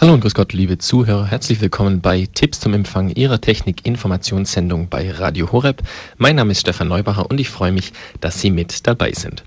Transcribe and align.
Hallo 0.00 0.14
und 0.14 0.20
grüß 0.20 0.34
Gott, 0.34 0.52
liebe 0.52 0.78
Zuhörer. 0.78 1.26
Herzlich 1.26 1.60
willkommen 1.60 2.00
bei 2.00 2.28
Tipps 2.32 2.60
zum 2.60 2.72
Empfang 2.72 3.08
Ihrer 3.08 3.40
Technik-Informationssendung 3.40 4.88
bei 4.88 5.10
Radio 5.10 5.50
Horeb. 5.50 5.82
Mein 6.18 6.36
Name 6.36 6.52
ist 6.52 6.60
Stefan 6.60 6.86
Neubacher 6.86 7.28
und 7.28 7.40
ich 7.40 7.48
freue 7.48 7.72
mich, 7.72 7.92
dass 8.20 8.40
Sie 8.40 8.52
mit 8.52 8.86
dabei 8.86 9.10
sind. 9.10 9.42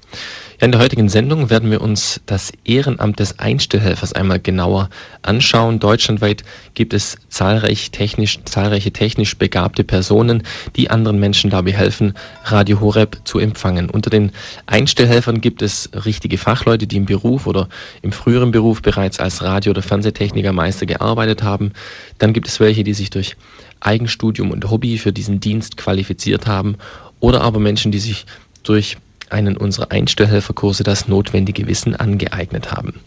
In 0.63 0.71
der 0.71 0.79
heutigen 0.79 1.09
Sendung 1.09 1.49
werden 1.49 1.71
wir 1.71 1.81
uns 1.81 2.21
das 2.27 2.53
Ehrenamt 2.65 3.19
des 3.19 3.39
Einstellhelfers 3.39 4.13
einmal 4.13 4.39
genauer 4.39 4.91
anschauen. 5.23 5.79
Deutschlandweit 5.79 6.43
gibt 6.75 6.93
es 6.93 7.17
zahlreich 7.29 7.89
technisch, 7.89 8.37
zahlreiche 8.45 8.91
technisch 8.91 9.39
begabte 9.39 9.83
Personen, 9.83 10.43
die 10.75 10.91
anderen 10.91 11.19
Menschen 11.19 11.49
dabei 11.49 11.71
helfen, 11.71 12.13
Radio 12.43 12.79
Horeb 12.79 13.21
zu 13.23 13.39
empfangen. 13.39 13.89
Unter 13.89 14.11
den 14.11 14.33
Einstellhelfern 14.67 15.41
gibt 15.41 15.63
es 15.63 15.89
richtige 16.05 16.37
Fachleute, 16.37 16.85
die 16.85 16.97
im 16.97 17.05
Beruf 17.05 17.47
oder 17.47 17.67
im 18.03 18.11
früheren 18.11 18.51
Beruf 18.51 18.83
bereits 18.83 19.19
als 19.19 19.41
Radio- 19.41 19.71
oder 19.71 19.81
Fernsehtechnikermeister 20.41 20.85
gearbeitet 20.85 21.43
haben. 21.43 21.71
Dann 22.17 22.33
gibt 22.33 22.47
es 22.47 22.59
welche, 22.59 22.83
die 22.83 22.93
sich 22.93 23.09
durch 23.09 23.35
Eigenstudium 23.79 24.51
und 24.51 24.69
Hobby 24.69 24.97
für 24.97 25.13
diesen 25.13 25.39
Dienst 25.39 25.77
qualifiziert 25.77 26.47
haben 26.47 26.77
oder 27.19 27.41
aber 27.41 27.59
Menschen, 27.59 27.91
die 27.91 27.99
sich 27.99 28.25
durch 28.63 28.97
einen 29.29 29.57
unserer 29.57 29.91
Einstellhelferkurse 29.91 30.83
das 30.83 31.07
notwendige 31.07 31.67
Wissen 31.67 31.95
angeeignet 31.95 32.71
haben. 32.71 32.99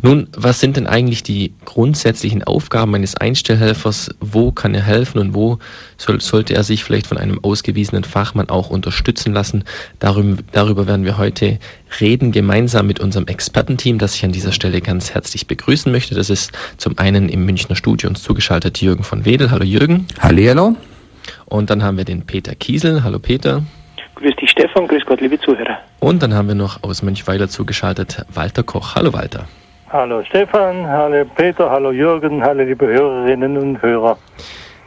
Nun, 0.00 0.26
was 0.36 0.58
sind 0.58 0.76
denn 0.76 0.88
eigentlich 0.88 1.22
die 1.22 1.54
grundsätzlichen 1.64 2.42
Aufgaben 2.42 2.94
eines 2.94 3.14
Einstellhelfers? 3.14 4.12
Wo 4.20 4.50
kann 4.50 4.74
er 4.74 4.82
helfen 4.82 5.18
und 5.18 5.34
wo 5.34 5.58
soll, 5.96 6.20
sollte 6.20 6.54
er 6.54 6.64
sich 6.64 6.82
vielleicht 6.82 7.06
von 7.06 7.18
einem 7.18 7.38
ausgewiesenen 7.44 8.02
Fachmann 8.02 8.48
auch 8.48 8.70
unterstützen 8.70 9.32
lassen? 9.32 9.64
Darüber, 10.00 10.42
darüber 10.50 10.86
werden 10.88 11.04
wir 11.04 11.18
heute 11.18 11.60
reden, 12.00 12.32
gemeinsam 12.32 12.88
mit 12.88 12.98
unserem 12.98 13.28
Expertenteam, 13.28 13.98
das 13.98 14.16
ich 14.16 14.24
an 14.24 14.32
dieser 14.32 14.50
Stelle 14.50 14.80
ganz 14.80 15.14
herzlich 15.14 15.46
begrüßen 15.46 15.92
möchte. 15.92 16.16
Das 16.16 16.30
ist 16.30 16.50
zum 16.78 16.98
einen 16.98 17.28
im 17.28 17.44
Münchner 17.44 17.76
Studio 17.76 18.08
uns 18.08 18.22
zugeschaltet 18.24 18.80
Jürgen 18.80 19.04
von 19.04 19.24
Wedel. 19.24 19.52
Hallo 19.52 19.64
Jürgen. 19.64 20.08
Hallo. 20.18 20.76
Und 21.46 21.70
dann 21.70 21.84
haben 21.84 21.96
wir 21.96 22.04
den 22.04 22.26
Peter 22.26 22.56
Kiesel. 22.56 23.04
Hallo 23.04 23.20
Peter. 23.20 23.62
Grüß 24.16 24.34
dich 24.36 24.50
Stefan, 24.50 24.88
grüß 24.88 25.04
Gott, 25.06 25.20
liebe 25.20 25.38
Zuhörer. 25.38 25.78
Und 26.00 26.22
dann 26.22 26.34
haben 26.34 26.48
wir 26.48 26.54
noch 26.56 26.82
aus 26.82 27.02
Mönchweiler 27.02 27.48
zugeschaltet 27.48 28.24
Walter 28.32 28.64
Koch. 28.64 28.96
Hallo 28.96 29.12
Walter. 29.12 29.46
Hallo 29.92 30.22
Stefan, 30.24 30.86
hallo 30.86 31.22
Peter, 31.36 31.68
hallo 31.68 31.92
Jürgen, 31.92 32.42
hallo 32.42 32.62
liebe 32.62 32.86
Hörerinnen 32.86 33.58
und 33.58 33.82
Hörer. 33.82 34.16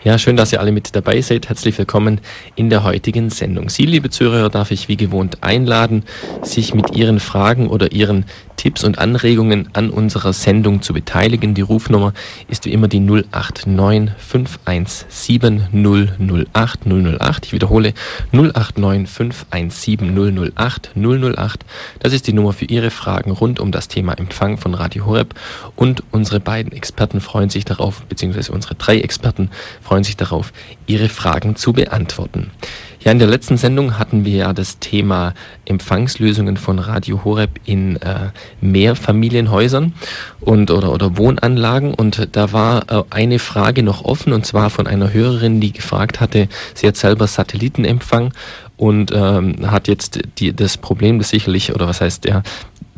Ja, 0.06 0.20
schön, 0.20 0.38
dass 0.38 0.53
ihr 0.53 0.59
alle 0.59 0.72
mit 0.72 0.95
dabei 0.95 1.20
seid. 1.20 1.50
Herzlich 1.50 1.75
willkommen 1.80 2.22
in 2.56 2.70
der 2.70 2.84
heutigen 2.84 3.31
Sendung. 3.31 3.70
Sie, 3.70 3.88
liebe 3.88 4.12
Zuhörer, 4.12 4.52
darf 4.52 4.70
ich 4.70 4.88
wie 4.88 4.97
gewohnt 4.97 5.42
einladen, 5.42 6.03
sich 6.44 6.75
mit 6.75 6.95
Ihren 6.95 7.20
Fragen 7.20 7.70
oder 7.70 7.92
Ihren 7.92 8.25
Tipps 8.56 8.84
und 8.84 9.00
Anregungen 9.00 9.70
an 9.73 9.89
unserer 9.89 10.31
Sendung 10.31 10.84
zu 10.84 10.94
beteiligen. 10.94 11.56
Die 11.56 11.62
Rufnummer 11.62 12.14
ist 12.47 12.66
wie 12.66 12.72
immer 12.72 12.88
die 12.88 13.00
089 13.00 14.12
517 14.17 15.70
008 15.73 16.86
008. 16.86 17.45
Ich 17.45 17.53
wiederhole 17.53 17.94
089 18.31 19.09
517 19.09 20.53
008 20.56 20.92
008. 20.95 21.66
Das 22.00 22.14
ist 22.14 22.28
die 22.28 22.34
Nummer 22.34 22.53
für 22.53 22.66
Ihre 22.66 22.92
Fragen 22.92 23.31
rund 23.31 23.59
um 23.59 23.72
das 23.72 23.88
Thema 23.88 24.14
Empfang 24.14 24.58
von 24.58 24.75
Radio 24.75 25.06
Horeb. 25.08 25.34
Und 25.75 26.03
unsere 26.12 26.40
beiden 26.40 26.72
Experten 26.73 27.22
freuen 27.22 27.50
sich 27.50 27.66
darauf, 27.66 28.03
beziehungsweise 28.03 28.52
unsere 28.52 28.75
drei 28.75 29.00
Experten 29.00 29.50
freuen 29.81 29.94
sich 30.03 30.17
darauf, 30.17 30.51
Ihre 30.88 31.09
Fragen 31.09 31.55
zu 31.55 31.73
beantworten. 31.73 32.51
Ja, 33.05 33.11
in 33.11 33.19
der 33.19 33.27
letzten 33.27 33.55
Sendung 33.55 33.99
hatten 33.99 34.25
wir 34.25 34.35
ja 34.35 34.53
das 34.53 34.79
Thema 34.79 35.35
Empfangslösungen 35.65 36.57
von 36.57 36.79
Radio 36.79 37.23
Horeb 37.23 37.59
in 37.63 37.97
äh, 37.97 38.31
Mehrfamilienhäusern 38.61 39.93
und 40.39 40.71
oder, 40.71 40.91
oder 40.91 41.16
Wohnanlagen 41.16 41.93
und 41.93 42.29
da 42.31 42.51
war 42.51 42.91
äh, 42.91 43.03
eine 43.11 43.38
Frage 43.38 43.83
noch 43.83 44.03
offen 44.03 44.33
und 44.33 44.47
zwar 44.47 44.71
von 44.71 44.88
einer 44.88 45.13
Hörerin, 45.13 45.61
die 45.61 45.71
gefragt 45.71 46.19
hatte, 46.19 46.49
sie 46.73 46.88
hat 46.88 46.97
selber 46.97 47.27
Satellitenempfang 47.27 48.33
und 48.77 49.11
ähm, 49.13 49.69
hat 49.69 49.88
jetzt 49.88 50.19
die, 50.39 50.53
das 50.53 50.78
Problem, 50.78 51.19
das 51.19 51.29
sicherlich, 51.29 51.73
oder 51.73 51.88
was 51.88 52.01
heißt 52.01 52.25
der, 52.25 52.41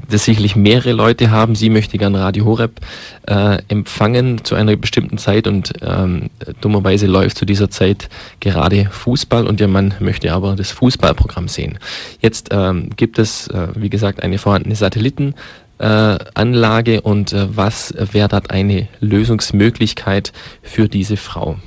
das 0.10 0.26
sicherlich 0.26 0.56
mehrere 0.56 0.94
Leute 0.94 1.32
haben. 1.32 1.56
Sie 1.56 1.70
möchte 1.70 1.98
gern 1.98 2.16
Radio 2.16 2.46
Horeb 2.46 2.80
äh, 3.28 3.60
empfangen 3.68 4.44
zu 4.44 4.56
einer 4.56 4.76
bestimmten 4.76 5.18
Zeit 5.18 5.48
und 5.48 5.74
ähm, 5.82 6.30
dummerweise 6.62 7.08
läuft 7.08 7.38
zu 7.38 7.46
dieser 7.46 7.70
Zeit 7.70 8.10
gerade 8.40 8.86
Fußball 8.86 9.48
und 9.48 9.60
ihr 9.60 9.68
Mann 9.68 9.94
möchte 10.00 10.32
aber 10.34 10.56
das 10.56 10.72
Fußballprogramm 10.72 11.48
sehen. 11.48 11.80
Jetzt 12.22 12.50
ähm, 12.52 12.90
gibt 12.96 13.18
es, 13.20 13.48
äh, 13.48 13.68
wie 13.76 13.90
gesagt, 13.90 14.24
eine 14.24 14.38
vorhandene 14.38 14.76
Satellitenanlage 14.76 16.96
äh, 16.96 17.02
und 17.02 17.34
äh, 17.34 17.48
was 17.56 17.94
wäre 17.98 18.30
dort 18.30 18.52
eine 18.52 18.88
Lösungsmöglichkeit 19.00 20.32
für 20.62 20.88
diese 20.88 21.18
Frau? 21.18 21.58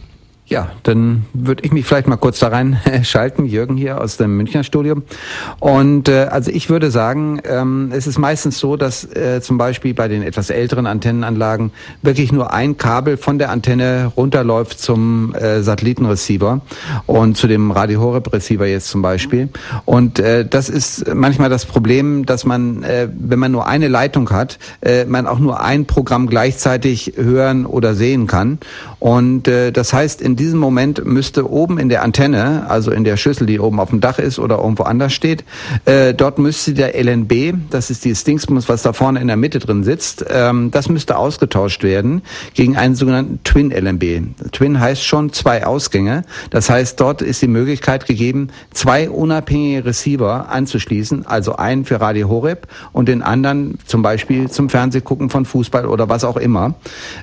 Ja, 0.51 0.73
dann 0.83 1.27
würde 1.33 1.63
ich 1.65 1.71
mich 1.71 1.87
vielleicht 1.87 2.09
mal 2.09 2.17
kurz 2.17 2.41
da 2.41 2.49
reinschalten, 2.49 3.45
Jürgen 3.47 3.77
hier 3.77 4.01
aus 4.01 4.17
dem 4.17 4.37
Münchner 4.37 4.65
Studio. 4.65 4.97
Und 5.61 6.09
äh, 6.09 6.27
also 6.29 6.51
ich 6.51 6.69
würde 6.69 6.91
sagen, 6.91 7.41
ähm, 7.45 7.93
es 7.95 8.09
ist 8.09 8.19
meistens 8.19 8.59
so, 8.59 8.77
dass 8.77 9.05
äh, 9.05 9.41
zum 9.41 9.59
Beispiel 9.59 9.95
bei 9.95 10.09
den 10.09 10.25
etwas 10.25 10.51
älteren 10.51 10.89
Antennenanlagen 10.89 11.71
wirklich 12.03 12.33
nur 12.33 12.53
ein 12.53 12.77
Kabel 12.77 13.17
von 13.17 13.39
der 13.39 13.51
Antenne 13.51 14.11
runterläuft 14.17 14.81
zum 14.81 15.37
äh, 15.37 15.63
Satellitenreceiver 15.63 16.63
und 17.07 17.37
zu 17.37 17.47
dem 17.47 17.71
Radio 17.71 18.01
Horeb 18.01 18.33
Receiver 18.33 18.67
jetzt 18.67 18.89
zum 18.89 19.03
Beispiel. 19.03 19.51
Und 19.85 20.19
äh, 20.19 20.45
das 20.45 20.69
ist 20.69 21.15
manchmal 21.15 21.49
das 21.49 21.65
Problem, 21.65 22.27
dass 22.27 22.45
man, 22.45 22.83
äh, 22.83 23.07
wenn 23.17 23.39
man 23.39 23.53
nur 23.53 23.69
eine 23.69 23.87
Leitung 23.87 24.31
hat, 24.31 24.59
äh, 24.81 25.05
man 25.05 25.29
auch 25.29 25.39
nur 25.39 25.61
ein 25.61 25.87
Programm 25.87 26.27
gleichzeitig 26.27 27.13
hören 27.15 27.67
oder 27.67 27.95
sehen 27.95 28.27
kann. 28.27 28.59
Und 28.99 29.47
äh, 29.47 29.71
das 29.71 29.93
heißt, 29.93 30.21
in 30.21 30.40
diesem 30.41 30.59
Moment 30.59 31.05
müsste 31.05 31.49
oben 31.49 31.79
in 31.79 31.89
der 31.89 32.03
Antenne, 32.03 32.69
also 32.69 32.91
in 32.91 33.05
der 33.05 33.17
Schüssel, 33.19 33.47
die 33.47 33.61
oben 33.61 33.79
auf 33.79 33.91
dem 33.91 34.01
Dach 34.01 34.19
ist 34.19 34.39
oder 34.39 34.59
irgendwo 34.59 34.85
anders 34.85 35.13
steht, 35.13 35.45
äh, 35.85 36.15
dort 36.15 36.39
müsste 36.39 36.73
der 36.73 36.99
LNB, 37.01 37.55
das 37.71 37.91
ist 37.91 38.05
dieses 38.05 38.25
Dingsbums, 38.25 38.69
was 38.69 38.83
da 38.83 38.95
vorne 38.95 39.21
in 39.21 39.27
der 39.27 39.37
Mitte 39.37 39.59
drin 39.59 39.85
sitzt, 39.85 40.25
ähm, 40.29 40.71
das 40.71 40.89
müsste 40.89 41.19
ausgetauscht 41.19 41.83
werden 41.83 42.23
gegen 42.55 42.77
einen 42.77 42.95
sogenannten 42.95 43.41
Twin 43.45 43.71
LNB. 43.71 44.23
Twin 44.53 44.81
heißt 44.81 45.05
schon 45.05 45.33
zwei 45.33 45.67
Ausgänge. 45.67 46.25
Das 46.49 46.71
heißt, 46.71 46.99
dort 46.99 47.21
ist 47.21 47.43
die 47.43 47.49
Möglichkeit 47.49 48.07
gegeben, 48.07 48.49
zwei 48.73 49.11
unabhängige 49.11 49.85
Receiver 49.85 50.49
anzuschließen, 50.49 51.27
also 51.27 51.57
einen 51.57 51.85
für 51.85 52.01
Radio 52.01 52.29
Horeb 52.31 52.67
und 52.93 53.09
den 53.09 53.21
anderen 53.21 53.79
zum 53.85 54.01
Beispiel 54.01 54.51
zum 54.51 54.71
Fernsehgucken 54.71 55.29
von 55.29 55.45
Fußball 55.45 55.85
oder 55.85 56.09
was 56.09 56.25
auch 56.25 56.39
immer. 56.39 56.75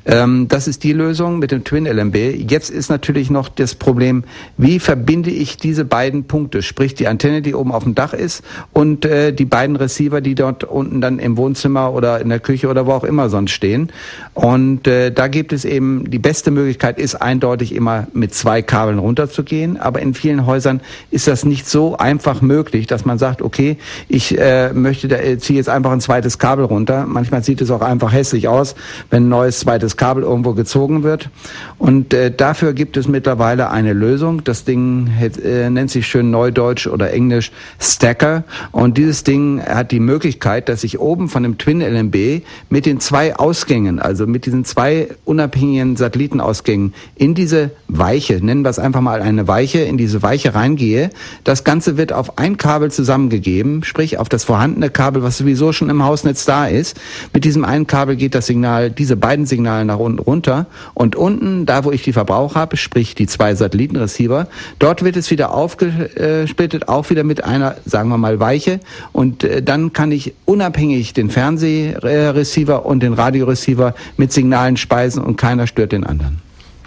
Ähm, 0.06 0.48
das 0.48 0.68
ist 0.68 0.84
die 0.84 0.94
Lösung 0.94 1.40
mit 1.40 1.52
dem 1.52 1.64
Twin 1.64 1.88
LNB. 1.88 2.16
Jetzt 2.48 2.70
ist 2.70 2.90
natürlich 2.90 3.07
natürlich 3.08 3.30
noch 3.30 3.48
das 3.48 3.74
Problem, 3.74 4.26
wie 4.58 4.80
verbinde 4.80 5.30
ich 5.30 5.56
diese 5.56 5.86
beiden 5.86 6.26
Punkte, 6.26 6.62
sprich 6.62 6.94
die 6.94 7.08
Antenne, 7.08 7.42
die 7.42 7.56
oben 7.56 7.72
auf 7.72 7.86
dem 7.86 7.96
Dach 7.96 8.12
ist 8.12 8.44
und 8.74 9.06
äh, 9.06 9.32
die 9.32 9.46
beiden 9.46 9.78
Receiver, 9.78 10.20
die 10.20 10.36
dort 10.36 10.66
unten 10.66 11.00
dann 11.00 11.18
im 11.20 11.38
Wohnzimmer 11.38 11.94
oder 11.94 12.20
in 12.20 12.28
der 12.28 12.42
Küche 12.42 12.68
oder 12.68 12.86
wo 12.86 12.92
auch 12.92 13.06
immer 13.06 13.30
sonst 13.30 13.52
stehen. 13.52 13.94
Und 14.34 14.88
äh, 14.88 15.10
da 15.14 15.30
gibt 15.30 15.54
es 15.54 15.64
eben, 15.64 16.12
die 16.12 16.20
beste 16.20 16.52
Möglichkeit 16.52 17.00
ist 17.00 17.16
eindeutig 17.16 17.74
immer 17.74 18.08
mit 18.12 18.34
zwei 18.34 18.62
Kabeln 18.62 19.00
runterzugehen, 19.00 19.78
aber 19.78 20.02
in 20.02 20.14
vielen 20.14 20.46
Häusern 20.46 20.82
ist 21.10 21.30
das 21.30 21.46
nicht 21.46 21.66
so 21.70 21.98
einfach 21.98 22.42
möglich, 22.42 22.88
dass 22.88 23.06
man 23.06 23.18
sagt, 23.18 23.42
okay, 23.42 23.78
ich 24.10 24.38
äh, 24.38 24.74
möchte, 24.74 25.08
da, 25.08 25.16
äh, 25.16 25.38
ziehe 25.38 25.56
jetzt 25.56 25.70
einfach 25.70 25.92
ein 25.92 26.02
zweites 26.02 26.40
Kabel 26.40 26.66
runter. 26.66 27.06
Manchmal 27.08 27.42
sieht 27.42 27.62
es 27.62 27.72
auch 27.72 27.82
einfach 27.82 28.12
hässlich 28.12 28.50
aus, 28.50 28.76
wenn 29.10 29.28
ein 29.28 29.30
neues 29.30 29.60
zweites 29.60 29.96
Kabel 29.96 30.24
irgendwo 30.24 30.52
gezogen 30.52 31.04
wird. 31.04 31.30
Und 31.78 32.14
äh, 32.14 32.32
dafür 32.36 32.74
gibt 32.74 32.97
es 32.98 33.08
mittlerweile 33.08 33.70
eine 33.70 33.94
Lösung. 33.94 34.44
Das 34.44 34.66
Ding 34.66 35.10
äh, 35.20 35.70
nennt 35.70 35.90
sich 35.90 36.08
schön 36.08 36.32
Neudeutsch 36.32 36.88
oder 36.88 37.14
Englisch 37.14 37.52
Stacker. 37.80 38.44
Und 38.72 38.98
dieses 38.98 39.24
Ding 39.24 39.62
hat 39.62 39.92
die 39.92 40.00
Möglichkeit, 40.00 40.70
dass 40.70 40.84
ich 40.84 41.00
oben 41.00 41.30
von 41.30 41.44
dem 41.44 41.58
Twin 41.58 41.82
LNB 41.82 42.44
mit 42.70 42.86
den 42.86 43.00
zwei 43.00 43.36
Ausgängen, 43.36 44.00
also 44.00 44.28
mit 44.28 44.46
diesen 44.46 44.66
zwei 44.66 45.10
unabhängigen 45.26 45.96
Satellitenausgängen 45.96 46.94
in 47.16 47.36
diese 47.36 47.72
Weiche, 47.88 48.44
nennen 48.44 48.64
wir 48.64 48.70
es 48.70 48.80
einfach 48.80 49.02
mal 49.02 49.22
eine 49.22 49.48
Weiche, 49.48 49.80
in 49.80 49.98
diese 49.98 50.22
Weiche 50.22 50.56
reingehe. 50.56 51.10
Das 51.44 51.64
Ganze 51.64 51.98
wird 51.98 52.14
auf 52.14 52.38
ein 52.38 52.58
Kabel 52.58 52.92
zusammengegeben, 52.92 53.84
sprich 53.84 54.18
auf 54.18 54.30
das 54.30 54.44
vorhandene 54.44 54.90
Kabel, 54.90 55.24
was 55.24 55.38
sowieso 55.38 55.72
schon 55.72 55.90
im 55.90 56.04
Hausnetz 56.04 56.46
da 56.46 56.68
ist. 56.68 57.00
Mit 57.34 57.46
diesem 57.46 57.64
einen 57.64 57.88
Kabel 57.88 58.16
geht 58.16 58.36
das 58.36 58.48
Signal, 58.48 58.92
diese 58.92 59.16
beiden 59.16 59.46
Signale 59.46 59.86
nach 59.86 60.00
unten 60.00 60.20
runter 60.20 60.66
und 60.94 61.16
unten, 61.16 61.66
da 61.66 61.84
wo 61.84 61.92
ich 61.92 62.04
die 62.04 62.14
Verbrauch 62.14 62.56
habe, 62.56 62.78
sprich 62.88 63.16
die 63.16 63.28
zwei 63.28 63.54
Satellitenreceiver. 63.54 64.48
Dort 64.80 65.04
wird 65.04 65.18
es 65.18 65.30
wieder 65.30 65.54
aufgesplittet, 65.54 66.88
auch 66.88 67.10
wieder 67.10 67.24
mit 67.24 67.44
einer, 67.44 67.76
sagen 67.86 68.10
wir 68.10 68.18
mal, 68.18 68.40
Weiche. 68.40 68.80
Und 69.12 69.44
äh, 69.44 69.62
dann 69.62 69.92
kann 69.92 70.12
ich 70.12 70.34
unabhängig 70.46 71.14
den 71.14 71.30
Fernsehreceiver 71.30 72.86
und 72.86 73.04
den 73.04 73.14
Radioreceiver 73.14 73.94
mit 74.16 74.32
Signalen 74.32 74.78
speisen 74.78 75.22
und 75.22 75.36
keiner 75.36 75.68
stört 75.68 75.92
den 75.92 76.06
anderen. 76.06 76.42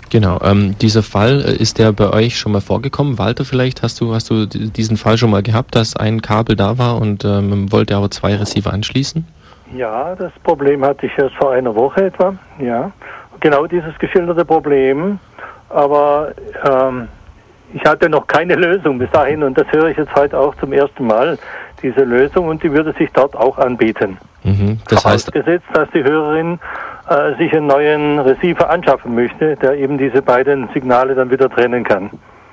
Genau, 0.08 0.40
ähm, 0.42 0.74
dieser 0.80 1.02
Fall 1.02 1.42
äh, 1.42 1.62
ist 1.62 1.78
der 1.78 1.92
bei 1.92 2.10
euch 2.12 2.38
schon 2.38 2.52
mal 2.52 2.62
vorgekommen. 2.62 3.18
Walter, 3.18 3.44
vielleicht 3.44 3.82
hast 3.82 4.00
du 4.00 4.14
hast 4.14 4.30
du 4.30 4.46
diesen 4.46 4.96
Fall 4.96 5.18
schon 5.18 5.30
mal 5.30 5.42
gehabt, 5.42 5.74
dass 5.74 5.94
ein 5.94 6.22
Kabel 6.22 6.56
da 6.56 6.78
war 6.78 7.00
und 7.00 7.24
ähm, 7.24 7.70
wollte 7.70 7.94
aber 7.94 8.10
zwei 8.10 8.34
Receiver 8.34 8.72
anschließen? 8.72 9.26
Ja, 9.76 10.16
das 10.16 10.32
Problem 10.42 10.82
hatte 10.84 11.06
ich 11.06 11.12
erst 11.16 11.36
vor 11.36 11.52
einer 11.52 11.74
Woche 11.76 12.06
etwa. 12.06 12.34
Ja, 12.58 12.90
genau 13.38 13.66
dieses 13.66 13.96
geschilderte 13.98 14.44
Problem. 14.44 15.20
Aber 15.70 16.32
ähm, 16.64 17.08
ich 17.72 17.84
hatte 17.84 18.08
noch 18.08 18.26
keine 18.26 18.54
Lösung 18.56 18.98
bis 18.98 19.10
dahin 19.10 19.42
und 19.42 19.56
das 19.56 19.66
höre 19.70 19.88
ich 19.88 19.96
jetzt 19.96 20.14
heute 20.14 20.38
auch 20.38 20.54
zum 20.56 20.72
ersten 20.72 21.06
Mal, 21.06 21.38
diese 21.82 22.02
Lösung 22.02 22.48
und 22.48 22.62
die 22.62 22.72
würde 22.72 22.92
sich 22.98 23.10
dort 23.12 23.34
auch 23.36 23.58
anbieten. 23.58 24.18
Mhm, 24.42 24.78
das 24.88 25.04
heißt, 25.04 25.32
Gesetzt, 25.32 25.66
dass 25.72 25.88
die 25.90 26.02
Hörerin 26.02 26.58
äh, 27.08 27.36
sich 27.36 27.52
einen 27.54 27.66
neuen 27.66 28.18
Receiver 28.18 28.68
anschaffen 28.68 29.14
möchte, 29.14 29.56
der 29.56 29.74
eben 29.78 29.98
diese 29.98 30.22
beiden 30.22 30.68
Signale 30.74 31.14
dann 31.14 31.30
wieder 31.30 31.48
trennen 31.48 31.84
kann. 31.84 32.10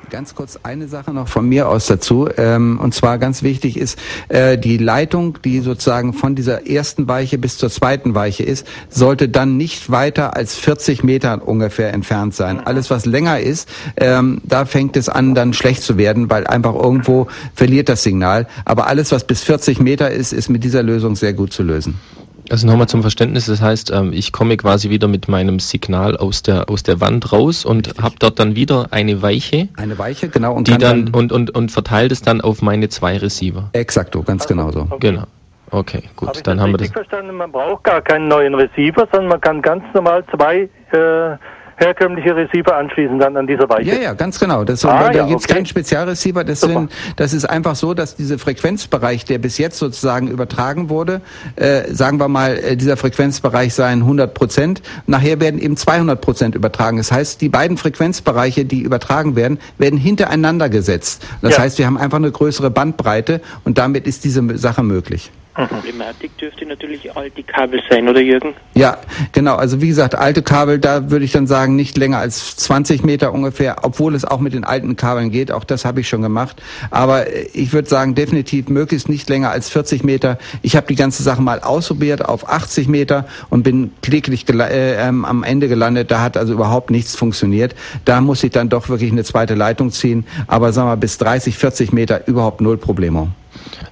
Ganz 0.10 0.36
kurz 0.36 0.58
eine 0.64 0.88
Sache 0.88 1.12
noch 1.12 1.28
von 1.28 1.50
mir 1.50 1.68
aus 1.68 1.88
dazu. 1.88 2.30
Ähm, 2.38 2.80
und 2.82 2.94
zwar 2.94 3.18
ganz 3.18 3.44
wichtig 3.44 3.76
ist, 3.76 4.00
äh, 4.30 4.58
die 4.58 4.78
Leitung, 4.78 5.40
die 5.44 5.60
sozusagen 5.60 6.14
von 6.14 6.34
dieser 6.34 6.66
ersten 6.66 7.10
Weiche 7.10 7.38
bis 7.38 7.58
zur 7.58 7.70
zweiten 7.70 8.16
Weiche 8.16 8.44
ist, 8.44 8.66
sollte 8.90 9.28
dann 9.28 9.58
nicht 9.58 9.92
weiter 9.92 10.38
als 10.38 10.56
40 10.56 11.04
Meter 11.04 11.46
ungefähr 11.46 11.94
entfernt 11.94 12.34
sein. 12.36 12.66
Alles, 12.66 12.90
was 12.90 13.06
länger 13.06 13.42
ist, 13.42 13.68
ähm, 13.98 14.42
da 14.46 14.64
fängt 14.64 14.96
es 14.96 15.10
an, 15.10 15.36
dann 15.36 15.52
schlecht 15.52 15.84
zu 15.84 15.98
werden, 15.98 16.30
weil 16.30 16.48
einfach 16.48 16.76
irgendwo 16.76 17.28
verliert 17.54 17.90
das 17.90 18.04
Signal. 18.04 18.48
Aber 18.64 18.88
alles, 18.88 19.12
was 19.12 19.28
bis 19.28 19.44
40 19.44 19.82
Meter 19.82 20.10
ist, 20.10 20.32
ist 20.32 20.48
mit 20.48 20.64
dieser 20.64 20.84
Lösung 20.84 21.18
sehr 21.18 21.34
gut 21.34 21.52
zu 21.52 21.64
lösen. 21.64 22.00
Also 22.50 22.68
nochmal 22.68 22.88
zum 22.88 23.02
Verständnis, 23.02 23.48
das 23.48 23.62
heißt, 23.62 23.92
ähm, 23.92 24.14
ich 24.14 24.32
komme 24.32 24.58
quasi 24.58 24.90
wieder 24.90 25.08
mit 25.08 25.28
meinem 25.28 25.60
Signal 25.60 26.16
aus 26.18 26.44
der 26.44 26.70
aus 26.70 26.84
der 26.84 27.02
Wand 27.02 27.32
raus 27.32 27.66
und 27.66 28.02
habe 28.02 28.16
dort 28.20 28.40
dann 28.40 28.56
wieder 28.56 28.88
eine 28.92 29.22
Weiche. 29.22 29.70
Eine 29.78 29.98
Weiche, 29.98 30.30
genau. 30.30 30.54
Und 30.54 30.68
die 30.68 30.78
dann, 30.78 31.08
dann, 31.08 31.14
und, 31.14 31.32
und, 31.32 31.56
und 31.56 31.72
verteilt 31.72 32.12
es 32.12 32.22
dann 32.22 32.42
auf 32.42 32.62
meine 32.62 32.90
zwei 32.90 33.18
Receiver. 33.18 33.70
Exakto, 33.74 34.24
ganz 34.24 34.44
also, 34.44 34.54
genau 34.54 34.72
so. 34.72 34.82
Okay. 34.90 35.12
Genau. 35.12 35.24
Okay, 35.70 36.04
gut, 36.16 36.30
Hab 36.30 36.44
dann 36.44 36.62
haben 36.62 36.72
wir 36.72 36.78
das. 36.78 36.92
verstanden, 36.92 37.36
man 37.36 37.52
braucht 37.52 37.84
gar 37.84 38.02
keinen 38.02 38.30
neuen 38.30 38.56
Receiver, 38.56 39.06
sondern 39.12 39.28
man 39.28 39.42
kann 39.42 39.62
ganz 39.62 39.84
normal 39.94 40.24
zwei 40.34 40.70
äh, 40.92 41.38
herkömmliche 41.78 42.36
Receiver 42.36 42.76
anschließen 42.76 43.20
dann 43.20 43.38
an 43.38 43.48
dieser 43.48 43.70
Weiche. 43.70 43.90
Ja, 43.90 44.02
ja, 44.02 44.14
ganz 44.14 44.40
genau. 44.40 44.64
Das 44.64 44.82
so, 44.82 44.90
ah, 44.90 45.10
da 45.10 45.12
ja, 45.12 45.26
gibt's 45.28 45.46
okay. 45.46 45.54
keinen 45.56 45.66
Spezialreceiver. 45.66 46.44
Das, 46.44 46.62
sind, 46.62 46.92
das 47.16 47.34
ist 47.34 47.46
einfach 47.46 47.76
so, 47.76 47.94
dass 47.94 48.16
dieser 48.16 48.40
Frequenzbereich, 48.40 49.26
der 49.26 49.38
bis 49.38 49.58
jetzt 49.58 49.78
sozusagen 49.78 50.28
übertragen 50.28 50.90
wurde, 50.90 51.22
äh, 51.56 51.94
sagen 51.94 52.20
wir 52.20 52.28
mal, 52.28 52.58
äh, 52.58 52.76
dieser 52.76 52.98
Frequenzbereich 52.98 53.74
seien 53.74 54.02
100 54.02 54.34
Prozent. 54.34 54.82
Nachher 55.06 55.40
werden 55.40 55.60
eben 55.60 55.78
200 55.78 56.20
Prozent 56.20 56.56
übertragen. 56.56 56.98
Das 56.98 57.12
heißt, 57.12 57.42
die 57.42 57.50
beiden 57.50 57.78
Frequenzbereiche, 57.78 58.66
die 58.66 58.82
übertragen 58.82 59.36
werden, 59.36 59.60
werden 59.78 60.00
hintereinander 60.00 60.70
gesetzt. 60.70 61.26
Das 61.42 61.58
ja. 61.58 61.64
heißt, 61.64 61.78
wir 61.78 61.86
haben 61.86 61.98
einfach 61.98 62.18
eine 62.18 62.32
größere 62.32 62.72
Bandbreite 62.72 63.42
und 63.64 63.78
damit 63.78 64.08
ist 64.08 64.24
diese 64.24 64.58
Sache 64.58 64.84
möglich. 64.84 65.32
Problematik 65.66 66.38
dürfte 66.38 66.66
natürlich 66.66 67.16
alte 67.16 67.42
Kabel 67.42 67.82
sein, 67.90 68.08
oder 68.08 68.22
Jürgen? 68.22 68.54
Ja, 68.76 69.00
genau. 69.32 69.56
Also 69.56 69.82
wie 69.82 69.88
gesagt, 69.88 70.14
alte 70.14 70.44
Kabel, 70.44 70.78
da 70.78 71.10
würde 71.10 71.26
ich 71.26 71.32
dann 71.32 71.48
sagen, 71.48 71.76
nicht 71.76 71.98
länger 71.98 72.20
als 72.20 72.56
20 72.58 73.04
Meter 73.04 73.34
ungefähr, 73.34 73.78
obwohl 73.82 74.14
es 74.14 74.24
auch 74.24 74.40
mit 74.40 74.54
den 74.54 74.64
alten 74.64 74.96
Kabeln 74.96 75.32
geht. 75.32 75.52
Auch 75.52 75.64
das 75.64 75.84
habe 75.84 76.02
ich 76.02 76.10
schon 76.10 76.22
gemacht. 76.22 76.62
Aber 76.92 77.26
ich 77.54 77.74
würde 77.74 77.90
sagen, 77.90 78.14
definitiv 78.14 78.70
möglichst 78.70 79.10
nicht 79.10 79.28
länger 79.30 79.50
als 79.50 79.70
40 79.70 80.04
Meter. 80.04 80.38
Ich 80.62 80.76
habe 80.76 80.88
die 80.88 80.96
ganze 80.96 81.24
Sache 81.24 81.42
mal 81.42 81.62
ausprobiert 81.62 82.24
auf 82.24 82.48
80 82.48 82.88
Meter 82.88 83.26
und 83.50 83.64
bin 83.64 83.92
kläglich 84.04 84.48
äh, 84.50 85.08
ähm, 85.08 85.26
am 85.26 85.44
Ende 85.44 85.68
gelandet. 85.68 86.12
Da 86.12 86.22
hat 86.22 86.38
also 86.38 86.54
überhaupt 86.54 86.92
nichts 86.92 87.16
funktioniert. 87.16 87.74
Da 88.06 88.22
muss 88.22 88.44
ich 88.44 88.52
dann 88.52 88.70
doch 88.70 88.90
wirklich 88.90 89.12
eine 89.12 89.24
zweite 89.24 89.56
Leitung 89.56 89.92
ziehen. 89.92 90.26
Aber 90.46 90.72
sagen 90.72 90.90
wir 90.90 90.98
bis 90.98 91.18
30, 91.18 91.58
40 91.58 91.94
Meter 91.94 92.28
überhaupt 92.28 92.62
null 92.62 92.78
Probleme. 92.78 93.30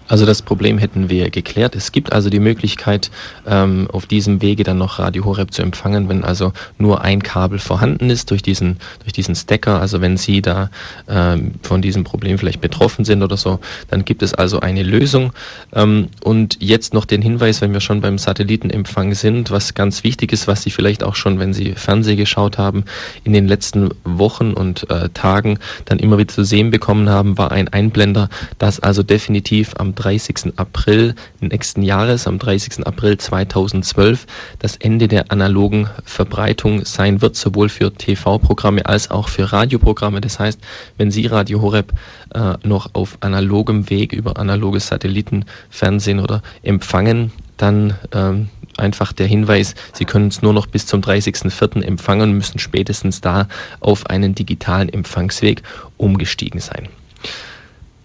Also 0.07 0.25
das 0.25 0.42
Problem 0.42 0.77
hätten 0.77 1.10
wir 1.10 1.30
geklärt. 1.30 1.75
Es 1.75 1.92
gibt 1.92 2.13
also 2.13 2.30
die 2.30 2.39
Möglichkeit, 2.39 3.10
ähm, 3.48 3.88
auf 3.92 4.06
diesem 4.06 4.42
Wege 4.42 4.63
dann 4.63 4.77
noch 4.77 5.00
Radio 5.00 5.25
Horeb 5.25 5.51
zu 5.51 5.62
empfangen, 5.62 6.10
wenn 6.10 6.24
also 6.24 6.54
nur 6.77 7.01
ein 7.01 7.24
Kabel 7.24 7.57
vorhanden 7.60 8.10
ist 8.10 8.30
durch 8.30 8.44
diesen, 8.44 8.77
durch 9.01 9.13
diesen 9.13 9.36
Stacker. 9.36 9.81
Also 9.81 10.01
wenn 10.01 10.18
Sie 10.18 10.42
da 10.42 10.69
ähm, 11.07 11.54
von 11.63 11.81
diesem 11.81 12.04
Problem 12.04 12.38
vielleicht 12.38 12.62
betroffen 12.62 13.04
sind 13.04 13.24
oder 13.24 13.38
so, 13.38 13.60
dann 13.89 14.06
gibt 14.06 14.22
es 14.22 14.33
also 14.33 14.60
eine 14.60 14.83
Lösung. 14.83 15.33
Ähm, 15.74 16.10
und 16.24 16.57
jetzt 16.62 16.94
noch 16.94 17.06
den 17.06 17.22
Hinweis, 17.22 17.62
wenn 17.62 17.74
wir 17.74 17.81
schon 17.81 18.01
beim 18.01 18.18
Satellitenempfang 18.18 19.16
sind, 19.16 19.50
was 19.50 19.74
ganz 19.74 20.04
wichtig 20.04 20.31
ist, 20.31 20.48
was 20.48 20.62
Sie 20.62 20.69
vielleicht 20.69 21.04
auch 21.04 21.16
schon, 21.16 21.39
wenn 21.39 21.54
Sie 21.54 21.74
Fernseh 21.74 22.16
geschaut 22.16 22.60
haben, 22.60 22.86
in 23.24 23.33
den 23.33 23.48
letzten 23.48 23.89
Wochen 24.04 24.54
und 24.54 24.89
äh, 24.92 25.10
Tagen 25.10 25.57
dann 25.86 25.98
immer 25.98 26.19
wieder 26.19 26.33
zu 26.33 26.44
sehen 26.44 26.69
bekommen 26.69 27.10
haben, 27.10 27.38
war 27.39 27.51
ein 27.51 27.69
Einblender, 27.69 28.30
das 28.60 28.80
also 28.80 29.01
definitiv 29.01 29.64
am 29.73 29.95
30. 29.95 30.53
April 30.57 31.15
nächsten 31.39 31.81
Jahres, 31.81 32.27
am 32.27 32.39
30. 32.39 32.85
April 32.85 33.17
2012, 33.17 34.27
das 34.59 34.75
Ende 34.77 35.07
der 35.07 35.31
analogen 35.31 35.89
Verbreitung 36.03 36.85
sein 36.85 37.21
wird, 37.21 37.35
sowohl 37.35 37.69
für 37.69 37.94
TV-Programme 37.94 38.85
als 38.85 39.12
auch 39.12 39.29
für 39.29 39.51
Radioprogramme. 39.51 40.21
Das 40.21 40.39
heißt, 40.39 40.59
wenn 40.97 41.12
Sie 41.12 41.25
Radio 41.25 41.62
Horeb 41.62 41.94
äh, 42.33 42.53
noch 42.63 42.89
auf 42.94 43.17
analogem 43.21 43.89
Weg 43.89 44.13
über 44.13 44.38
analoges 44.38 44.88
Satellitenfernsehen 44.88 46.19
oder 46.19 46.41
empfangen, 46.63 47.31
dann 47.57 47.95
ähm, 48.12 48.50
einfach 48.77 49.13
der 49.13 49.27
Hinweis, 49.27 49.75
Sie 49.94 50.06
können 50.06 50.27
es 50.27 50.41
nur 50.41 50.53
noch 50.53 50.67
bis 50.67 50.85
zum 50.85 51.01
30.04. 51.01 51.81
empfangen 51.81 52.29
und 52.29 52.38
müssen 52.38 52.59
spätestens 52.59 53.21
da 53.21 53.47
auf 53.79 54.07
einen 54.07 54.35
digitalen 54.35 54.89
Empfangsweg 54.89 55.63
umgestiegen 55.97 56.59
sein. 56.59 56.89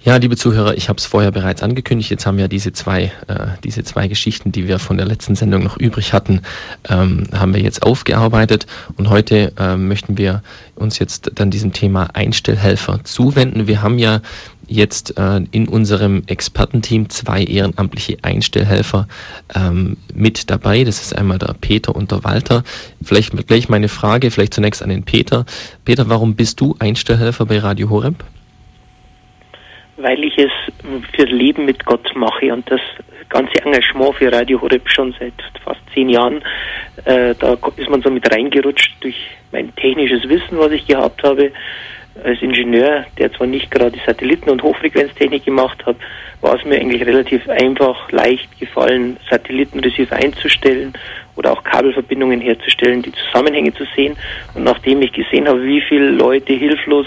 Ja, 0.02 0.16
liebe 0.16 0.34
Zuhörer, 0.34 0.78
ich 0.78 0.88
habe 0.88 0.96
es 0.96 1.04
vorher 1.04 1.30
bereits 1.30 1.62
angekündigt. 1.62 2.10
Jetzt 2.10 2.24
haben 2.24 2.38
wir 2.38 2.48
diese 2.48 2.72
zwei, 2.72 3.12
äh, 3.26 3.48
diese 3.62 3.84
zwei 3.84 4.08
Geschichten, 4.08 4.50
die 4.50 4.66
wir 4.66 4.78
von 4.78 4.96
der 4.96 5.04
letzten 5.04 5.34
Sendung 5.34 5.62
noch 5.62 5.76
übrig 5.76 6.14
hatten, 6.14 6.40
ähm, 6.88 7.24
haben 7.34 7.52
wir 7.52 7.60
jetzt 7.60 7.82
aufgearbeitet. 7.82 8.66
Und 8.96 9.10
heute 9.10 9.52
äh, 9.58 9.76
möchten 9.76 10.16
wir 10.16 10.42
uns 10.74 10.98
jetzt 10.98 11.32
dann 11.34 11.50
diesem 11.50 11.74
Thema 11.74 12.08
Einstellhelfer 12.14 13.04
zuwenden. 13.04 13.66
Wir 13.66 13.82
haben 13.82 13.98
ja 13.98 14.22
jetzt 14.66 15.18
äh, 15.18 15.42
in 15.50 15.68
unserem 15.68 16.22
Expertenteam 16.28 17.10
zwei 17.10 17.44
ehrenamtliche 17.44 18.16
Einstellhelfer 18.22 19.06
ähm, 19.54 19.98
mit 20.14 20.48
dabei. 20.48 20.84
Das 20.84 21.02
ist 21.02 21.14
einmal 21.14 21.38
der 21.38 21.54
Peter 21.60 21.94
und 21.94 22.10
der 22.10 22.24
Walter. 22.24 22.64
Vielleicht 23.02 23.36
gleich 23.46 23.68
meine 23.68 23.88
Frage, 23.88 24.30
vielleicht 24.30 24.54
zunächst 24.54 24.82
an 24.82 24.88
den 24.88 25.02
Peter. 25.02 25.44
Peter, 25.84 26.08
warum 26.08 26.36
bist 26.36 26.58
du 26.58 26.74
Einstellhelfer 26.78 27.44
bei 27.44 27.58
Radio 27.58 27.90
Horeb? 27.90 28.24
Weil 30.02 30.22
ich 30.24 30.36
es 30.38 30.50
fürs 31.14 31.30
Leben 31.30 31.64
mit 31.64 31.84
Gott 31.84 32.14
mache 32.14 32.52
und 32.52 32.70
das 32.70 32.80
ganze 33.28 33.52
Engagement 33.64 34.16
für 34.16 34.32
Radio 34.32 34.60
Horeb 34.60 34.88
schon 34.90 35.14
seit 35.18 35.34
fast 35.64 35.80
zehn 35.94 36.08
Jahren. 36.08 36.42
Äh, 37.04 37.34
da 37.38 37.56
ist 37.76 37.88
man 37.88 38.02
so 38.02 38.10
mit 38.10 38.30
reingerutscht 38.32 38.96
durch 39.00 39.16
mein 39.52 39.74
technisches 39.76 40.28
Wissen, 40.28 40.58
was 40.58 40.72
ich 40.72 40.86
gehabt 40.86 41.22
habe 41.22 41.52
als 42.24 42.42
Ingenieur, 42.42 43.06
der 43.18 43.32
zwar 43.32 43.46
nicht 43.46 43.70
gerade 43.70 43.96
Satelliten- 44.04 44.50
und 44.50 44.62
Hochfrequenztechnik 44.62 45.44
gemacht 45.44 45.84
hat, 45.86 45.96
war 46.40 46.56
es 46.56 46.64
mir 46.64 46.76
eigentlich 46.76 47.06
relativ 47.06 47.48
einfach, 47.48 48.10
leicht 48.10 48.58
gefallen, 48.58 49.16
Satellitenreceiver 49.30 50.16
einzustellen 50.16 50.92
oder 51.40 51.52
auch 51.52 51.64
Kabelverbindungen 51.64 52.40
herzustellen, 52.40 53.00
die 53.00 53.12
Zusammenhänge 53.12 53.72
zu 53.72 53.84
sehen. 53.96 54.14
Und 54.54 54.64
nachdem 54.64 55.00
ich 55.00 55.12
gesehen 55.12 55.48
habe, 55.48 55.64
wie 55.64 55.80
viele 55.80 56.10
Leute 56.10 56.52
hilflos 56.52 57.06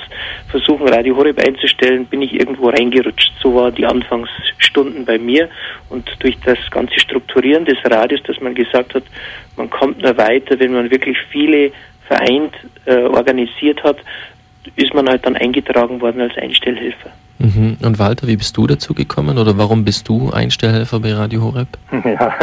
versuchen, 0.49 0.89
Radio 0.89 1.15
Horeb 1.15 1.39
einzustellen, 1.39 2.05
bin 2.07 2.23
ich 2.23 2.33
irgendwo 2.33 2.69
reingerutscht. 2.69 3.31
So 3.41 3.53
war 3.53 3.71
die 3.71 3.85
Anfangsstunden 3.85 5.05
bei 5.05 5.19
mir. 5.19 5.49
Und 5.89 6.09
durch 6.19 6.35
das 6.43 6.57
ganze 6.71 6.99
Strukturieren 6.99 7.65
des 7.65 7.77
Radios, 7.83 8.23
dass 8.23 8.41
man 8.41 8.55
gesagt 8.55 8.95
hat, 8.95 9.03
man 9.55 9.69
kommt 9.69 10.01
nur 10.01 10.17
weiter, 10.17 10.59
wenn 10.59 10.73
man 10.73 10.89
wirklich 10.89 11.17
viele 11.31 11.71
vereint, 12.07 12.55
äh, 12.85 13.03
organisiert 13.03 13.83
hat, 13.83 13.97
ist 14.75 14.93
man 14.95 15.07
halt 15.07 15.25
dann 15.27 15.35
eingetragen 15.35 16.01
worden 16.01 16.21
als 16.21 16.35
Einstellhelfer. 16.37 17.11
Mhm. 17.39 17.77
Und 17.83 17.99
Walter, 17.99 18.27
wie 18.27 18.37
bist 18.37 18.55
du 18.57 18.67
dazu 18.67 18.93
gekommen 18.93 19.37
oder 19.37 19.57
warum 19.57 19.83
bist 19.83 20.07
du 20.07 20.31
Einstellhelfer 20.31 20.99
bei 20.99 21.13
Radio 21.13 21.41
Horeb? 21.41 21.67
Ja, 22.03 22.33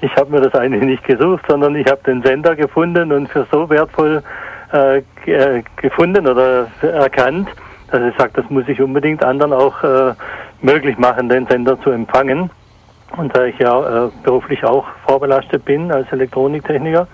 ich 0.00 0.14
habe 0.16 0.30
mir 0.30 0.40
das 0.40 0.54
eigentlich 0.54 0.82
nicht 0.82 1.04
gesucht, 1.04 1.44
sondern 1.48 1.74
ich 1.76 1.86
habe 1.86 2.00
den 2.06 2.22
Sender 2.22 2.56
gefunden 2.56 3.12
und 3.12 3.28
für 3.28 3.46
so 3.52 3.68
wertvoll 3.68 4.22
äh, 4.72 4.98
äh, 5.26 5.62
gefunden 5.76 6.26
oder 6.26 6.68
erkannt, 6.80 7.48
dass 7.90 8.02
ich 8.02 8.16
sage, 8.16 8.30
das 8.34 8.48
muss 8.50 8.68
ich 8.68 8.80
unbedingt 8.80 9.24
anderen 9.24 9.52
auch 9.52 9.82
äh, 9.82 10.14
möglich 10.62 10.96
machen, 10.98 11.28
den 11.28 11.46
Sender 11.46 11.80
zu 11.82 11.90
empfangen. 11.90 12.50
Und 13.16 13.36
da 13.36 13.44
ich 13.44 13.58
ja 13.58 14.06
äh, 14.06 14.10
beruflich 14.22 14.62
auch 14.64 14.86
vorbelastet 15.06 15.64
bin 15.64 15.90
als 15.90 16.10
Elektroniktechniker, 16.12 17.08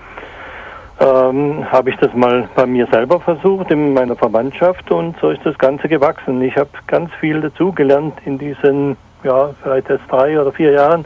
ähm, 0.98 1.70
habe 1.70 1.90
ich 1.90 1.96
das 1.96 2.14
mal 2.14 2.48
bei 2.54 2.66
mir 2.66 2.86
selber 2.86 3.20
versucht, 3.20 3.70
in 3.70 3.92
meiner 3.92 4.16
Verwandtschaft 4.16 4.90
und 4.90 5.16
so 5.20 5.30
ist 5.30 5.44
das 5.44 5.58
Ganze 5.58 5.88
gewachsen. 5.88 6.40
Ich 6.42 6.56
habe 6.56 6.70
ganz 6.86 7.12
viel 7.20 7.40
dazugelernt 7.40 8.14
in 8.24 8.38
diesen, 8.38 8.96
ja, 9.22 9.50
vielleicht 9.62 9.90
erst 9.90 10.10
drei 10.10 10.40
oder 10.40 10.52
vier 10.52 10.72
Jahren, 10.72 11.04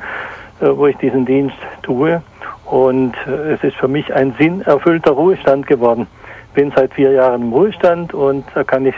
äh, 0.61 0.67
wo 0.69 0.87
ich 0.87 0.97
diesen 0.99 1.27
Dienst 1.27 1.57
tue 1.83 2.23
und 2.67 3.15
äh, 3.27 3.55
es 3.55 3.65
ist 3.65 3.77
für 3.77 3.89
mich 3.89 4.15
ein 4.15 4.35
sinnerfüllter 4.39 5.11
Ruhestand 5.11 5.67
geworden. 5.67 6.07
Bin 6.55 6.73
seit 6.75 6.95
vier 6.95 7.13
Jahren 7.13 7.43
im 7.43 7.53
Ruhestand 7.53 8.15
und 8.15 8.45
da 8.55 8.65
kann 8.65 8.87
ich 8.87 8.95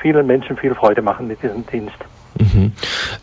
vielen 0.00 0.26
Menschen 0.26 0.56
viel 0.56 0.74
Freude 0.74 1.02
machen 1.02 1.26
mit 1.26 1.42
diesem 1.42 1.66
Dienst. 1.66 1.96
Mhm. 2.38 2.72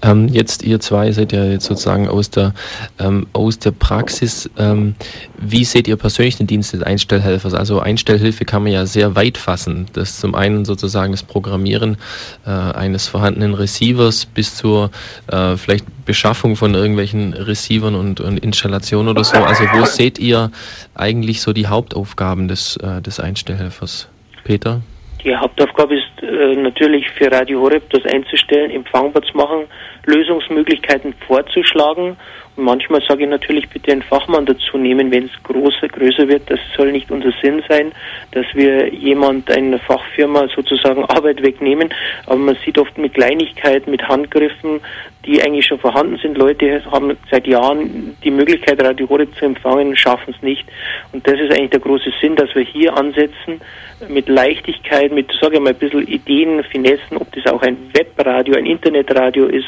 Ähm, 0.02 0.28
jetzt 0.28 0.64
ihr 0.64 0.80
zwei 0.80 1.12
seid 1.12 1.32
ja 1.32 1.44
jetzt 1.46 1.66
sozusagen 1.66 2.08
aus 2.08 2.30
der 2.30 2.54
ähm, 3.00 3.28
aus 3.34 3.60
der 3.60 3.72
Praxis. 3.72 4.50
Ähm, 4.58 4.96
wie 5.38 5.64
seht 5.66 5.88
ihr 5.88 5.96
persönlich 5.96 6.38
den 6.38 6.48
Dienst 6.48 6.74
des 6.74 6.84
Einstellhelfers? 6.84 7.54
Also 7.54 7.80
Einstellhilfe 7.80 8.46
kann 8.46 8.64
man 8.64 8.72
ja 8.72 8.86
sehr 8.86 9.16
weit 9.16 9.38
fassen. 9.38 9.88
Das 9.94 10.20
zum 10.20 10.36
einen 10.36 10.66
sozusagen 10.66 11.12
das 11.12 11.24
Programmieren 11.24 11.98
äh, 12.46 12.50
eines 12.50 13.08
vorhandenen 13.08 13.54
Receivers 13.54 14.26
bis 14.26 14.56
zur 14.56 14.92
äh, 15.28 15.58
vielleicht 15.58 15.86
Beschaffung 16.06 16.56
von 16.56 16.74
irgendwelchen 16.74 17.34
Receivern 17.34 17.96
und, 17.96 18.20
und 18.20 18.40
Installationen 18.40 19.10
oder 19.10 19.24
so. 19.24 19.38
Also 19.38 19.64
wo 19.74 19.86
seht 19.86 20.20
ihr 20.20 20.52
eigentlich 20.96 21.42
so 21.42 21.54
die 21.54 21.68
Hauptaufgaben 21.68 22.48
des, 22.48 22.78
äh, 22.78 23.02
des 23.02 23.20
Einstellhelfers? 23.20 24.08
Peter? 24.44 24.82
Die 25.24 25.36
Hauptaufgabe 25.36 25.96
ist 25.96 26.24
äh, 26.24 26.56
natürlich 26.56 27.10
für 27.10 27.30
Radio 27.30 27.60
Horeb 27.60 27.90
das 27.90 28.06
einzustellen, 28.06 28.72
empfangbar 28.72 29.22
zu 29.24 29.36
machen, 29.36 29.66
Lösungsmöglichkeiten 30.06 31.14
vorzuschlagen. 31.28 32.16
Und 32.56 32.64
manchmal 32.64 33.02
sage 33.06 33.24
ich 33.24 33.30
natürlich 33.30 33.68
bitte 33.70 33.92
einen 33.92 34.02
Fachmann 34.02 34.46
dazu 34.46 34.78
nehmen, 34.78 35.12
wenn 35.12 35.26
es 35.26 35.44
größer, 35.44 35.90
größer 35.90 36.28
wird. 36.30 36.50
Das 36.50 36.60
soll 36.76 36.94
nicht 36.94 37.12
unser 37.12 37.34
Sinn 37.42 37.62
sein, 37.68 37.92
dass 38.32 38.46
wir 38.54 38.94
jemand, 38.94 39.52
eine 39.52 39.80
Fachfirma 39.80 40.48
sozusagen 40.56 41.04
Arbeit 41.10 41.44
wegnehmen. 41.44 41.90
Aber 42.26 42.38
man 42.38 42.58
sieht 42.64 42.78
oft 42.78 42.98
mit 42.98 43.14
Kleinigkeiten, 43.14 43.92
mit 43.92 44.08
Handgriffen, 44.08 44.80
die 45.26 45.42
eigentlich 45.42 45.66
schon 45.66 45.80
vorhanden 45.80 46.18
sind. 46.18 46.38
Leute 46.38 46.82
haben 46.92 47.18
seit 47.30 47.46
Jahren 47.46 48.16
die 48.24 48.32
Möglichkeit, 48.32 48.82
Radio 48.82 49.10
Horeb 49.10 49.36
zu 49.36 49.44
empfangen, 49.44 49.98
schaffen 49.98 50.34
es 50.34 50.42
nicht. 50.42 50.66
Und 51.12 51.28
das 51.28 51.36
ist 51.36 51.52
eigentlich 51.52 51.72
der 51.72 51.82
große 51.82 52.12
Sinn, 52.22 52.38
dass 52.38 52.56
wir 52.56 52.64
hier 52.64 52.96
ansetzen, 52.96 53.60
mit 54.08 54.30
Leichtigkeit, 54.30 55.12
mit, 55.12 55.32
sage 55.42 55.56
ich 55.56 55.62
mal, 55.62 55.72
ein 55.72 55.76
bisschen 55.76 56.08
Ideen, 56.08 56.64
Finessen, 56.64 57.18
ob 57.18 57.32
das 57.34 57.52
auch 57.52 57.62
ein 57.62 57.78
Webradio, 57.94 58.56
ein 58.56 58.66
Internetradio 58.66 59.48
ist 59.48 59.68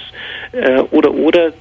äh, 0.54 0.82
oder, 0.92 1.14
oder, 1.14 1.54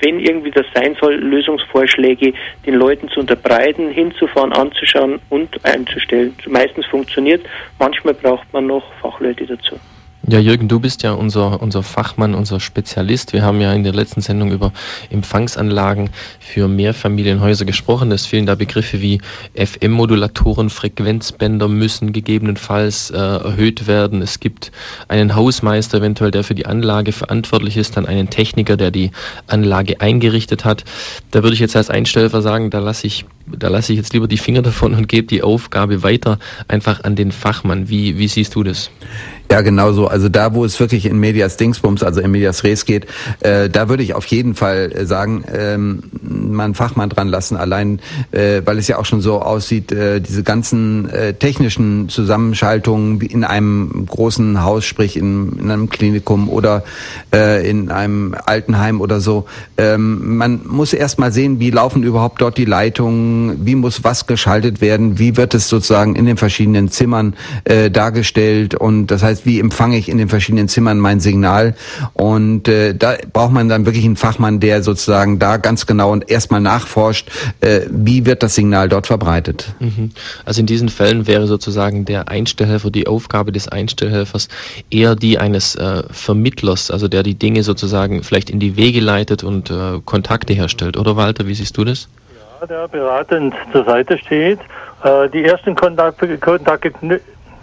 wenn 0.00 0.20
irgendwie 0.20 0.50
das 0.50 0.66
sein 0.74 0.96
soll, 1.00 1.14
Lösungsvorschläge 1.14 2.34
den 2.66 2.74
Leuten 2.74 3.08
zu 3.08 3.20
unterbreiten, 3.20 3.90
hinzufahren, 3.90 4.52
anzuschauen 4.52 5.20
und 5.30 5.64
einzustellen. 5.64 6.34
Meistens 6.46 6.84
funktioniert, 6.86 7.42
manchmal 7.78 8.14
braucht 8.14 8.52
man 8.52 8.66
noch 8.66 8.92
Fachleute 9.00 9.46
dazu. 9.46 9.78
Ja, 10.26 10.38
Jürgen, 10.38 10.68
du 10.68 10.80
bist 10.80 11.02
ja 11.02 11.12
unser, 11.12 11.60
unser 11.60 11.82
Fachmann, 11.82 12.34
unser 12.34 12.58
Spezialist. 12.58 13.34
Wir 13.34 13.42
haben 13.42 13.60
ja 13.60 13.74
in 13.74 13.84
der 13.84 13.92
letzten 13.92 14.22
Sendung 14.22 14.52
über 14.52 14.72
Empfangsanlagen 15.10 16.08
für 16.40 16.66
Mehrfamilienhäuser 16.66 17.66
gesprochen. 17.66 18.10
Es 18.10 18.24
fehlen 18.24 18.46
da 18.46 18.54
Begriffe 18.54 19.02
wie 19.02 19.20
FM-Modulatoren, 19.54 20.70
Frequenzbänder 20.70 21.68
müssen 21.68 22.14
gegebenenfalls 22.14 23.10
äh, 23.10 23.18
erhöht 23.18 23.86
werden. 23.86 24.22
Es 24.22 24.40
gibt 24.40 24.72
einen 25.08 25.34
Hausmeister 25.34 25.98
eventuell, 25.98 26.30
der 26.30 26.42
für 26.42 26.54
die 26.54 26.64
Anlage 26.64 27.12
verantwortlich 27.12 27.76
ist, 27.76 27.98
dann 27.98 28.06
einen 28.06 28.30
Techniker, 28.30 28.78
der 28.78 28.90
die 28.90 29.10
Anlage 29.46 30.00
eingerichtet 30.00 30.64
hat. 30.64 30.84
Da 31.32 31.42
würde 31.42 31.52
ich 31.52 31.60
jetzt 31.60 31.76
als 31.76 31.90
Einstellver 31.90 32.40
sagen, 32.40 32.70
da 32.70 32.78
lasse 32.78 33.06
ich, 33.06 33.26
da 33.46 33.68
lasse 33.68 33.92
ich 33.92 33.98
jetzt 33.98 34.14
lieber 34.14 34.26
die 34.26 34.38
Finger 34.38 34.62
davon 34.62 34.94
und 34.94 35.06
gebe 35.06 35.26
die 35.26 35.42
Aufgabe 35.42 36.02
weiter 36.02 36.38
einfach 36.66 37.04
an 37.04 37.14
den 37.14 37.30
Fachmann. 37.30 37.90
Wie, 37.90 38.16
wie 38.16 38.28
siehst 38.28 38.54
du 38.54 38.62
das? 38.62 38.90
Ja, 39.50 39.60
genau 39.60 39.92
so. 39.92 40.08
Also 40.08 40.28
da, 40.28 40.54
wo 40.54 40.64
es 40.64 40.80
wirklich 40.80 41.06
in 41.06 41.18
Medias 41.20 41.56
Dingsbums, 41.56 42.02
also 42.02 42.20
in 42.20 42.30
Medias 42.30 42.64
Res 42.64 42.86
geht, 42.86 43.06
äh, 43.40 43.68
da 43.68 43.88
würde 43.88 44.02
ich 44.02 44.14
auf 44.14 44.26
jeden 44.26 44.54
Fall 44.54 44.90
äh, 44.92 45.06
sagen, 45.06 45.44
ähm, 45.52 46.02
mal 46.22 46.74
Fachmann 46.74 47.10
dran 47.10 47.28
lassen. 47.28 47.56
Allein, 47.56 48.00
äh, 48.32 48.62
weil 48.64 48.78
es 48.78 48.88
ja 48.88 48.98
auch 48.98 49.04
schon 49.04 49.20
so 49.20 49.42
aussieht, 49.42 49.92
äh, 49.92 50.20
diese 50.20 50.42
ganzen 50.42 51.08
äh, 51.10 51.34
technischen 51.34 52.08
Zusammenschaltungen 52.08 53.20
in 53.20 53.44
einem 53.44 54.06
großen 54.06 54.62
Haus, 54.62 54.86
sprich 54.86 55.16
in, 55.16 55.58
in 55.58 55.70
einem 55.70 55.90
Klinikum 55.90 56.48
oder 56.48 56.82
äh, 57.32 57.68
in 57.68 57.90
einem 57.90 58.34
Altenheim 58.46 59.00
oder 59.00 59.20
so. 59.20 59.44
Ähm, 59.76 60.36
man 60.36 60.62
muss 60.64 60.92
erst 60.94 61.18
mal 61.18 61.32
sehen, 61.32 61.60
wie 61.60 61.70
laufen 61.70 62.02
überhaupt 62.02 62.40
dort 62.40 62.56
die 62.56 62.64
Leitungen, 62.64 63.64
wie 63.66 63.74
muss 63.74 64.04
was 64.04 64.26
geschaltet 64.26 64.80
werden, 64.80 65.18
wie 65.18 65.36
wird 65.36 65.54
es 65.54 65.68
sozusagen 65.68 66.16
in 66.16 66.24
den 66.24 66.38
verschiedenen 66.38 66.90
Zimmern 66.90 67.34
äh, 67.64 67.90
dargestellt 67.90 68.74
und 68.74 69.08
das 69.08 69.22
heißt, 69.22 69.33
heißt, 69.34 69.46
wie 69.46 69.60
empfange 69.60 69.96
ich 69.96 70.08
in 70.08 70.18
den 70.18 70.28
verschiedenen 70.28 70.68
Zimmern 70.68 70.98
mein 70.98 71.20
Signal? 71.20 71.74
Und 72.12 72.68
äh, 72.68 72.94
da 72.94 73.14
braucht 73.32 73.52
man 73.52 73.68
dann 73.68 73.86
wirklich 73.86 74.04
einen 74.04 74.16
Fachmann, 74.16 74.60
der 74.60 74.82
sozusagen 74.82 75.38
da 75.38 75.56
ganz 75.56 75.86
genau 75.86 76.12
und 76.12 76.30
erstmal 76.30 76.60
nachforscht, 76.60 77.30
äh, 77.60 77.80
wie 77.90 78.26
wird 78.26 78.42
das 78.42 78.54
Signal 78.54 78.88
dort 78.88 79.06
verbreitet. 79.06 79.74
Mhm. 79.80 80.10
Also 80.44 80.60
in 80.60 80.66
diesen 80.66 80.88
Fällen 80.88 81.26
wäre 81.26 81.46
sozusagen 81.46 82.04
der 82.04 82.28
Einstellhelfer, 82.28 82.90
die 82.90 83.06
Aufgabe 83.06 83.52
des 83.52 83.68
Einstellhelfers 83.68 84.48
eher 84.90 85.16
die 85.16 85.38
eines 85.38 85.74
äh, 85.76 86.02
Vermittlers, 86.10 86.90
also 86.90 87.08
der 87.08 87.22
die 87.22 87.34
Dinge 87.34 87.62
sozusagen 87.62 88.22
vielleicht 88.22 88.50
in 88.50 88.60
die 88.60 88.76
Wege 88.76 89.00
leitet 89.00 89.42
und 89.42 89.70
äh, 89.70 90.00
Kontakte 90.04 90.54
herstellt. 90.54 90.96
Oder 90.96 91.16
Walter, 91.16 91.46
wie 91.46 91.54
siehst 91.54 91.76
du 91.76 91.84
das? 91.84 92.08
Ja, 92.60 92.66
der 92.66 92.88
beratend 92.88 93.54
zur 93.72 93.84
Seite 93.84 94.18
steht. 94.18 94.60
Äh, 95.02 95.28
die 95.30 95.44
ersten 95.44 95.74
Kontakte, 95.74 96.38
Kontakte 96.38 97.20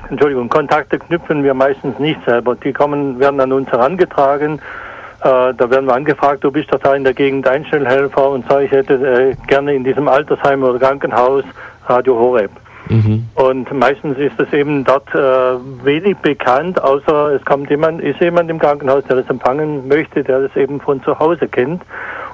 Entschuldigung, 0.09 0.49
Kontakte 0.49 0.99
knüpfen 0.99 1.43
wir 1.43 1.53
meistens 1.53 1.97
nicht 1.99 2.23
selber. 2.25 2.55
Die 2.55 2.73
kommen, 2.73 3.19
werden 3.19 3.39
an 3.39 3.53
uns 3.53 3.69
herangetragen. 3.71 4.59
Äh, 5.23 5.53
da 5.53 5.69
werden 5.69 5.85
wir 5.85 5.93
angefragt, 5.93 6.43
du 6.43 6.51
bist 6.51 6.73
doch 6.73 6.79
da 6.79 6.95
in 6.95 7.03
der 7.03 7.13
Gegend 7.13 7.47
Einstellhelfer 7.47 8.29
und 8.29 8.47
sage, 8.49 8.65
ich 8.65 8.71
hätte 8.71 8.93
äh, 8.95 9.35
gerne 9.47 9.73
in 9.75 9.83
diesem 9.83 10.07
Altersheim 10.07 10.63
oder 10.63 10.79
Krankenhaus 10.79 11.43
Radio 11.85 12.17
Horeb. 12.17 12.51
Mhm. 12.89 13.27
Und 13.35 13.71
meistens 13.71 14.17
ist 14.17 14.39
es 14.39 14.51
eben 14.51 14.83
dort 14.83 15.13
äh, 15.13 15.85
wenig 15.85 16.17
bekannt, 16.17 16.81
außer 16.83 17.33
es 17.33 17.45
kommt 17.45 17.69
jemand, 17.69 18.01
ist 18.01 18.19
jemand 18.19 18.49
im 18.49 18.57
Krankenhaus, 18.57 19.03
der 19.05 19.17
das 19.17 19.29
empfangen 19.29 19.87
möchte, 19.87 20.23
der 20.23 20.41
das 20.41 20.55
eben 20.55 20.81
von 20.81 21.03
zu 21.03 21.17
Hause 21.19 21.47
kennt. 21.47 21.83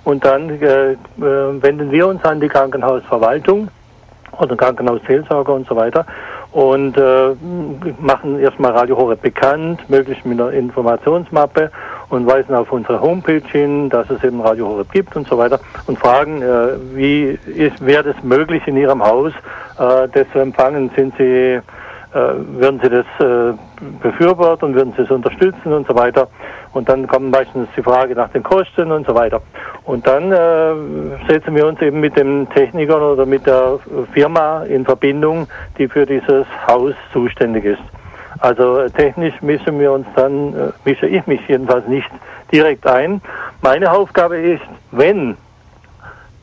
Und 0.05 0.23
dann 0.23 0.49
äh, 0.49 0.93
äh 0.93 0.95
wenden 1.17 1.91
wir 1.91 2.07
uns 2.07 2.23
an 2.23 2.39
die 2.39 2.47
Krankenhausverwaltung 2.47 3.67
oder 4.39 4.55
Krankenhausseelsorger 4.55 5.53
und 5.53 5.67
so 5.67 5.75
weiter 5.75 6.05
und 6.51 6.97
äh, 6.97 7.35
machen 7.99 8.39
erstmal 8.39 8.71
Radio 8.71 8.97
Horeb 8.97 9.21
bekannt, 9.21 9.89
möglichst 9.89 10.25
mit 10.25 10.39
einer 10.39 10.51
Informationsmappe 10.51 11.71
und 12.09 12.25
weisen 12.25 12.55
auf 12.55 12.71
unsere 12.71 13.01
Homepage 13.01 13.43
hin, 13.51 13.89
dass 13.89 14.09
es 14.09 14.23
eben 14.23 14.41
Radio 14.41 14.67
Horeb 14.67 14.91
gibt 14.91 15.15
und 15.15 15.27
so 15.27 15.37
weiter 15.37 15.59
und 15.87 15.99
fragen, 15.99 16.41
äh, 16.41 16.69
wie 16.95 17.37
wäre 17.79 18.03
das 18.03 18.23
möglich 18.23 18.63
in 18.65 18.77
Ihrem 18.77 19.03
Haus, 19.03 19.33
äh, 19.77 20.07
das 20.07 20.25
zu 20.31 20.39
empfangen? 20.39 20.89
Sind 20.95 21.13
Sie, 21.17 21.59
würden 22.59 22.79
Sie 22.81 22.89
das 22.89 23.05
äh, 23.19 23.53
befürworten, 24.01 24.73
würden 24.73 24.93
Sie 24.95 25.03
es 25.03 25.11
unterstützen 25.11 25.73
und 25.73 25.87
so 25.87 25.95
weiter? 25.95 26.27
Und 26.73 26.89
dann 26.89 27.07
kommt 27.07 27.31
meistens 27.31 27.67
die 27.75 27.83
Frage 27.83 28.15
nach 28.15 28.29
den 28.29 28.43
Kosten 28.43 28.91
und 28.91 29.07
so 29.07 29.15
weiter. 29.15 29.41
Und 29.85 30.05
dann 30.05 30.31
äh, 30.31 31.27
setzen 31.27 31.55
wir 31.55 31.65
uns 31.65 31.81
eben 31.81 31.99
mit 31.99 32.17
dem 32.17 32.47
Techniker 32.49 33.13
oder 33.13 33.25
mit 33.25 33.45
der 33.45 33.79
Firma 34.13 34.63
in 34.63 34.85
Verbindung, 34.85 35.47
die 35.77 35.87
für 35.87 36.05
dieses 36.05 36.45
Haus 36.67 36.93
zuständig 37.13 37.65
ist. 37.65 37.81
Also 38.39 38.79
äh, 38.79 38.89
technisch 38.91 39.33
mischen 39.41 39.79
wir 39.79 39.91
uns 39.91 40.05
dann, 40.15 40.53
äh, 40.53 40.71
mische 40.85 41.07
ich 41.07 41.25
mich 41.25 41.41
jedenfalls 41.47 41.87
nicht 41.87 42.09
direkt 42.51 42.85
ein. 42.85 43.21
Meine 43.61 43.91
Aufgabe 43.91 44.37
ist, 44.37 44.61
wenn 44.91 45.37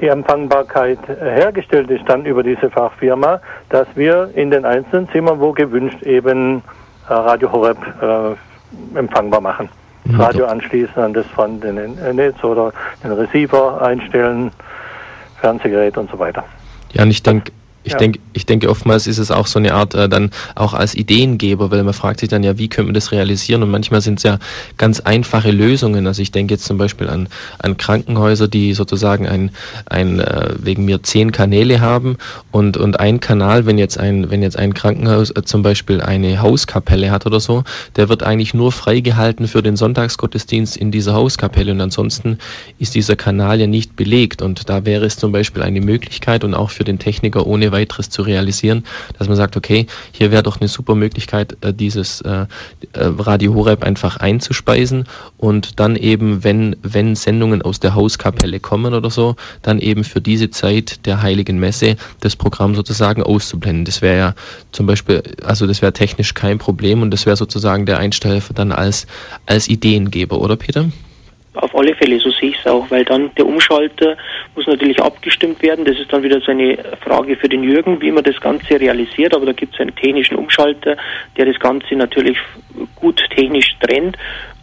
die 0.01 0.09
Empfangbarkeit 0.09 0.99
hergestellt 1.21 1.91
ist, 1.91 2.03
dann 2.09 2.25
über 2.27 2.43
diese 2.43 2.71
Fachfirma, 2.71 3.41
dass 3.69 3.87
wir 3.95 4.31
in 4.35 4.51
den 4.51 4.65
einzelnen 4.65 5.09
Zimmern, 5.11 5.41
wo 5.41 5.53
gewünscht, 5.53 6.03
eben 6.03 6.63
äh, 7.09 7.13
Radio 7.13 7.53
Horeb 7.53 7.79
äh, 8.03 8.99
empfangbar 8.99 9.41
machen. 9.41 9.69
Mhm. 10.05 10.21
Radio 10.21 10.47
anschließen 10.47 10.97
an 11.03 11.15
das 11.15 11.27
von 11.27 11.61
den 11.61 11.97
Netz 12.15 12.43
oder 12.43 12.73
den 13.03 13.13
Receiver 13.13 13.81
einstellen, 13.81 14.51
Fernsehgerät 15.41 15.97
und 15.97 16.11
so 16.11 16.19
weiter. 16.19 16.45
Ja, 16.93 17.03
und 17.03 17.11
ich 17.11 17.23
denke, 17.23 17.53
ich 17.85 17.93
ja. 17.93 17.99
denke, 17.99 18.19
ich 18.33 18.47
denke, 18.47 18.71
oftmals 18.71 19.07
ist 19.07 19.19
es 19.19 19.31
auch 19.31 19.47
so 19.47 19.59
eine 19.59 19.75
Art 19.75 19.95
äh, 19.95 20.09
dann 20.09 20.31
auch 20.55 20.73
als 20.75 20.95
Ideengeber, 20.95 21.71
weil 21.71 21.83
man 21.85 21.95
fragt 21.95 22.21
sich 22.21 22.31
dann 22.31 22.43
ja, 22.43 22.59
wie 22.59 22.69
können 22.69 22.89
wir 22.89 22.95
das 22.95 23.13
realisieren? 23.13 23.63
Und 23.63 23.71
manchmal 23.71 24.01
sind 24.01 24.19
es 24.19 24.23
ja 24.23 24.39
ganz 24.79 25.01
einfache 25.01 25.51
Lösungen. 25.51 26.07
Also 26.07 26.23
ich 26.23 26.33
denke 26.33 26.55
jetzt 26.55 26.65
zum 26.65 26.79
Beispiel 26.79 27.09
an, 27.09 27.29
an 27.59 27.77
Krankenhäuser, 27.77 28.49
die 28.49 28.73
sozusagen 28.73 29.29
ein, 29.29 29.51
ein 29.87 30.19
äh, 30.19 30.55
wegen 30.59 30.87
mir 30.87 31.03
zehn 31.03 31.31
Kanäle 31.31 31.81
haben 31.81 32.17
und, 32.51 32.79
und 32.79 32.99
ein 33.01 33.21
Kanal, 33.21 33.67
wenn 33.67 33.77
jetzt 33.77 33.99
ein, 33.99 34.31
wenn 34.31 34.43
jetzt 34.43 34.59
ein 34.59 34.73
Krankenhaus 34.73 35.31
äh, 35.31 35.43
zum 35.45 35.63
Beispiel 35.63 36.01
eine 36.01 36.41
Hauskapelle 36.41 37.11
hat 37.11 37.27
oder 37.27 37.41
so, 37.41 37.65
der 37.97 38.09
wird 38.09 38.23
eigentlich 38.23 38.55
nur 38.55 38.73
freigehalten 38.73 39.47
für 39.47 39.63
den 39.63 39.77
Sonntagsgottesdienst 39.77 40.77
in 40.77 40.91
dieser 40.91 41.13
Hauskapelle 41.13 41.73
und 41.73 41.81
ansonsten 41.83 42.39
ist 42.79 42.95
dieser 42.95 43.17
Kanal 43.17 43.61
ja 43.61 43.67
nicht 43.67 43.95
belegt. 43.95 44.41
Und 44.41 44.71
da 44.71 44.87
wäre 44.87 45.05
es 45.05 45.17
zum 45.17 45.33
Beispiel 45.33 45.63
eine 45.63 45.83
Möglichkeit 45.83 46.45
und 46.45 46.55
auch 46.55 46.71
für 46.71 46.85
den 46.85 46.99
Techniker 46.99 47.47
ohne 47.47 47.74
weiteres 47.75 48.09
zu 48.09 48.23
realisieren, 48.23 48.85
dass 49.19 49.29
man 49.29 49.37
sagt, 49.37 49.57
okay, 49.57 49.87
hier 50.13 50.31
wäre 50.31 50.43
doch 50.43 50.61
eine 50.61 50.69
super 50.69 50.95
Möglichkeit, 50.95 51.57
äh, 51.61 51.75
dieses 51.75 52.21
äh, 52.23 52.31
äh, 52.31 52.47
Radio 52.95 53.55
Horeb 53.55 53.83
einfach 53.83 54.17
einzuspeisen 54.17 55.05
und 55.37 55.81
dann 55.81 55.97
eben, 55.97 56.45
wenn, 56.45 56.77
wenn 56.83 57.17
Sendungen 57.17 57.61
aus 57.63 57.81
der 57.81 57.95
Hauskapelle 57.95 58.61
kommen 58.61 58.95
oder 58.95 59.11
so, 59.11 59.37
dann 59.63 59.79
eben 59.81 60.05
für 60.05 60.21
diese 60.21 60.51
Zeit 60.51 61.05
der 61.07 61.21
Heiligen 61.21 61.59
Messe 61.59 61.97
das 62.21 62.37
Programm 62.37 62.75
sozusagen 62.75 63.23
auszublenden. 63.23 63.85
Das 63.85 64.01
wäre 64.01 64.19
ja 64.19 64.35
zum 64.73 64.87
Beispiel, 64.87 65.23
also 65.45 65.67
das 65.67 65.83
wäre 65.83 65.93
technisch 65.93 66.35
kein 66.35 66.59
Problem 66.59 67.03
und 67.03 67.11
das 67.11 67.27
wäre 67.27 67.37
sozusagen 67.37 67.87
der 67.87 67.99
Einstellhelfer 67.99 68.55
dann 68.55 68.73
als, 68.73 69.07
als 69.47 69.69
Ideengeber, 69.69 70.41
oder 70.41 70.57
Peter? 70.57 70.87
Auf 71.55 71.75
alle 71.77 71.95
Fälle, 71.95 72.19
so 72.19 72.31
sehe 72.31 72.51
ich 72.51 72.59
es 72.59 72.67
auch, 72.67 72.91
weil 72.91 73.05
dann 73.05 73.33
der 73.37 73.47
Umschalter 73.47 74.17
muss 74.57 74.67
natürlich 74.67 75.01
abgestimmt 75.01 75.63
werden. 75.63 75.85
Das 75.85 75.99
ist 75.99 76.13
dann 76.13 76.23
wieder 76.23 76.41
so 76.41 76.51
eine 76.51 76.77
Frage 77.01 77.37
für 77.37 77.49
den 77.49 77.63
Jürgen, 77.63 78.01
wie 78.01 78.11
man 78.11 78.25
das 78.25 78.41
Ganze 78.41 78.81
realisiert. 78.81 79.35
Aber 79.37 79.47
da 79.47 79.53
gibt 79.53 79.75
es 79.75 79.81
einen 79.81 79.95
technischen 79.95 80.37
Umschalter, 80.37 80.97
der 81.37 81.47
das 81.47 81.59
Ganze 81.61 81.95
natürlich 81.95 82.39
gut 82.97 83.23
technisch 83.37 83.77
trennt. 83.81 84.17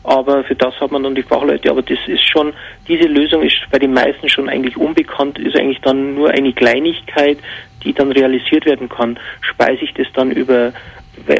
Aber 0.03 0.43
für 0.43 0.55
das 0.55 0.73
hat 0.81 0.91
man 0.91 1.03
dann 1.03 1.15
die 1.15 1.21
Fachleute. 1.21 1.69
Aber 1.69 1.81
das 1.81 1.99
ist 2.07 2.27
schon, 2.27 2.53
diese 2.87 3.07
Lösung 3.07 3.43
ist 3.43 3.57
bei 3.71 3.79
den 3.79 3.93
meisten 3.93 4.27
schon 4.27 4.49
eigentlich 4.49 4.75
unbekannt, 4.75 5.39
ist 5.39 5.55
eigentlich 5.55 5.81
dann 5.81 6.15
nur 6.15 6.31
eine 6.31 6.53
Kleinigkeit, 6.53 7.37
die 7.83 7.93
dann 7.93 8.11
realisiert 8.11 8.65
werden 8.65 8.89
kann. 8.89 9.19
Speise 9.41 9.83
ich 9.83 9.93
das 9.93 10.07
dann 10.13 10.31
über 10.31 10.73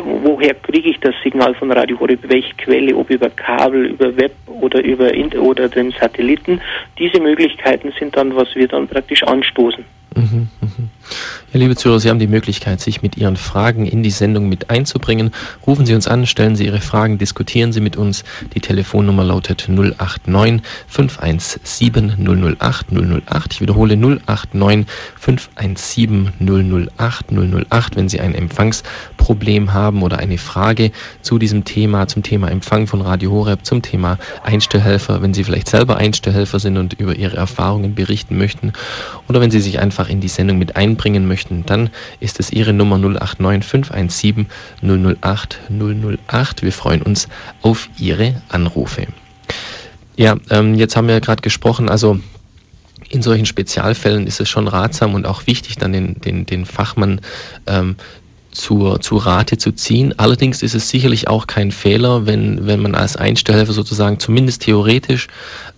woher 0.04 0.54
kriege 0.54 0.90
ich 0.90 1.00
das 1.00 1.16
Signal 1.24 1.56
von 1.56 1.72
Radio 1.72 2.00
Horeb, 2.00 2.20
welche 2.28 2.54
Quelle, 2.56 2.96
ob 2.96 3.10
über 3.10 3.30
Kabel, 3.30 3.86
über 3.88 4.16
Web 4.18 4.34
oder 4.48 4.84
über 4.84 5.12
oder 5.40 5.70
den 5.70 5.92
Satelliten. 5.92 6.62
Diese 6.98 7.20
Möglichkeiten 7.20 7.94
sind 7.98 8.16
dann, 8.16 8.36
was 8.36 8.54
wir 8.56 8.68
dann 8.68 8.88
praktisch 8.88 9.24
anstoßen. 9.24 9.86
Mhm, 10.16 10.50
mhm. 10.60 10.90
Ja, 11.54 11.60
liebe 11.60 11.76
Zuhörer, 11.76 12.00
Sie 12.00 12.10
haben 12.10 12.20
die 12.20 12.28
Möglichkeit, 12.28 12.80
sich 12.80 13.02
mit 13.02 13.18
Ihren 13.18 13.36
Fragen 13.36 13.86
in 13.86 14.04
die 14.04 14.10
Sendung 14.10 14.48
mit 14.48 14.70
einzubringen. 14.70 15.32
Rufen 15.68 15.86
Sie 15.86 15.94
uns 15.94 16.08
an, 16.08 16.26
stellen 16.26 16.56
Sie 16.56 16.66
Ihre 16.66 16.80
Fragen, 16.80 17.18
diskutieren 17.18 17.74
Sie 17.74 17.82
mit 17.82 17.98
uns. 17.98 18.24
Die 18.54 18.62
Telefonnummer 18.62 19.24
lautet 19.26 19.68
089 19.68 20.62
517 20.88 22.56
008 22.58 22.88
008. 22.92 23.54
Ich 23.54 23.62
wiederhole 23.62 23.98
089 23.98 24.86
517 25.18 26.32
008 26.40 27.32
008. 27.32 27.96
Wenn 27.98 28.10
Sie 28.10 28.22
ein 28.22 28.34
Empfangsproblem 28.34 29.74
haben 29.74 30.04
oder 30.04 30.20
eine 30.20 30.38
Frage 30.38 30.92
zu 31.22 31.38
diesem 31.38 31.66
Thema, 31.66 32.08
zum 32.08 32.24
Thema 32.24 32.50
Empfang 32.50 32.88
von 32.88 33.02
Radio 33.02 33.32
Horeb, 33.32 33.66
zum 33.66 33.82
Thema 33.82 34.18
Einstellhelfer, 34.44 35.22
wenn 35.22 35.34
Sie 35.34 35.44
vielleicht 35.44 35.68
selber 35.68 35.98
Einstellhelfer 35.98 36.60
sind 36.60 36.78
und 36.78 36.94
über 36.94 37.16
Ihre 37.16 37.36
Erfahrungen 37.36 37.94
berichten 37.94 38.38
möchten 38.38 38.72
oder 39.28 39.42
wenn 39.42 39.52
Sie 39.52 39.60
sich 39.60 39.80
einfach 39.80 40.01
in 40.10 40.22
die 40.22 40.28
Sendung 40.28 40.58
mit 40.58 40.76
einbringen 40.76 41.28
möchten, 41.28 41.66
dann 41.66 41.90
ist 42.20 42.40
es 42.40 42.52
Ihre 42.52 42.74
Nummer 42.74 42.98
089 42.98 43.70
517 43.70 44.48
008 44.82 45.60
008. 45.70 46.64
Wir 46.64 46.72
freuen 46.72 47.02
uns 47.02 47.28
auf 47.62 47.90
Ihre 47.98 48.42
Anrufe. 48.50 49.08
Ja, 50.16 50.38
ähm, 50.50 50.76
jetzt 50.76 50.96
haben 50.96 51.08
wir 51.08 51.20
gerade 51.22 51.42
gesprochen, 51.42 51.90
also 51.90 52.20
in 53.10 53.22
solchen 53.22 53.46
Spezialfällen 53.46 54.26
ist 54.26 54.40
es 54.40 54.50
schon 54.50 54.68
ratsam 54.68 55.14
und 55.16 55.26
auch 55.26 55.48
wichtig, 55.48 55.76
dann 55.78 55.92
den, 55.92 56.22
den, 56.22 56.46
den 56.46 56.66
Fachmann 56.66 57.22
ähm, 57.68 57.96
zur, 58.52 59.02
zu 59.02 59.18
Rate 59.18 59.58
zu 59.58 59.72
ziehen. 59.72 60.14
Allerdings 60.18 60.62
ist 60.62 60.76
es 60.76 60.90
sicherlich 60.90 61.28
auch 61.28 61.48
kein 61.48 61.72
Fehler, 61.72 62.26
wenn, 62.26 62.68
wenn 62.68 62.82
man 62.82 62.96
als 62.96 63.16
Einstellhelfer 63.16 63.74
sozusagen 63.74 64.20
zumindest 64.20 64.64
theoretisch 64.64 65.28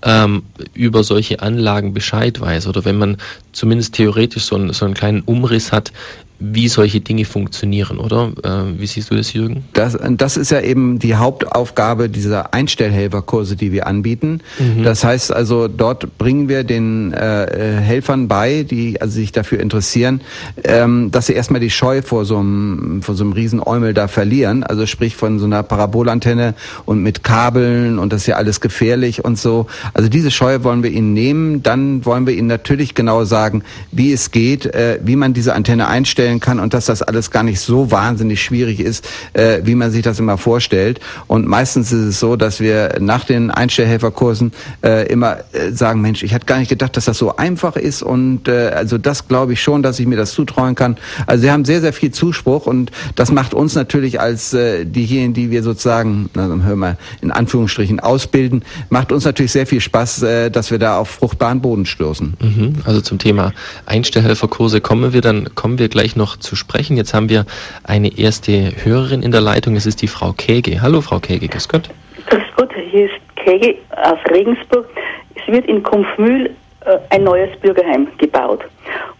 ähm, 0.02 0.44
über 0.74 1.04
solche 1.04 1.42
Anlagen 1.42 1.94
Bescheid 1.94 2.40
weiß 2.40 2.68
oder 2.68 2.84
wenn 2.86 2.98
man 2.98 3.18
zumindest 3.52 3.96
theoretisch 3.96 4.46
so, 4.46 4.56
einen, 4.56 4.74
so 4.74 4.86
einen 4.86 4.94
kleinen 4.94 5.22
Umriss 5.22 5.72
hat, 5.72 5.94
wie 6.40 6.68
solche 6.68 7.00
Dinge 7.00 7.26
funktionieren, 7.26 8.00
oder? 8.00 8.32
Äh, 8.44 8.80
wie 8.80 8.88
siehst 8.88 9.12
du 9.12 9.16
das, 9.16 9.34
Jürgen? 9.34 9.64
Das, 9.74 9.98
das 10.18 10.36
ist 10.36 10.52
ja 10.52 10.62
eben 10.62 11.00
die 11.00 11.16
Hauptaufgabe 11.16 12.10
dieser 12.10 12.54
Einstellhelferkurse, 12.54 13.56
die 13.56 13.72
wir 13.72 13.88
anbieten. 13.88 14.42
Mhm. 14.60 14.84
Das 14.84 15.04
heißt 15.04 15.32
also, 15.32 15.68
dort 15.68 16.18
bringen 16.18 16.50
wir 16.50 16.64
den 16.64 17.14
äh, 17.14 17.80
Helfern 17.80 18.28
bei, 18.28 18.64
die 18.64 19.00
also 19.00 19.14
sich 19.14 19.32
dafür 19.32 19.60
interessieren, 19.60 20.22
ähm, 20.64 21.12
dass 21.12 21.28
sie 21.28 21.34
erstmal 21.34 21.62
die 21.62 21.70
Scheu 21.70 22.02
vor 22.02 22.26
so 22.26 22.38
einem, 22.38 23.02
vor 23.04 23.16
so 23.16 23.24
einem 23.24 23.34
Riesenäumel 23.34 23.94
da 23.94 24.08
verlieren. 24.08 24.64
Also 24.64 24.86
sprich 24.86 25.16
von 25.16 25.40
so 25.40 25.46
einer 25.46 25.64
Parabolantenne 25.64 26.56
und 26.86 27.02
mit 27.02 27.24
Kabeln 27.24 28.00
und 28.00 28.12
das 28.12 28.22
ist 28.22 28.28
ja 28.28 28.36
alles 28.36 28.60
gefährlich 28.60 29.24
und 29.24 29.38
so. 29.38 29.68
Also 29.94 30.10
diese 30.10 30.32
Scheu 30.32 30.64
wollen 30.64 30.84
wir 30.84 30.92
ihnen 30.92 31.14
nehmen. 31.14 31.64
Dann 31.64 32.06
wollen 32.06 32.28
wir 32.28 32.34
ihnen 32.34 32.48
natürlich 32.48 32.96
genau 32.96 33.24
sagen, 33.24 33.64
wie 33.92 34.12
es 34.12 34.32
geht, 34.32 34.66
äh, 34.66 35.00
wie 35.04 35.16
man 35.16 35.34
diese 35.34 35.54
Antenne 35.54 35.88
einstellen 35.88 36.23
darstellen 36.24 36.40
kann 36.40 36.60
und 36.60 36.74
dass 36.74 36.86
das 36.86 37.02
alles 37.02 37.32
gar 37.32 37.44
nicht 37.44 37.60
so 37.60 37.92
wahnsinnig 37.92 38.42
schwierig 38.42 38.80
ist, 38.80 39.08
äh, 39.34 39.62
wie 39.64 39.76
man 39.76 39.92
sich 39.92 40.04
das 40.04 40.20
immer 40.20 40.38
vorstellt. 40.38 41.00
Und 41.28 41.48
meistens 41.48 41.92
ist 41.92 42.06
es 42.06 42.20
so, 42.20 42.36
dass 42.36 42.60
wir 42.60 42.98
nach 43.00 43.26
den 43.26 43.52
Einstellhelferkursen 43.52 44.52
äh, 44.84 45.08
immer 45.08 45.38
äh, 45.52 45.72
sagen, 45.72 46.02
Mensch, 46.02 46.24
ich 46.24 46.34
hatte 46.34 46.46
gar 46.46 46.60
nicht 46.60 46.70
gedacht, 46.70 46.96
dass 46.98 47.06
das 47.06 47.18
so 47.18 47.36
einfach 47.36 47.76
ist 47.76 48.04
und 48.04 48.48
äh, 48.48 48.70
also 48.70 48.98
das 48.98 49.28
glaube 49.28 49.54
ich 49.54 49.62
schon, 49.62 49.84
dass 49.84 50.00
ich 50.00 50.08
mir 50.08 50.18
das 50.18 50.32
zutrauen 50.32 50.76
kann. 50.76 50.98
Also 51.28 51.44
wir 51.44 51.52
haben 51.52 51.66
sehr, 51.66 51.82
sehr 51.82 51.94
viel 51.94 52.12
Zuspruch 52.12 52.66
und 52.66 52.92
das 53.16 53.32
macht 53.32 53.54
uns 53.54 53.76
natürlich 53.76 54.20
als 54.20 54.54
äh, 54.54 54.86
diejenigen, 54.86 55.34
die 55.34 55.52
wir 55.52 55.64
sozusagen, 55.64 56.30
also 56.36 56.62
hören 56.64 56.80
wir 56.80 56.98
in 57.22 57.32
Anführungsstrichen 57.32 58.00
ausbilden, 58.00 58.64
macht 58.90 59.12
uns 59.12 59.26
natürlich 59.26 59.52
sehr 59.52 59.68
viel 59.68 59.82
Spaß, 59.82 60.24
äh, 60.24 60.50
dass 60.50 60.72
wir 60.72 60.80
da 60.80 60.98
auf 60.98 61.10
fruchtbaren 61.10 61.62
Boden 61.62 61.86
stoßen. 61.86 62.34
Mhm. 62.40 62.76
Also 62.86 63.02
zum 63.02 63.18
Thema 63.18 63.54
Einstellhelferkurse 63.86 64.82
kommen 64.82 65.14
wir 65.14 65.22
dann, 65.22 65.54
kommen 65.56 65.80
wir 65.80 65.90
gleich 65.90 66.13
noch 66.16 66.24
noch 66.24 66.38
zu 66.38 66.56
sprechen. 66.56 66.96
Jetzt 66.96 67.14
haben 67.14 67.30
wir 67.30 67.46
eine 67.84 68.18
erste 68.18 68.72
Hörerin 68.84 69.22
in 69.24 69.32
der 69.32 69.42
Leitung. 69.42 69.76
Es 69.76 69.86
ist 69.86 70.02
die 70.02 70.08
Frau 70.08 70.32
Käge. 70.32 70.82
Hallo, 70.82 71.02
Frau 71.02 71.20
Käge. 71.20 71.48
Grüß 71.48 71.68
Gott. 71.68 71.90
Grüß 72.28 72.44
Gott, 72.56 72.70
hier 72.92 73.06
ist 73.06 73.20
Käge 73.36 73.76
aus 73.92 74.20
Regensburg. 74.32 74.88
Es 75.36 75.46
wird 75.52 75.66
in 75.66 75.84
Kumpfmühl 75.84 76.50
äh, 76.86 76.98
ein 77.10 77.24
neues 77.24 77.50
Bürgerheim 77.60 78.08
gebaut. 78.18 78.62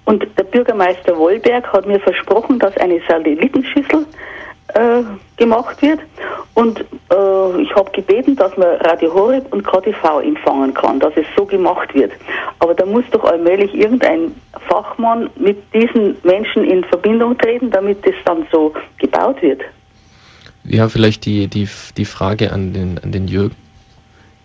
Und 0.06 0.26
der 0.38 0.44
Bürgermeister 0.44 1.18
Wollberg 1.18 1.72
hat 1.74 1.86
mir 1.86 2.00
versprochen, 2.00 2.58
dass 2.60 2.76
eine 2.78 3.02
Satellitenschüssel 3.08 4.06
äh, 4.76 5.04
gemacht 5.44 5.82
wird. 5.82 6.00
Und 6.54 6.80
äh, 6.80 7.62
ich 7.62 7.74
habe 7.76 7.90
gebeten, 7.92 8.36
dass 8.36 8.56
man 8.58 8.68
Radio 8.82 9.14
Horeb 9.14 9.52
und 9.52 9.64
KTV 9.64 10.22
empfangen 10.24 10.74
kann, 10.74 11.00
dass 11.00 11.14
es 11.16 11.26
so 11.36 11.46
gemacht 11.46 11.94
wird. 11.94 12.12
Aber 12.60 12.74
da 12.74 12.86
muss 12.86 13.04
doch 13.12 13.24
allmählich 13.26 13.74
irgendein 13.74 14.34
Fachmann 14.70 15.30
mit 15.36 15.58
diesen 15.74 16.16
Menschen 16.24 16.64
in 16.64 16.84
Verbindung 16.86 17.38
treten, 17.38 17.72
damit 17.72 18.06
das 18.06 18.16
dann 18.26 18.46
so 18.52 18.74
gebaut 19.00 19.42
wird. 19.42 19.62
Ja, 20.64 20.88
vielleicht 20.88 21.26
die, 21.26 21.48
die, 21.48 21.68
die 21.98 22.06
Frage 22.06 22.54
an 22.54 22.72
den, 22.74 23.00
an 23.04 23.12
den 23.12 23.28
Jürgen. 23.28 23.56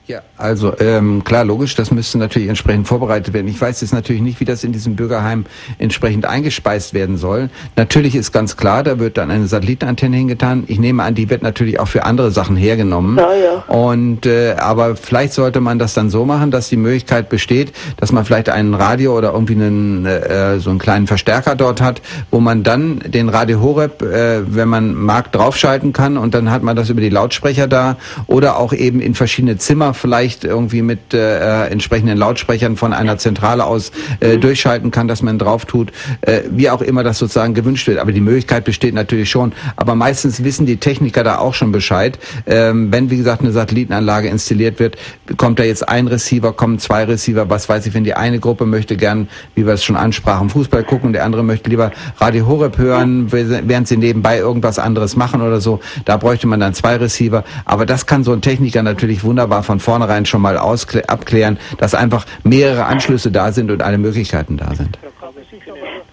Ja, 0.08 0.22
also 0.38 0.72
ähm, 0.80 1.22
klar, 1.22 1.44
logisch, 1.44 1.74
das 1.74 1.90
müsste 1.90 2.16
natürlich 2.16 2.48
entsprechend 2.48 2.88
vorbereitet 2.88 3.34
werden. 3.34 3.46
Ich 3.46 3.60
weiß 3.60 3.82
jetzt 3.82 3.92
natürlich 3.92 4.22
nicht, 4.22 4.40
wie 4.40 4.46
das 4.46 4.64
in 4.64 4.72
diesem 4.72 4.96
Bürgerheim 4.96 5.44
entsprechend 5.76 6.24
eingespeist 6.24 6.94
werden 6.94 7.18
soll. 7.18 7.50
Natürlich 7.76 8.14
ist 8.14 8.32
ganz 8.32 8.56
klar, 8.56 8.82
da 8.82 8.98
wird 8.98 9.18
dann 9.18 9.30
eine 9.30 9.46
Satellitenantenne 9.46 10.16
hingetan. 10.16 10.64
Ich 10.66 10.78
nehme 10.78 11.02
an, 11.02 11.14
die 11.14 11.28
wird 11.28 11.42
natürlich 11.42 11.78
auch 11.78 11.88
für 11.88 12.04
andere 12.04 12.30
Sachen 12.30 12.56
hergenommen. 12.56 13.18
Ja, 13.18 13.34
ja. 13.34 13.64
Und 13.66 14.24
äh, 14.24 14.54
aber 14.58 14.96
vielleicht 14.96 15.34
sollte 15.34 15.60
man 15.60 15.78
das 15.78 15.92
dann 15.92 16.08
so 16.08 16.24
machen, 16.24 16.50
dass 16.50 16.70
die 16.70 16.78
Möglichkeit 16.78 17.28
besteht, 17.28 17.74
dass 17.98 18.10
man 18.10 18.24
vielleicht 18.24 18.48
einen 18.48 18.72
Radio 18.72 19.14
oder 19.14 19.34
irgendwie 19.34 19.56
einen 19.56 20.06
äh, 20.06 20.58
so 20.58 20.70
einen 20.70 20.78
kleinen 20.78 21.06
Verstärker 21.06 21.54
dort 21.54 21.82
hat, 21.82 22.00
wo 22.30 22.40
man 22.40 22.62
dann 22.62 23.00
den 23.00 23.28
Radio 23.28 23.60
Horeb, 23.60 24.00
äh, 24.00 24.40
wenn 24.46 24.68
man 24.68 24.94
mag, 24.94 25.32
draufschalten 25.32 25.92
kann 25.92 26.16
und 26.16 26.32
dann 26.32 26.50
hat 26.50 26.62
man 26.62 26.76
das 26.76 26.88
über 26.88 27.02
die 27.02 27.10
Lautsprecher 27.10 27.66
da 27.66 27.98
oder 28.26 28.56
auch 28.56 28.72
eben 28.72 29.02
in 29.02 29.14
verschiedene 29.14 29.58
Zimmer 29.58 29.92
vielleicht 29.98 30.44
irgendwie 30.44 30.82
mit 30.82 31.12
äh, 31.14 31.66
entsprechenden 31.66 32.16
Lautsprechern 32.16 32.76
von 32.76 32.92
einer 32.92 33.18
Zentrale 33.18 33.64
aus 33.64 33.92
äh, 34.20 34.38
durchschalten 34.38 34.90
kann, 34.90 35.08
dass 35.08 35.22
man 35.22 35.38
drauf 35.38 35.64
tut, 35.64 35.92
äh, 36.22 36.42
wie 36.50 36.70
auch 36.70 36.82
immer 36.82 37.04
das 37.04 37.18
sozusagen 37.18 37.54
gewünscht 37.54 37.86
wird. 37.86 37.98
Aber 37.98 38.12
die 38.12 38.20
Möglichkeit 38.20 38.64
besteht 38.64 38.94
natürlich 38.94 39.30
schon. 39.30 39.52
Aber 39.76 39.94
meistens 39.94 40.44
wissen 40.44 40.66
die 40.66 40.78
Techniker 40.78 41.24
da 41.24 41.38
auch 41.38 41.54
schon 41.54 41.72
Bescheid. 41.72 42.18
Ähm, 42.46 42.92
wenn, 42.92 43.10
wie 43.10 43.16
gesagt, 43.16 43.42
eine 43.42 43.52
Satellitenanlage 43.52 44.28
installiert 44.28 44.78
wird, 44.78 44.96
kommt 45.36 45.58
da 45.58 45.64
jetzt 45.64 45.88
ein 45.88 46.08
Receiver, 46.08 46.52
kommen 46.52 46.78
zwei 46.78 47.04
Receiver, 47.04 47.50
was 47.50 47.68
weiß 47.68 47.86
ich, 47.86 47.94
wenn 47.94 48.04
die 48.04 48.14
eine 48.14 48.38
Gruppe 48.38 48.66
möchte 48.66 48.96
gern, 48.96 49.28
wie 49.54 49.66
wir 49.66 49.74
es 49.74 49.84
schon 49.84 49.96
ansprachen, 49.96 50.50
Fußball 50.50 50.84
gucken, 50.84 51.12
der 51.12 51.24
andere 51.24 51.42
möchte 51.42 51.70
lieber 51.70 51.92
Radio 52.18 52.46
Horeb 52.46 52.78
hören, 52.78 53.30
während 53.32 53.88
sie 53.88 53.96
nebenbei 53.96 54.38
irgendwas 54.38 54.78
anderes 54.78 55.16
machen 55.16 55.42
oder 55.42 55.60
so. 55.60 55.80
Da 56.04 56.16
bräuchte 56.16 56.46
man 56.46 56.60
dann 56.60 56.74
zwei 56.74 56.96
Receiver. 56.96 57.44
Aber 57.64 57.86
das 57.86 58.06
kann 58.06 58.24
so 58.24 58.32
ein 58.32 58.40
Techniker 58.40 58.82
natürlich 58.82 59.24
wunderbar 59.24 59.62
von 59.62 59.80
vornherein 59.88 60.26
schon 60.26 60.42
mal 60.42 60.58
abklären, 60.58 61.58
dass 61.78 61.94
einfach 61.94 62.26
mehrere 62.44 62.84
Anschlüsse 62.84 63.30
da 63.30 63.52
sind 63.52 63.70
und 63.70 63.82
alle 63.82 63.96
Möglichkeiten 63.96 64.58
da 64.58 64.74
sind. 64.74 64.98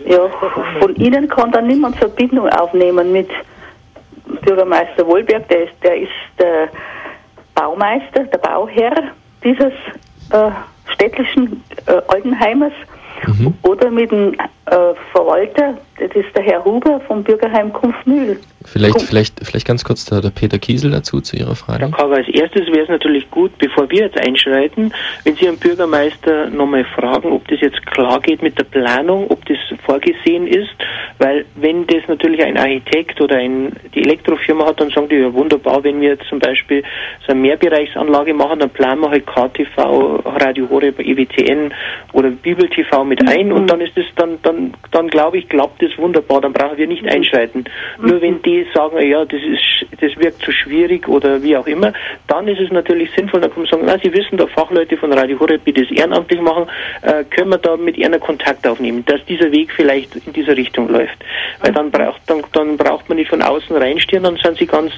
Ja, 0.08 0.20
von 0.80 0.96
Ihnen 0.96 1.28
kann 1.28 1.52
dann 1.52 1.68
niemand 1.68 1.98
Verbindung 1.98 2.48
aufnehmen 2.48 3.12
mit 3.12 3.30
Bürgermeister 4.46 5.06
Wohlberg, 5.06 5.50
der 5.50 5.64
ist, 5.66 5.74
der 5.84 5.98
ist 5.98 6.12
der 6.40 6.70
Baumeister, 7.54 8.24
der 8.24 8.38
Bauherr 8.38 9.12
dieses 9.44 9.74
äh, 10.32 10.52
städtischen 10.94 11.62
äh, 11.88 12.02
Altenheimes 12.08 12.74
mhm. 13.28 13.54
oder 13.64 13.92
mit 13.92 14.10
dem 14.10 14.34
äh, 14.34 14.94
Verwalter 15.12 15.74
das 16.00 16.12
ist 16.14 16.36
der 16.36 16.44
Herr 16.44 16.64
Huber 16.64 17.02
vom 17.08 17.24
Bürgerheim 17.24 17.72
Kumpfmühl. 17.74 18.40
Vielleicht, 18.68 19.02
vielleicht, 19.02 19.40
vielleicht 19.44 19.68
ganz 19.68 19.84
kurz 19.84 20.06
der, 20.06 20.22
der 20.22 20.30
Peter 20.30 20.58
Kiesel 20.58 20.92
dazu 20.92 21.22
zu 21.22 21.36
Ihrer 21.36 21.56
Frage. 21.56 21.82
Dann 21.82 21.92
kann 21.92 22.12
als 22.12 22.28
erstes 22.28 22.68
wäre 22.68 22.84
es 22.84 22.90
natürlich 22.90 23.30
gut, 23.30 23.58
bevor 23.58 23.90
wir 23.90 24.06
jetzt 24.06 24.20
einschreiten, 24.20 24.94
wenn 25.24 25.36
Sie 25.36 25.48
einen 25.48 25.58
Bürgermeister 25.58 26.50
nochmal 26.50 26.86
fragen, 26.86 27.32
ob 27.32 27.48
das 27.48 27.62
jetzt 27.62 27.86
klar 27.88 28.20
geht 28.22 28.42
mit 28.42 28.58
der 28.58 28.64
Planung, 28.64 29.30
ob 29.30 29.46
das 29.46 29.58
vorgesehen 29.86 30.48
ist, 30.48 30.72
weil 31.20 31.46
wenn 31.56 31.86
das 31.88 32.08
natürlich 32.08 32.44
ein 32.44 32.58
Architekt 32.58 33.22
oder 33.22 33.38
ein, 33.38 33.74
die 33.94 34.04
Elektrofirma 34.04 34.66
hat, 34.66 34.80
dann 34.82 34.90
sagen 34.90 35.10
die 35.10 35.16
ja 35.16 35.34
wunderbar, 35.34 35.84
wenn 35.84 36.02
wir 36.02 36.10
jetzt 36.10 36.28
zum 36.28 36.40
Beispiel 36.40 36.84
so 37.26 37.32
eine 37.32 37.42
Mehrbereichsanlage 37.42 38.34
machen, 38.34 38.60
dann 38.60 38.70
planen 38.70 39.02
wir 39.02 39.10
halt 39.10 39.26
KTV, 39.26 40.22
Radio 40.26 40.70
Horeb, 40.70 41.00
EWTN 41.00 41.74
oder 42.14 42.30
Bibel 42.30 42.68
TV 42.70 43.04
mit 43.04 43.28
ein 43.28 43.52
und 43.52 43.68
dann 43.70 43.82
ist 43.82 43.96
das 43.96 44.06
dann, 44.16 44.40
dann, 44.44 44.74
dann 44.92 45.08
glaube 45.08 45.38
ich, 45.38 45.50
klappt 45.50 45.82
das 45.82 45.98
wunderbar, 45.98 46.42
dann 46.42 46.54
brauchen 46.54 46.78
wir 46.78 46.88
nicht 46.88 47.08
einschreiten. 47.08 47.66
Nur 48.00 48.22
wenn 48.22 48.42
die 48.42 48.55
sagen, 48.74 48.98
ja, 49.08 49.26
das 49.26 49.42
ist, 49.42 49.86
das 50.02 50.16
wirkt 50.18 50.42
zu 50.42 50.52
schwierig 50.52 51.08
oder 51.08 51.42
wie 51.44 51.58
auch 51.58 51.68
immer, 51.68 51.92
dann 52.28 52.48
ist 52.48 52.60
es 52.60 52.72
natürlich 52.72 53.10
sinnvoll, 53.16 53.42
dann 53.42 53.52
kann 53.52 53.64
man 53.64 53.72
sagen, 53.72 53.84
na, 53.86 53.98
Sie 53.98 54.14
wissen, 54.14 54.38
da 54.38 54.48
Fachleute 54.48 54.96
von 54.98 55.12
Radio 55.12 55.40
Horeb, 55.40 55.64
die 55.66 55.74
das 55.74 55.90
ehrenamtlich 55.92 56.40
machen, 56.42 56.68
äh, 57.02 57.24
können 57.26 57.50
wir 57.50 57.58
da 57.58 57.76
mit 57.78 57.98
ihnen 57.98 58.20
Kontakt 58.20 58.66
aufnehmen, 58.68 59.04
dass 59.06 59.24
dieser 59.26 59.52
Weg 59.52 59.72
vielleicht 59.74 60.16
in 60.26 60.34
diese 60.34 60.56
Richtung 60.56 60.90
läuft. 60.90 61.18
Weil 61.62 61.74
dann 61.74 61.92
braucht, 61.92 62.22
dann, 62.28 62.42
dann 62.54 62.78
braucht 62.78 63.10
man 63.10 63.18
nicht 63.18 63.30
von 63.30 63.42
außen 63.42 63.76
reinstieren, 63.76 64.24
dann 64.24 64.38
sind 64.38 64.58
sie 64.58 64.66
ganz, 64.66 64.92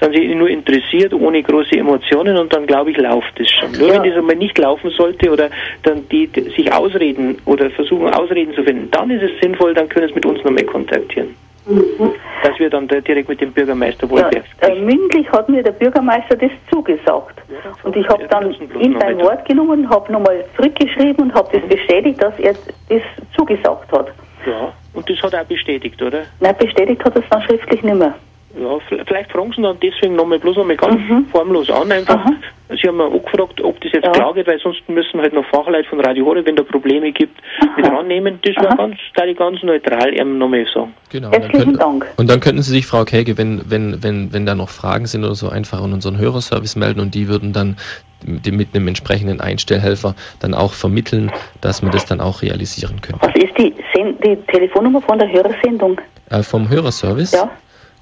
sind 0.00 0.14
sie 0.14 0.34
nur 0.34 0.48
interessiert, 0.48 1.12
ohne 1.14 1.42
große 1.42 1.76
Emotionen 1.76 2.36
und 2.36 2.52
dann 2.52 2.66
glaube 2.66 2.90
ich, 2.90 2.96
läuft 2.96 3.38
es 3.38 3.50
schon. 3.50 3.72
Nur 3.72 3.88
Ja. 3.88 3.94
wenn 4.02 4.10
das 4.10 4.18
einmal 4.18 4.36
nicht 4.36 4.56
laufen 4.58 4.90
sollte 4.90 5.30
oder 5.30 5.50
dann 5.82 6.08
die, 6.08 6.26
die 6.26 6.42
sich 6.50 6.72
ausreden 6.72 7.36
oder 7.44 7.70
versuchen 7.70 8.08
Ausreden 8.14 8.54
zu 8.54 8.62
finden, 8.62 8.90
dann 8.90 9.10
ist 9.10 9.22
es 9.22 9.30
sinnvoll, 9.40 9.74
dann 9.74 9.88
können 9.88 10.08
sie 10.08 10.14
mit 10.14 10.26
uns 10.26 10.42
nochmal 10.44 10.64
kontaktieren. 10.64 11.34
Dass 11.66 12.58
wir 12.58 12.68
dann 12.68 12.86
da 12.88 13.00
direkt 13.00 13.28
mit 13.28 13.40
dem 13.40 13.52
Bürgermeister 13.52 14.06
Ja, 14.06 14.10
Wohlberg 14.10 14.44
äh, 14.60 14.74
mündlich 14.80 15.30
hat 15.32 15.48
mir 15.48 15.62
der 15.62 15.72
Bürgermeister 15.72 16.36
das 16.36 16.50
zugesagt. 16.70 17.40
Und 17.82 17.96
ich 17.96 18.06
habe 18.08 18.22
Ja, 18.22 18.28
dann 18.28 18.50
das 18.50 18.60
ist 18.60 18.68
bloß 18.68 18.82
ihn 18.84 18.92
noch 18.92 19.00
beim 19.00 19.16
weiter. 19.18 19.28
Wort 19.28 19.48
genommen, 19.48 19.88
habe 19.88 20.12
nochmal 20.12 20.44
zurückgeschrieben 20.56 21.24
und 21.24 21.34
habe 21.34 21.58
das 21.58 21.68
bestätigt, 21.68 22.22
dass 22.22 22.38
er 22.38 22.54
das 22.88 23.02
zugesagt 23.36 23.90
hat. 23.92 24.08
Ja, 24.46 24.72
und 24.92 25.08
das 25.08 25.22
hat 25.22 25.32
er 25.32 25.40
auch 25.42 25.46
bestätigt, 25.46 26.00
oder? 26.02 26.24
Nein, 26.40 26.54
bestätigt 26.58 27.02
hat 27.02 27.16
er 27.16 27.22
es 27.22 27.28
dann 27.30 27.42
schriftlich 27.42 27.82
nicht 27.82 27.94
mehr. 27.96 28.14
Ja, 28.60 28.78
vielleicht 29.06 29.32
fragen 29.32 29.52
Sie 29.56 29.62
dann 29.62 29.76
deswegen 29.82 30.14
nochmal 30.16 30.38
bloß 30.38 30.56
nochmal 30.56 30.76
ganz 30.76 31.00
Mhm. 31.00 31.26
formlos 31.32 31.68
an. 31.70 31.90
Einfach, 31.90 32.16
Aha. 32.24 32.32
Sie 32.70 32.88
haben 32.88 32.96
mir 32.96 33.04
auch 33.06 33.22
gefragt, 33.24 33.60
ob 33.60 33.80
das 33.80 33.92
jetzt 33.92 34.04
Ja. 34.04 34.12
klar 34.12 34.32
geht, 34.34 34.46
weil 34.46 34.58
sonst 34.60 34.88
müssen 34.88 35.20
halt 35.20 35.32
noch 35.32 35.44
Fachleute 35.46 35.88
von 35.88 36.00
Radio 36.00 36.24
Horeb, 36.24 36.46
wenn 36.46 36.54
da 36.56 36.62
Probleme 36.62 37.10
gibt, 37.12 37.40
mit 37.76 37.84
rannehmen. 37.86 38.38
Das 38.42 38.56
war 38.64 38.76
ganz, 38.76 38.96
da 39.14 39.24
ich 39.24 39.36
ganz 39.36 39.62
neutral 39.62 40.12
nochmal 40.24 40.64
sagen. 40.72 40.94
Genau. 41.10 41.30
Herzlichen 41.32 41.72
dann 41.74 42.00
Dank. 42.00 42.06
Und 42.16 42.30
dann 42.30 42.40
könnten 42.40 42.62
Sie 42.62 42.70
sich, 42.70 42.86
Frau 42.86 43.04
Käge, 43.04 43.36
wenn, 43.38 43.62
wenn, 43.68 44.02
wenn, 44.02 44.32
wenn 44.32 44.46
da 44.46 44.54
noch 44.54 44.68
Fragen 44.68 45.06
sind 45.06 45.24
oder 45.24 45.34
so, 45.34 45.48
einfach 45.48 45.82
an 45.82 45.92
unseren 45.92 46.16
Hörerservice 46.18 46.76
melden 46.76 47.00
und 47.00 47.14
die 47.14 47.28
würden 47.28 47.52
dann 47.52 47.76
mit 48.24 48.74
einem 48.74 48.88
entsprechenden 48.88 49.40
Einstellhelfer 49.40 50.14
dann 50.40 50.54
auch 50.54 50.72
vermitteln, 50.72 51.30
dass 51.60 51.82
wir 51.82 51.90
das 51.90 52.06
dann 52.06 52.20
auch 52.20 52.40
realisieren 52.40 53.00
können. 53.02 53.18
Was 53.20 53.34
ist 53.34 53.56
die, 53.58 53.74
Sen 53.94 54.16
die 54.24 54.36
Telefonnummer 54.50 55.02
von 55.02 55.18
der 55.18 55.30
Hörersendung? 55.30 56.00
Äh, 56.30 56.42
vom 56.42 56.68
Hörerservice, 56.70 57.32
Ja? 57.32 57.50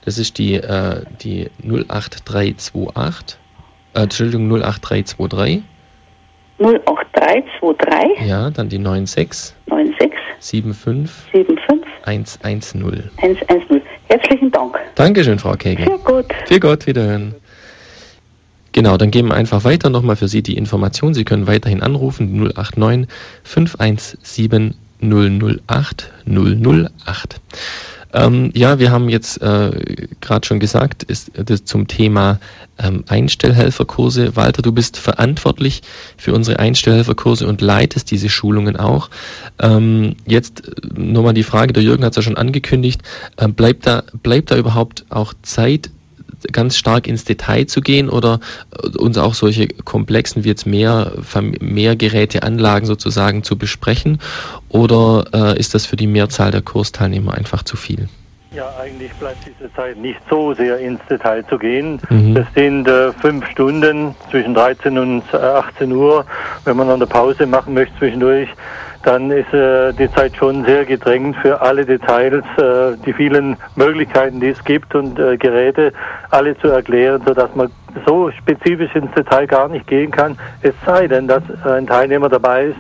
Das 0.05 0.19
ist 0.19 0.39
die, 0.39 0.55
äh, 0.55 1.05
die 1.23 1.51
08328, 1.63 3.39
äh, 3.95 4.03
Entschuldigung, 4.03 4.51
08323, 4.51 5.63
08323 6.59 8.27
ja, 8.27 8.51
dann 8.51 8.69
die 8.69 8.77
96 8.77 9.55
96 9.69 10.13
75 10.41 11.11
75 11.31 11.93
110. 12.05 13.11
110. 13.17 13.83
Herzlichen 14.09 14.51
Dank. 14.51 14.79
Dankeschön, 14.95 15.39
Frau 15.39 15.55
Käge. 15.55 15.85
Sehr 15.85 15.99
gut. 15.99 16.27
Für 16.47 16.61
Gott, 16.61 16.87
wiederhören. 16.87 17.35
Genau, 18.73 18.97
dann 18.97 19.11
geben 19.11 19.29
wir 19.29 19.35
einfach 19.35 19.65
weiter 19.65 19.91
nochmal 19.91 20.17
für 20.17 20.29
Sie 20.29 20.43
die 20.43 20.57
Information. 20.57 21.15
Sie 21.15 21.25
können 21.25 21.47
weiterhin 21.47 21.83
anrufen 21.83 22.51
089 22.55 23.09
517 23.45 24.75
008 25.01 26.11
008. 26.27 27.41
Ähm, 28.13 28.51
ja, 28.55 28.79
wir 28.79 28.91
haben 28.91 29.09
jetzt 29.09 29.41
äh, 29.41 30.09
gerade 30.21 30.47
schon 30.47 30.61
gesagt, 30.61 31.03
ist 31.03 31.33
das 31.35 31.65
zum 31.65 31.89
Thema 31.89 32.41
ähm, 32.79 33.05
Einstellhelferkurse. 33.09 34.37
Walter, 34.37 34.63
du 34.63 34.73
bist 34.73 34.99
verantwortlich 34.99 35.83
für 36.17 36.35
unsere 36.35 36.59
Einstellhelferkurse 36.59 37.47
und 37.47 37.61
leitest 37.61 38.11
diese 38.11 38.29
Schulungen 38.29 38.77
auch. 38.77 39.11
Ähm, 39.59 40.17
jetzt 40.27 40.69
äh, 40.69 40.73
nochmal 40.95 41.35
die 41.35 41.43
Frage, 41.43 41.73
der 41.73 41.83
Jürgen 41.83 42.05
hat 42.05 42.13
es 42.13 42.17
ja 42.17 42.23
schon 42.23 42.37
angekündigt, 42.37 43.03
äh, 43.37 43.49
bleibt 43.49 43.87
da 43.87 44.03
bleibt 44.23 44.51
da 44.51 44.57
überhaupt 44.57 45.07
auch 45.09 45.35
Zeit 45.43 45.91
ganz 46.51 46.77
stark 46.77 47.07
ins 47.07 47.25
Detail 47.25 47.67
zu 47.67 47.81
gehen 47.81 48.09
oder 48.09 48.41
äh, 48.83 48.97
uns 48.99 49.19
auch 49.19 49.35
solche 49.35 49.69
komplexen 49.69 50.45
wie 50.45 50.49
jetzt 50.49 50.67
mehr, 50.67 51.13
mehr 51.61 51.97
Geräte, 51.97 52.43
Anlagen 52.43 52.87
sozusagen 52.87 53.43
zu 53.43 53.57
besprechen? 53.57 54.19
Oder 54.69 55.25
äh, 55.33 55.59
ist 55.59 55.75
das 55.75 55.87
für 55.87 55.97
die 55.97 56.07
Mehrzahl 56.07 56.51
der 56.51 56.63
Kursteilnehmer 56.63 57.35
einfach 57.35 57.63
zu 57.63 57.77
viel? 57.77 58.09
Ja, 58.55 58.71
eigentlich 58.79 59.11
bleibt 59.15 59.47
diese 59.47 59.73
Zeit 59.73 59.97
nicht 59.97 60.21
so 60.29 60.53
sehr 60.53 60.79
ins 60.79 61.01
Detail 61.09 61.43
zu 61.47 61.59
gehen. 61.59 61.99
Mhm. 62.11 62.35
Das 62.35 62.47
sind 62.55 62.87
äh, 62.87 63.11
fünf 63.13 63.49
Stunden 63.49 64.15
zwischen 64.31 64.53
13 64.53 64.99
und 64.99 65.23
äh, 65.33 65.37
18 65.39 65.91
Uhr. 65.91 66.27
Wenn 66.65 66.77
man 66.77 66.89
noch 66.89 66.97
eine 66.97 67.07
Pause 67.07 67.47
machen 67.47 67.73
möchte 67.73 67.97
zwischendurch, 67.99 68.51
dann 69.03 69.31
ist 69.31 69.53
äh, 69.53 69.93
die 69.93 70.11
Zeit 70.13 70.37
schon 70.37 70.65
sehr 70.65 70.85
gedrängt 70.85 71.37
für 71.43 71.61
alle 71.61 71.85
Details, 71.85 72.45
äh, 72.57 72.97
die 73.05 73.13
vielen 73.13 73.57
Möglichkeiten, 73.77 74.41
die 74.41 74.49
es 74.49 74.65
gibt 74.65 74.95
und 74.95 75.19
äh, 75.19 75.37
Geräte 75.37 75.93
alle 76.31 76.57
zu 76.59 76.69
erklären, 76.69 77.23
sodass 77.27 77.55
man 77.55 77.71
so 78.07 78.31
spezifisch 78.31 78.95
ins 78.95 79.13
Detail 79.15 79.47
gar 79.47 79.69
nicht 79.69 79.87
gehen 79.87 80.11
kann. 80.11 80.37
Es 80.63 80.75
sei 80.87 81.07
denn, 81.07 81.29
dass 81.29 81.43
ein 81.65 81.87
Teilnehmer 81.87 82.29
dabei 82.29 82.67
ist, 82.67 82.79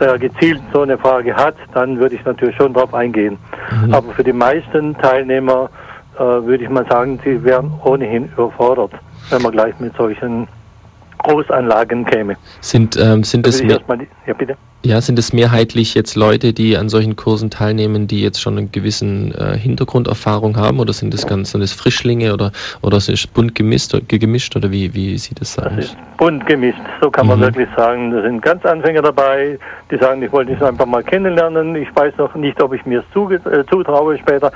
der 0.00 0.18
gezielt 0.18 0.60
so 0.72 0.82
eine 0.82 0.96
Frage 0.96 1.34
hat, 1.34 1.56
dann 1.74 1.98
würde 1.98 2.14
ich 2.14 2.24
natürlich 2.24 2.56
schon 2.56 2.72
darauf 2.72 2.94
eingehen. 2.94 3.38
Mhm. 3.82 3.94
Aber 3.94 4.12
für 4.12 4.24
die 4.24 4.32
meisten 4.32 4.96
Teilnehmer 4.98 5.70
äh, 6.16 6.20
würde 6.20 6.64
ich 6.64 6.70
mal 6.70 6.86
sagen, 6.88 7.18
sie 7.24 7.42
wären 7.44 7.72
ohnehin 7.84 8.26
überfordert, 8.32 8.92
wenn 9.30 9.42
man 9.42 9.52
gleich 9.52 9.78
mit 9.80 9.94
solchen 9.96 10.48
Großanlagen 11.18 12.04
käme. 12.04 12.36
Sind, 12.60 12.96
ähm, 12.96 13.24
sind, 13.24 13.46
es 13.46 13.62
mehr, 13.62 13.78
die, 13.78 14.08
ja, 14.26 14.34
bitte. 14.34 14.56
Ja, 14.84 15.00
sind 15.00 15.18
es 15.18 15.32
mehrheitlich 15.32 15.94
jetzt 15.94 16.14
Leute, 16.14 16.52
die 16.52 16.76
an 16.76 16.88
solchen 16.88 17.16
Kursen 17.16 17.50
teilnehmen, 17.50 18.06
die 18.06 18.22
jetzt 18.22 18.40
schon 18.40 18.56
einen 18.56 18.70
gewissen 18.72 19.34
äh, 19.34 19.56
Hintergrunderfahrung 19.58 20.56
haben 20.56 20.78
oder 20.78 20.92
sind 20.92 21.12
es 21.14 21.26
ganz 21.26 21.50
sind 21.50 21.62
es 21.62 21.72
Frischlinge 21.72 22.32
oder 22.32 22.52
oder 22.80 22.98
ist 22.98 23.08
es 23.08 23.26
bunt 23.26 23.54
gemischt, 23.54 23.92
gemischt 24.08 24.54
oder 24.56 24.70
wie, 24.70 24.94
wie 24.94 25.18
sieht 25.18 25.40
es 25.40 25.56
Das 25.56 25.66
aus? 25.66 25.78
ist 25.78 25.96
bunt 26.16 26.46
gemischt, 26.46 26.80
so 27.00 27.10
kann 27.10 27.26
man 27.26 27.38
Mhm. 27.38 27.42
wirklich 27.42 27.68
sagen. 27.76 28.10
Da 28.12 28.22
sind 28.22 28.42
ganz 28.42 28.64
Anfänger 28.64 29.02
dabei, 29.02 29.58
die 29.90 29.96
sagen, 29.98 30.22
ich 30.22 30.32
wollte 30.32 30.52
es 30.52 30.62
einfach 30.62 30.86
mal 30.86 31.02
kennenlernen. 31.02 31.74
Ich 31.76 31.88
weiß 31.94 32.14
noch 32.18 32.34
nicht, 32.34 32.60
ob 32.62 32.72
ich 32.74 32.84
mir 32.86 33.02
es 33.14 33.46
äh, 33.46 33.64
zutraue 33.70 34.18
später, 34.18 34.50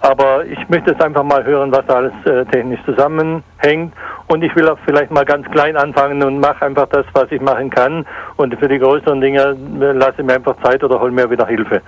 aber 0.00 0.44
ich 0.46 0.68
möchte 0.68 0.92
es 0.92 1.00
einfach 1.00 1.24
mal 1.24 1.44
hören, 1.44 1.72
was 1.72 1.84
da 1.86 1.94
alles 1.96 2.12
äh, 2.24 2.44
technisch 2.46 2.80
zusammenhängt. 2.84 3.92
Und 4.28 4.42
ich 4.44 4.54
will 4.54 4.68
auch 4.68 4.78
vielleicht 4.84 5.10
mal 5.10 5.24
ganz 5.24 5.50
klein 5.50 5.76
anfangen 5.76 6.22
und 6.22 6.38
mache 6.38 6.64
einfach 6.64 6.86
das, 6.88 7.06
was 7.14 7.30
ich 7.32 7.40
machen 7.40 7.70
kann. 7.70 8.06
Und 8.36 8.54
für 8.58 8.68
die 8.68 8.78
größeren 8.78 9.20
Dinge 9.20 9.40
äh, 9.40 9.54
lasse 9.76 10.14
ich 10.18 10.24
mir 10.24 10.34
einfach 10.34 10.56
Zeit 10.62 10.82
oder 10.82 11.00
hole 11.00 11.12
mir 11.12 11.30
wieder 11.30 11.46
Hilfe. 11.46 11.82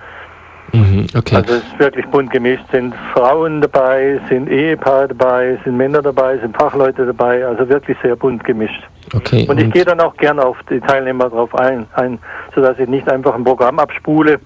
Mhm, 0.73 1.07
okay. 1.15 1.35
Also 1.35 1.55
es 1.55 1.63
ist 1.63 1.79
wirklich 1.79 2.05
bunt 2.07 2.31
gemischt. 2.31 2.63
Sind 2.71 2.93
Frauen 3.13 3.61
dabei, 3.61 4.19
sind 4.29 4.49
Ehepaare 4.49 5.09
dabei, 5.09 5.59
sind 5.63 5.75
Männer 5.75 6.01
dabei, 6.01 6.37
sind 6.37 6.55
Fachleute 6.55 7.05
dabei. 7.05 7.45
Also 7.45 7.67
wirklich 7.67 7.97
sehr 8.01 8.15
bunt 8.15 8.43
gemischt. 8.43 8.81
okay. 9.13 9.45
Und 9.49 9.59
ich 9.59 9.71
gehe 9.71 9.85
dann 9.85 9.99
auch 9.99 10.15
gerne 10.17 10.45
auf 10.45 10.57
die 10.69 10.79
Teilnehmer 10.79 11.29
drauf 11.29 11.53
ein, 11.55 11.85
ein 11.95 12.19
sodass 12.55 12.79
ich 12.79 12.87
nicht 12.87 13.09
einfach 13.09 13.35
ein 13.35 13.43
Programm 13.43 13.79
abspule, 13.79 14.39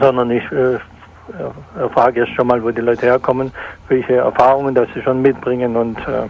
sondern 0.00 0.30
ich 0.30 0.44
äh, 0.52 0.78
erfrage 1.78 2.20
erst 2.20 2.34
schon 2.34 2.46
mal, 2.46 2.62
wo 2.62 2.70
die 2.70 2.80
Leute 2.80 3.06
herkommen, 3.06 3.52
welche 3.88 4.16
Erfahrungen 4.16 4.74
das 4.74 4.88
sie 4.94 5.02
schon 5.02 5.22
mitbringen 5.22 5.76
und 5.76 5.98
äh, 5.98 6.28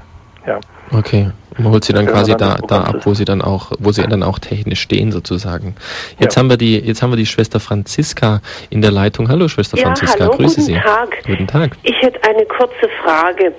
ja. 0.50 0.60
Okay, 0.92 1.30
man 1.56 1.70
holt 1.72 1.84
sie 1.84 1.92
dann 1.92 2.06
quasi 2.06 2.32
dann 2.36 2.58
da, 2.62 2.66
da 2.66 2.82
ab, 2.84 2.96
wo 3.04 3.14
sie 3.14 3.24
dann 3.24 3.42
auch, 3.42 3.70
wo 3.78 3.92
sie 3.92 4.02
dann 4.02 4.22
auch 4.24 4.38
technisch 4.40 4.80
stehen 4.80 5.12
sozusagen. 5.12 5.76
Jetzt 6.18 6.34
Ja. 6.34 6.40
haben 6.40 6.50
wir 6.50 6.56
die, 6.56 6.78
jetzt 6.80 7.00
haben 7.02 7.12
wir 7.12 7.16
die 7.16 7.26
Schwester 7.26 7.60
Franziska 7.60 8.40
in 8.70 8.82
der 8.82 8.90
Leitung. 8.90 9.28
Hallo 9.28 9.46
Schwester 9.46 9.76
Ja, 9.78 9.84
Franziska, 9.84 10.24
hallo, 10.24 10.32
grüße 10.36 10.56
guten 10.60 10.66
Sie. 10.66 10.74
Tag. 10.74 11.22
Guten 11.26 11.46
Tag. 11.46 11.70
Ich 11.84 11.96
hätte 12.02 12.20
eine 12.28 12.44
kurze 12.46 12.88
Frage. 13.04 13.54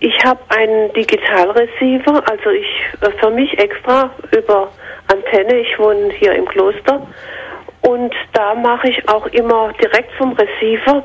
Ich 0.00 0.14
habe 0.24 0.40
einen 0.48 0.90
Digitalreceiver, 0.94 2.22
also 2.30 2.50
ich 2.50 2.66
äh, 3.02 3.10
für 3.20 3.30
mich 3.30 3.58
extra 3.58 4.10
über 4.34 4.70
Antenne. 5.08 5.58
Ich 5.60 5.78
wohne 5.78 6.10
hier 6.18 6.34
im 6.34 6.46
Kloster 6.46 7.06
und 7.82 8.14
da 8.34 8.54
mache 8.54 8.88
ich 8.88 9.08
auch 9.08 9.26
immer 9.26 9.72
direkt 9.80 10.12
vom 10.18 10.32
Receiver 10.32 11.02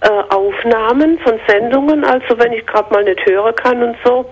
äh, 0.00 0.34
Aufnahmen 0.34 1.18
von 1.20 1.38
Sendungen, 1.46 2.04
also 2.04 2.38
wenn 2.38 2.52
ich 2.52 2.66
gerade 2.66 2.92
mal 2.92 3.04
nicht 3.04 3.24
hören 3.26 3.54
kann 3.54 3.82
und 3.82 3.96
so. 4.04 4.26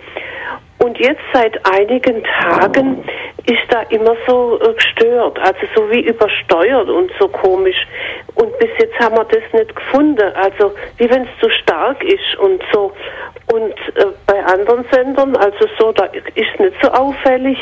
Und 0.79 0.99
jetzt 0.99 1.23
seit 1.33 1.59
einigen 1.73 2.23
Tagen 2.25 3.05
ist 3.47 3.63
da 3.71 3.83
immer 3.89 4.17
so 4.27 4.61
äh, 4.61 4.75
gestört, 4.75 5.39
also 5.39 5.61
so 5.75 5.91
wie 5.91 6.01
übersteuert 6.01 6.89
und 6.89 7.11
so 7.19 7.29
komisch. 7.29 7.87
Und 8.35 8.59
bis 8.59 8.71
jetzt 8.79 8.99
haben 8.99 9.17
wir 9.17 9.25
das 9.25 9.43
nicht 9.53 9.75
gefunden. 9.75 10.33
Also 10.35 10.75
wie 10.99 11.09
wenn 11.09 11.23
es 11.23 11.41
zu 11.41 11.49
stark 11.63 12.03
ist 12.05 12.37
und 12.39 12.63
so. 12.73 12.93
Und 13.53 13.73
äh, 13.97 14.07
bei 14.27 14.43
anderen 14.45 14.85
Sendern, 14.91 15.37
also 15.37 15.67
so, 15.79 15.93
da 15.93 16.05
ist 16.05 16.59
nicht 16.61 16.75
so 16.83 16.91
auffällig. 16.91 17.59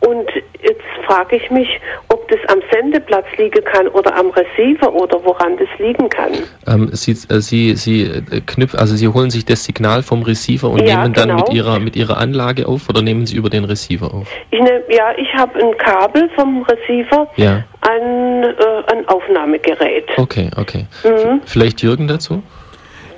Und 0.00 0.30
jetzt 0.62 0.80
frage 1.06 1.36
ich 1.36 1.50
mich, 1.50 1.68
ob 2.08 2.26
das 2.28 2.38
am 2.48 2.60
Sendeplatz 2.72 3.26
liegen 3.36 3.62
kann 3.64 3.86
oder 3.88 4.16
am 4.16 4.30
Receiver 4.30 4.92
oder 4.94 5.22
woran 5.24 5.58
das 5.58 5.68
liegen 5.78 6.08
kann. 6.08 6.32
Ähm, 6.66 6.88
Sie, 6.92 7.12
äh, 7.12 7.40
Sie, 7.40 7.74
Sie 7.76 8.04
äh, 8.04 8.40
knüpfen, 8.46 8.78
also 8.78 8.94
Sie 8.96 9.08
holen 9.08 9.30
sich 9.30 9.44
das 9.44 9.64
Signal 9.64 10.02
vom 10.02 10.22
Receiver 10.22 10.70
und 10.70 10.86
Ja, 10.88 11.02
nehmen 11.02 11.12
dann 11.12 11.28
genau. 11.28 11.40
mit 11.40 11.52
Ihrer 11.52 11.78
mit 11.80 11.96
Ihrer 11.96 12.16
Anlage 12.16 12.66
auf 12.66 12.88
oder 12.88 13.02
nehmen 13.02 13.26
Sie 13.26 13.36
über 13.36 13.50
den 13.50 13.64
Receiver 13.64 14.12
auf? 14.14 14.28
Ich 14.50 14.60
nehm, 14.60 14.82
ja, 14.88 15.12
ich 15.18 15.34
habe 15.34 15.58
ein 15.62 15.76
Kabel 15.76 16.30
vom 16.34 16.62
Receiver 16.62 17.28
Ja. 17.36 17.64
an 17.82 18.42
äh, 18.42 18.92
ein 18.92 19.06
Aufnahmegerät. 19.06 20.06
Okay, 20.16 20.50
okay. 20.56 20.86
Mhm. 21.04 21.42
Vielleicht 21.44 21.82
Jürgen 21.82 22.08
dazu? 22.08 22.42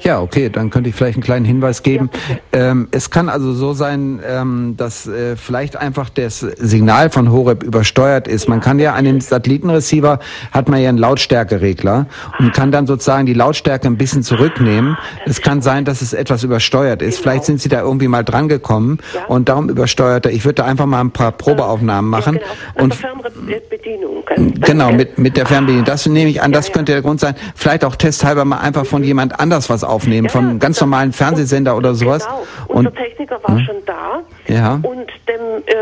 Ja, 0.03 0.21
okay, 0.21 0.49
dann 0.51 0.71
könnte 0.71 0.91
ich 0.91 0.97
vielleicht 0.97 1.17
einen 1.17 1.23
kleinen 1.23 1.45
Hinweis 1.45 1.83
geben. 1.83 2.11
ähm, 2.53 2.89
es 2.91 3.11
kann 3.11 3.29
also 3.29 3.53
so 3.53 3.73
sein, 3.73 4.21
ähm, 4.27 4.75
dass 4.77 5.07
äh, 5.07 5.37
vielleicht 5.37 5.77
einfach 5.77 6.09
das 6.11 6.41
Signal 6.41 7.11
von 7.11 7.31
Horeb 7.31 7.63
übersteuert 7.63 8.27
ist. 8.29 8.49
Man 8.49 8.61
kann 8.61 8.79
ja 8.79 8.95
an 8.95 9.05
dem 9.05 9.21
Satellitenreceiver 9.21 10.19
hat 10.51 10.69
man 10.69 10.81
ja 10.81 10.89
einen 10.89 10.99
Lautstärkeregler 10.99 12.07
und 12.39 12.53
kann 12.53 12.73
dann 12.73 12.87
sozusagen 12.87 13.27
die 13.27 13.35
Lautstärke 13.35 13.87
ein 13.87 13.97
bisschen 13.97 14.23
zurücknehmen. 14.23 14.97
Es 15.27 15.41
kann 15.41 15.63
sein, 15.63 15.85
dass 15.85 16.03
es 16.03 16.13
etwas 16.13 16.43
übersteuert 16.43 17.01
ist. 17.03 17.21
Vielleicht 17.21 17.45
sind 17.45 17.61
Sie 17.61 17.69
da 17.69 17.81
irgendwie 17.81 18.09
mal 18.09 18.25
dran 18.25 18.49
gekommen 18.49 18.99
Ja. 19.15 19.27
und 19.27 19.49
darum 19.49 19.69
übersteuert 19.69 20.27
er. 20.27 20.33
Ich 20.33 20.45
würde 20.45 20.57
da 20.57 20.65
einfach 20.65 20.87
mal 20.87 21.01
ein 21.01 21.11
paar 21.13 21.33
Probeaufnahmen 21.33 22.11
machen 22.11 22.35
Ja, 22.37 22.41
genau. 22.41 22.85
und 22.85 22.93
Also 22.93 23.03
Fernbedienung. 23.47 24.25
Ganz 24.27 24.61
Genau, 24.61 24.93
mit, 24.93 25.19
mit 25.19 25.37
der 25.37 25.47
Fernbedienung. 25.47 25.85
Das 25.85 26.07
nehme 26.07 26.31
ich 26.31 26.43
an, 26.43 26.53
das 26.53 26.69
ja. 26.69 26.75
könnte 26.75 26.93
der 26.93 27.03
Grund 27.03 27.21
sein. 27.21 27.35
Vielleicht 27.55 27.85
auch 27.85 27.97
testhalber 27.97 28.45
mal 28.45 28.59
einfach 28.59 28.87
von 28.87 29.03
jemand 29.05 29.39
anders 29.41 29.71
was 29.71 29.85
aufnehmen, 29.93 30.27
Ja, 30.27 30.33
von 30.33 30.45
einem 30.49 30.59
ganz 30.59 30.77
unser- 30.79 30.87
normalen 30.87 31.13
Fernsehsender 31.13 31.77
oder 31.77 31.95
sowas. 31.95 32.25
Genau. 32.25 32.47
Unser 32.69 32.91
Und 32.91 32.97
Techniker 32.97 33.39
war 33.43 33.59
schon 33.61 33.77
da. 33.87 34.21
Ja. 34.49 34.75
Und 34.83 35.07
dem, 35.29 35.63
äh, 35.67 35.75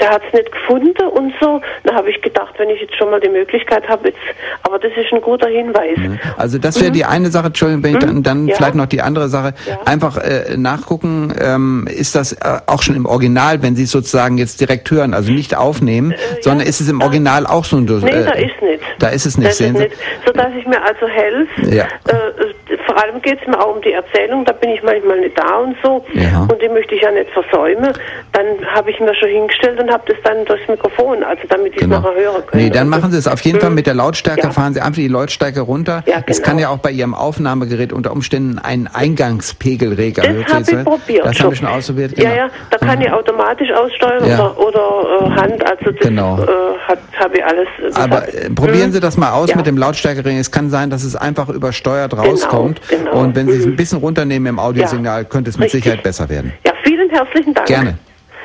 der 0.00 0.10
hat 0.10 0.22
es 0.26 0.32
nicht 0.32 0.50
gefunden 0.52 1.06
und 1.12 1.32
so. 1.40 1.60
Da 1.84 1.94
habe 1.94 2.10
ich 2.10 2.20
gedacht, 2.22 2.54
wenn 2.58 2.70
ich 2.70 2.80
jetzt 2.80 2.96
schon 2.96 3.10
mal 3.10 3.20
die 3.20 3.28
Möglichkeit 3.28 3.88
habe, 3.88 4.08
jetzt, 4.08 4.18
aber 4.62 4.78
das 4.78 4.92
ist 4.96 5.12
ein 5.12 5.20
guter 5.20 5.48
Hinweis. 5.48 5.98
also 6.36 6.58
das 6.58 6.80
wäre 6.80 6.90
die 6.90 7.04
eine 7.04 7.30
Sache, 7.30 7.46
Entschuldigung, 7.48 7.82
wenn 7.84 7.92
ich 7.94 7.98
dann, 8.00 8.22
dann 8.22 8.42
Mhm. 8.42 8.48
Ja. 8.48 8.56
vielleicht 8.56 8.74
noch 8.74 8.86
die 8.86 9.02
andere 9.02 9.28
Sache. 9.28 9.54
Ja. 9.66 9.78
Einfach 9.84 10.16
äh, 10.18 10.56
nachgucken, 10.56 11.32
ähm, 11.40 11.86
ist 11.90 12.14
das 12.14 12.32
äh, 12.32 12.38
auch 12.66 12.82
schon 12.82 12.96
im 12.96 13.06
Original, 13.06 13.62
wenn 13.62 13.76
Sie 13.76 13.84
es 13.84 13.90
sozusagen 13.90 14.38
jetzt 14.38 14.60
direkt 14.60 14.90
hören, 14.90 15.14
also 15.14 15.30
nicht 15.32 15.56
aufnehmen, 15.56 16.14
sondern 16.40 16.66
ist 16.66 16.80
es 16.80 16.88
im 16.88 17.00
Original 17.00 17.46
auch 17.46 17.64
so 17.64 17.76
ein 17.76 17.84
Nee, 17.88 18.10
äh, 18.10 18.24
da 18.24 18.32
ist 18.32 18.62
nicht. 18.62 18.82
Da 18.98 19.08
ist 19.08 19.26
es 19.26 19.36
nicht, 19.38 19.46
Das 19.48 19.52
ist 19.54 19.58
sehen 19.58 19.76
Sie? 19.76 19.84
nicht. 19.84 19.96
Sodass 20.26 20.48
ich 20.58 20.66
mir 20.66 20.80
also 20.82 21.06
helfe. 21.06 21.74
Ja. 21.74 21.84
Äh, 21.84 22.47
vor 22.88 22.96
allem 23.02 23.20
geht 23.20 23.38
es 23.42 23.46
mir 23.46 23.60
auch 23.60 23.76
um 23.76 23.82
die 23.82 23.92
Erzählung, 23.92 24.46
da 24.46 24.52
bin 24.52 24.70
ich 24.70 24.82
manchmal 24.82 25.20
nicht 25.20 25.38
da 25.38 25.58
und 25.58 25.76
so. 25.82 26.02
Ja. 26.14 26.46
Und 26.50 26.60
die 26.62 26.68
möchte 26.70 26.94
ich 26.94 27.02
ja 27.02 27.10
nicht 27.10 27.28
versäumen. 27.30 27.92
Dann 28.32 28.46
habe 28.74 28.90
ich 28.90 28.98
mir 28.98 29.14
schon 29.14 29.28
hingestellt 29.28 29.78
und 29.78 29.90
habe 29.90 30.04
das 30.06 30.16
dann 30.24 30.42
durchs 30.46 30.66
Mikrofon, 30.68 31.22
also 31.22 31.42
damit 31.50 31.72
ich 31.72 31.82
es 31.82 31.82
Genau. 31.82 32.00
nachher 32.00 32.14
hören 32.14 32.42
kann. 32.46 32.58
Nee, 32.60 32.70
dann 32.70 32.88
machen 32.88 33.10
Sie 33.12 33.18
es 33.18 33.28
auf 33.28 33.40
jeden 33.42 33.60
Fall 33.60 33.70
mit 33.70 33.86
der 33.86 33.92
Lautstärke, 33.94 34.40
Ja. 34.44 34.50
fahren 34.50 34.72
Sie 34.72 34.80
einfach 34.80 34.94
die 34.96 35.08
Lautstärke 35.08 35.60
runter. 35.60 36.02
Ja, 36.06 36.22
Es 36.26 36.38
genau. 36.38 36.48
kann 36.48 36.58
ja 36.58 36.68
auch 36.70 36.78
bei 36.78 36.90
Ihrem 36.90 37.14
Aufnahmegerät 37.14 37.92
unter 37.92 38.10
Umständen 38.12 38.58
einen 38.58 38.88
Eingangspegelregler 38.92 40.24
Das 40.44 40.54
habe 40.54 40.62
ich 40.78 40.84
probiert. 40.84 41.26
Das 41.26 41.40
habe 41.40 41.52
ich 41.52 41.58
schon 41.60 41.68
ausprobiert, 41.68 42.14
genau. 42.16 42.28
Ja, 42.30 42.36
ja, 42.36 42.48
da 42.70 42.78
kann 42.78 43.00
ich 43.00 43.10
automatisch 43.12 43.70
aussteuern 43.72 44.26
Ja. 44.26 44.54
oder, 44.56 44.58
oder 44.58 45.26
äh, 45.26 45.30
Hand, 45.40 45.70
also 45.70 45.90
das 45.90 46.00
Genau. 46.00 46.38
äh, 46.42 46.46
habe 47.18 47.36
ich 47.36 47.44
alles. 47.44 47.68
Aber 47.96 48.28
äh, 48.28 48.48
probieren 48.50 48.86
Hm? 48.86 48.92
Sie 48.92 49.00
das 49.00 49.16
mal 49.16 49.32
aus 49.32 49.54
mit 49.54 49.66
dem 49.66 49.76
Lautstärkeregler. 49.76 50.40
Es 50.40 50.50
kann 50.50 50.70
sein, 50.70 50.88
dass 50.90 51.04
es 51.04 51.16
einfach 51.16 51.48
übersteuert 51.48 52.16
rauskommt. 52.16 52.77
Genau. 52.88 53.20
Und 53.20 53.34
wenn 53.36 53.46
Sie 53.48 53.58
es 53.58 53.66
Mhm. 53.66 53.72
ein 53.72 53.76
bisschen 53.76 53.98
runternehmen 53.98 54.46
im 54.48 54.58
Audiosignal, 54.58 55.24
könnte 55.24 55.50
es 55.50 55.56
mit 55.58 55.66
Richtig. 55.66 55.84
Sicherheit 55.84 56.02
besser 56.02 56.28
werden. 56.28 56.52
Ja, 56.66 56.72
vielen 56.84 57.10
herzlichen 57.10 57.54
Dank. 57.54 57.66
Gerne. 57.66 57.98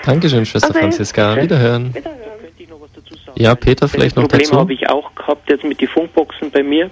Dankeschön, 0.05 0.45
Schwester 0.45 0.69
Okay. 0.71 0.79
Franziska. 0.79 1.35
Wiederhören. 1.41 1.93
Könnte 1.93 2.09
ich 2.57 2.69
noch 2.69 2.81
was 2.81 2.89
dazu 2.93 3.15
sagen? 3.15 3.31
Ja, 3.41 3.55
Peter, 3.55 3.87
vielleicht 3.87 4.15
noch 4.17 4.23
das 4.23 4.31
Problem 4.31 4.49
dazu. 4.49 4.59
habe 4.59 4.73
ich 4.73 4.89
auch 4.89 5.15
gehabt 5.15 5.49
jetzt 5.49 5.63
mit 5.63 5.79
den 5.79 5.87
Funkboxen 5.87 6.51
bei 6.51 6.61
mir. 6.63 6.89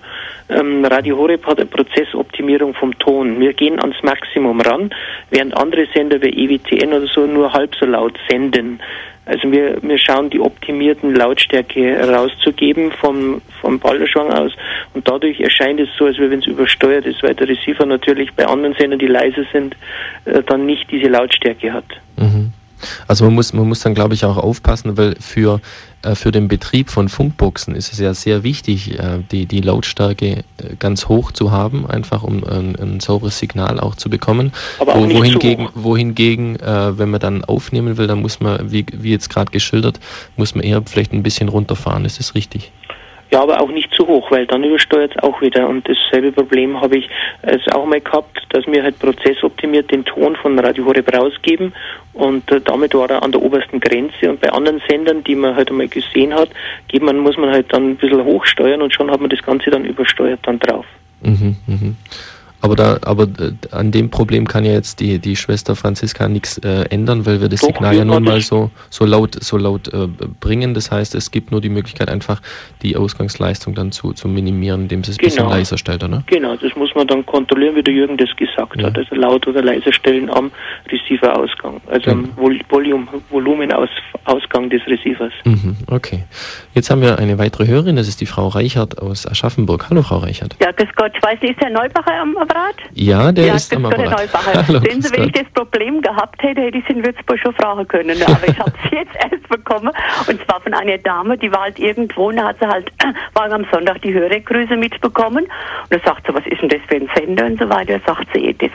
Ähm, 0.50 0.84
Radio 0.86 1.18
Horeb 1.18 1.46
hat 1.46 1.58
eine 1.60 1.66
Prozessoptimierung 1.68 2.74
vom 2.74 2.98
Ton. 3.00 3.40
Wir 3.40 3.54
gehen 3.54 3.80
ans 3.80 3.96
Maximum 4.04 4.62
ran, 4.62 4.92
während 5.30 5.56
andere 5.56 5.88
Sender 5.94 6.22
wie 6.22 6.30
EWTN 6.30 6.94
oder 6.94 7.08
so 7.08 7.26
nur 7.26 7.52
halb 7.54 7.76
so 7.76 7.86
laut 7.86 8.18
senden. 8.30 8.80
Also 9.26 9.52
wir, 9.52 9.78
wir 9.84 10.00
schauen 10.00 10.30
die 10.32 10.40
optimierten 10.40 11.16
Lautstärke 11.16 12.00
rauszugeben 12.10 12.92
vom, 12.92 13.42
vom 13.62 13.80
Balderschwang 13.80 14.32
aus 14.32 14.52
und 14.94 15.08
dadurch 15.08 15.40
erscheint 15.40 15.80
es 15.80 15.90
so, 15.98 16.06
als 16.06 16.18
wenn 16.18 16.40
es 16.40 16.48
übersteuert 16.48 17.06
ist, 17.06 17.22
weil 17.22 17.36
der 17.36 17.48
Receiver 17.48 17.86
natürlich 17.86 18.34
bei 18.34 18.46
anderen 18.46 18.76
Sendern, 18.80 19.00
die 19.00 19.08
leise 19.08 19.46
sind, 19.54 19.76
äh, 20.26 20.42
dann 20.44 20.66
nicht 20.66 20.90
diese 20.90 21.08
Lautstärke 21.08 21.72
hat. 21.72 21.86
Mhm. 22.18 22.52
Also 23.08 23.26
man 23.26 23.36
muss, 23.36 23.54
man 23.54 23.68
muss 23.68 23.82
dann, 23.82 23.94
glaube 23.94 24.16
ich, 24.16 24.26
auch 24.26 24.38
aufpassen, 24.38 24.98
weil 24.98 25.16
für, 25.20 25.62
für 26.16 26.32
den 26.32 26.48
Betrieb 26.48 26.90
von 26.90 27.10
Funkboxen 27.10 27.76
ist 27.76 27.94
es 27.94 28.00
ja 28.00 28.14
sehr 28.14 28.44
wichtig, 28.44 29.00
äh, 29.00 29.20
die, 29.32 29.46
die 29.46 29.62
Lautstärke 29.62 30.26
äh, 30.26 30.44
ganz 30.80 31.08
hoch 31.08 31.32
zu 31.32 31.52
haben, 31.52 31.86
einfach 31.88 32.24
um 32.24 32.44
ein, 32.44 32.76
ein 32.76 33.00
sauberes 33.00 33.38
Signal 33.40 33.80
auch 33.80 33.96
zu 33.96 34.10
bekommen. 34.10 34.52
Aber 34.80 34.94
zu 34.94 35.12
wohingegen, 35.12 35.70
wohingegen 35.76 36.56
äh, 36.60 36.98
wenn 36.98 37.10
man 37.10 37.20
dann 37.20 37.44
aufnehmen 37.46 37.98
will, 37.98 38.08
dann 38.08 38.22
muss 38.22 38.40
man, 38.40 38.72
wie, 38.72 38.86
wie 38.92 39.12
jetzt 39.12 39.30
gerade 39.30 39.52
geschildert, 39.52 40.00
muss 40.38 40.56
man 40.56 40.64
eher 40.64 40.82
vielleicht 40.86 41.14
ein 41.14 41.24
bisschen 41.24 41.50
runterfahren. 41.50 42.06
Ist 42.06 42.20
das 42.20 42.36
richtig? 42.36 42.72
Ja, 43.32 43.42
aber 43.42 43.62
auch 43.62 43.70
nicht 43.70 43.94
zu 43.94 44.06
hoch, 44.08 44.30
weil 44.30 44.46
dann 44.46 44.62
übersteuert 44.66 45.14
es 45.16 45.24
auch 45.24 45.42
wieder. 45.42 45.70
Und 45.70 45.88
dasselbe 45.88 46.34
Problem 46.34 46.82
habe 46.82 46.98
ich 46.98 47.10
es 47.44 47.62
auch 47.74 47.86
mal 47.86 48.02
gehabt, 48.02 48.38
dass 48.50 48.68
wir 48.68 48.84
halt 48.84 49.00
prozessoptimiert 49.00 49.90
den 49.90 50.04
Ton 50.04 50.36
von 50.36 50.60
Radio 50.60 50.84
Horeb 50.84 51.16
rausgeben 51.16 51.74
und 52.14 52.52
äh, 52.52 52.60
damit 52.62 52.94
war 52.94 53.10
er 53.10 53.24
an 53.24 53.32
der 53.32 53.42
obersten 53.42 53.80
Grenze. 53.80 54.30
Und 54.30 54.42
bei 54.42 54.52
anderen 54.52 54.82
Sendern, 54.90 55.24
die 55.24 55.36
man 55.36 55.56
halt 55.56 55.70
einmal 55.70 55.88
gesehen 55.88 56.34
hat, 56.34 56.50
geht 56.88 57.02
man, 57.02 57.18
muss 57.20 57.38
man 57.38 57.50
halt 57.50 57.72
dann 57.74 57.92
ein 57.92 57.96
bisschen 57.96 58.24
hochsteuern 58.24 58.82
und 58.82 58.94
schon 58.94 59.10
hat 59.10 59.22
man 59.22 59.30
das 59.30 59.42
Ganze 59.42 59.70
dann 59.70 59.86
übersteuert 59.86 60.40
dann 60.44 60.60
drauf. 60.60 60.86
Mhm, 61.22 61.56
mhm. 61.68 61.96
Aber 62.62 62.76
da, 62.76 63.00
aber 63.04 63.24
äh, 63.24 63.54
an 63.72 63.92
dem 63.92 64.10
Problem 64.10 64.48
kann 64.48 64.64
ja 64.66 64.72
jetzt 64.74 65.00
die, 65.00 65.18
die 65.20 65.36
Schwester 65.36 65.76
Franziska 65.76 66.28
nichts 66.28 66.60
äh, 66.60 66.84
ändern, 66.90 67.26
weil 67.26 67.42
wir 67.42 67.50
das 67.50 67.62
Doch, 67.62 67.68
Signal 67.70 67.96
ja 67.96 68.06
nun 68.06 68.24
mal 68.24 68.40
so, 68.42 68.70
so 68.90 69.06
laut, 69.06 69.36
so 69.44 69.58
laut 69.58 69.88
äh, 69.94 70.08
bringen. 70.40 70.74
Das 70.74 70.92
heißt, 70.92 71.16
es 71.16 71.32
gibt 71.32 71.52
nur 71.52 71.60
die 71.62 71.70
Möglichkeit, 71.70 72.10
einfach 72.10 72.42
die 72.84 72.96
Ausgangsleistung 72.96 73.74
dann 73.74 73.92
zu, 73.92 74.14
zu 74.14 74.28
minimieren, 74.28 74.84
indem 74.84 75.04
sie 75.04 75.12
es 75.12 75.18
ein 75.18 75.26
bisschen 75.26 75.44
Genau. 75.44 75.56
leiser 75.56 75.78
stellt, 75.78 76.04
oder? 76.04 76.24
Genau, 76.28 76.56
das 76.56 76.76
muss 76.76 76.94
man 76.94 77.08
dann 77.08 77.26
kontrollieren, 77.26 77.76
wie 77.76 77.84
der 77.84 77.94
Jürgen 77.94 78.18
das 78.18 78.30
gesagt 78.36 78.80
Ja. 78.80 78.88
hat. 78.88 78.98
Also 78.98 79.16
laut 79.16 79.48
oder 79.48 79.64
leiser 79.64 79.92
stellen 79.92 80.30
am 80.30 80.52
Receiver-Ausgang, 80.92 81.82
also 81.88 82.12
am 82.12 82.30
Vol 82.38 82.60
Volumen, 82.70 83.08
Volumenausgang 83.30 84.70
des 84.70 84.82
Receivers. 84.88 85.34
Mhm, 85.46 85.78
okay. 85.88 86.24
Jetzt 86.74 86.90
haben 86.90 87.02
wir 87.02 87.18
eine 87.20 87.38
weitere 87.38 87.68
Hörerin, 87.68 87.96
das 87.96 88.08
ist 88.08 88.22
die 88.22 88.26
Frau 88.26 88.48
Reichert 88.50 89.00
aus 89.00 89.26
Aschaffenburg. 89.28 89.90
Hallo, 89.90 90.04
Frau 90.04 90.18
Reichert. 90.18 90.56
Ja, 90.62 90.72
grüß 90.72 90.90
Gott. 90.96 91.12
Ich 91.16 91.24
weiß 91.24 91.42
nicht, 91.42 91.52
ist 91.52 91.62
der 91.62 91.70
Neubacher 91.70 92.14
am 92.22 92.36
Apparat? 92.52 92.76
Ja, 92.94 93.32
der 93.32 93.46
ja, 93.46 93.56
ist 93.56 93.74
am 93.74 93.86
Apparat. 93.86 94.12
Neubacher. 94.12 94.68
Hallo, 94.68 94.80
Sehen 94.80 95.02
Sie, 95.02 95.12
wenn 95.14 95.24
ich 95.24 95.32
das 95.32 95.50
Problem 95.54 96.02
gehabt 96.02 96.42
hätte, 96.44 96.62
hätte 96.62 96.78
ich 96.78 96.84
es 96.84 96.96
in 96.96 97.06
Würzburg 97.06 97.40
schon 97.40 97.54
fragen 97.54 97.88
können. 97.88 98.22
Aber 98.24 98.48
ich 98.48 98.60
habe 98.60 98.74
es 98.84 98.92
jetzt 98.92 99.16
erst 99.16 99.48
bekommen. 99.48 99.92
Und 100.28 100.44
zwar 100.46 100.62
von 100.62 100.74
einer 100.74 100.98
Dame, 100.98 101.38
die 101.38 101.52
war 101.52 101.62
halt 101.62 101.80
irgendwo 101.80 102.30
und 102.30 102.38
da 102.38 102.50
hat 102.50 102.58
sie 102.60 102.68
halt, 102.68 102.92
war 103.34 103.52
am 103.52 103.66
Sonntag 103.72 104.02
die 104.02 104.14
Hörergrüße 104.14 104.76
mitbekommen. 104.76 105.46
Und 105.46 105.92
da 105.92 106.00
sagt 106.04 106.28
sie, 106.28 106.34
was 106.34 106.46
ist 106.46 106.62
denn 106.62 106.70
das 106.70 106.82
für 106.88 106.96
ein 106.96 107.10
Sender 107.16 107.46
und 107.46 107.60
so 107.60 107.70
weiter. 107.70 108.00
Sagt 108.06 108.28
sie 108.34 108.46
eh 108.46 108.54
das. 108.54 108.72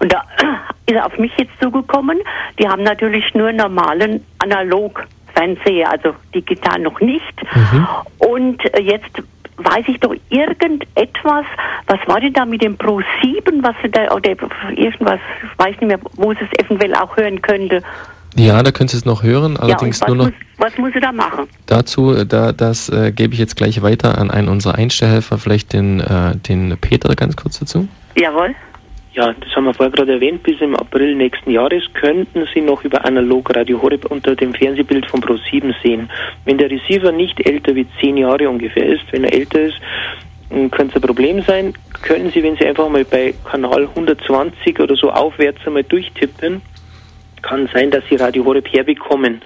Und 0.00 0.12
da 0.12 0.24
ist 0.86 0.94
er 0.94 1.04
auf 1.04 1.18
mich 1.18 1.32
jetzt 1.36 1.52
zugekommen. 1.60 2.18
Die 2.58 2.68
haben 2.68 2.82
natürlich 2.82 3.34
nur 3.34 3.52
normalen 3.52 4.24
analog 4.38 5.06
Fernseher, 5.34 5.90
also 5.90 6.14
digital 6.34 6.80
noch 6.80 6.98
nicht. 7.00 7.34
Und 8.18 8.74
äh, 8.74 8.80
jetzt 8.80 9.22
weiß 9.58 9.84
ich 9.88 9.98
doch 10.00 10.14
irgendetwas, 10.30 11.44
was 11.86 11.98
war 12.06 12.20
denn 12.20 12.32
da 12.32 12.44
mit 12.44 12.62
dem 12.62 12.76
Pro 12.76 13.00
7, 13.22 13.62
was 13.62 13.74
sie 13.82 13.90
da, 13.90 14.10
oder 14.14 14.30
irgendwas, 14.30 15.20
ich 15.42 15.58
weiß 15.58 15.80
nicht 15.80 15.82
mehr, 15.88 15.98
wo 16.16 16.32
sie 16.32 16.40
es 16.50 16.64
eventuell 16.64 16.94
auch 16.94 17.16
hören 17.16 17.42
könnte. 17.42 17.82
Ja, 18.36 18.62
da 18.62 18.70
können 18.70 18.88
Sie 18.88 18.96
es 18.96 19.04
noch 19.04 19.22
hören, 19.22 19.54
Ja, 19.54 19.60
allerdings 19.60 20.00
was 20.00 20.08
nur 20.08 20.16
noch 20.16 20.24
muss, 20.26 20.34
was 20.58 20.78
muss 20.78 20.92
sie 20.92 21.00
da 21.00 21.10
machen? 21.12 21.48
dazu, 21.66 22.14
äh, 22.14 22.26
da, 22.26 22.52
das 22.52 22.88
äh, 22.88 23.10
gebe 23.10 23.34
ich 23.34 23.40
jetzt 23.40 23.56
gleich 23.56 23.82
weiter 23.82 24.18
an 24.18 24.30
einen 24.30 24.48
unserer 24.48 24.76
Einstellhelfer, 24.76 25.38
vielleicht 25.38 25.72
den, 25.72 26.00
äh, 26.00 26.36
den 26.36 26.76
Peter 26.80 27.14
ganz 27.16 27.36
kurz 27.36 27.58
dazu. 27.58 27.88
Jawohl. 28.16 28.54
Ja, 29.18 29.32
das 29.32 29.50
haben 29.56 29.64
wir 29.64 29.74
vorher 29.74 29.90
gerade 29.90 30.12
erwähnt. 30.12 30.44
Bis 30.44 30.60
im 30.60 30.76
April 30.76 31.16
nächsten 31.16 31.50
Jahres 31.50 31.82
könnten 31.92 32.46
Sie 32.54 32.60
noch 32.60 32.84
über 32.84 33.04
Analog 33.04 33.52
Radio 33.52 33.82
Horeb 33.82 34.04
unter 34.04 34.36
dem 34.36 34.54
Fernsehbild 34.54 35.10
von 35.10 35.20
Pro7 35.20 35.74
sehen. 35.82 36.08
Wenn 36.44 36.56
der 36.56 36.70
Receiver 36.70 37.10
nicht 37.10 37.44
älter 37.44 37.74
wie 37.74 37.88
zehn 38.00 38.16
Jahre 38.16 38.48
ungefähr 38.48 38.86
ist, 38.86 39.02
wenn 39.10 39.24
er 39.24 39.32
älter 39.32 39.60
ist, 39.60 39.80
könnte 40.50 40.90
es 40.90 40.94
ein 40.94 41.00
Problem 41.00 41.42
sein. 41.42 41.74
Können 42.02 42.30
Sie, 42.30 42.44
wenn 42.44 42.54
Sie 42.58 42.64
einfach 42.64 42.88
mal 42.88 43.04
bei 43.04 43.34
Kanal 43.44 43.88
120 43.88 44.78
oder 44.78 44.94
so 44.94 45.10
aufwärts 45.10 45.66
einmal 45.66 45.82
durchtippen, 45.82 46.62
kann 47.42 47.68
sein, 47.74 47.90
dass 47.90 48.04
Sie 48.08 48.14
Radio 48.14 48.44
Horeb 48.44 48.72
herbekommen. 48.72 49.42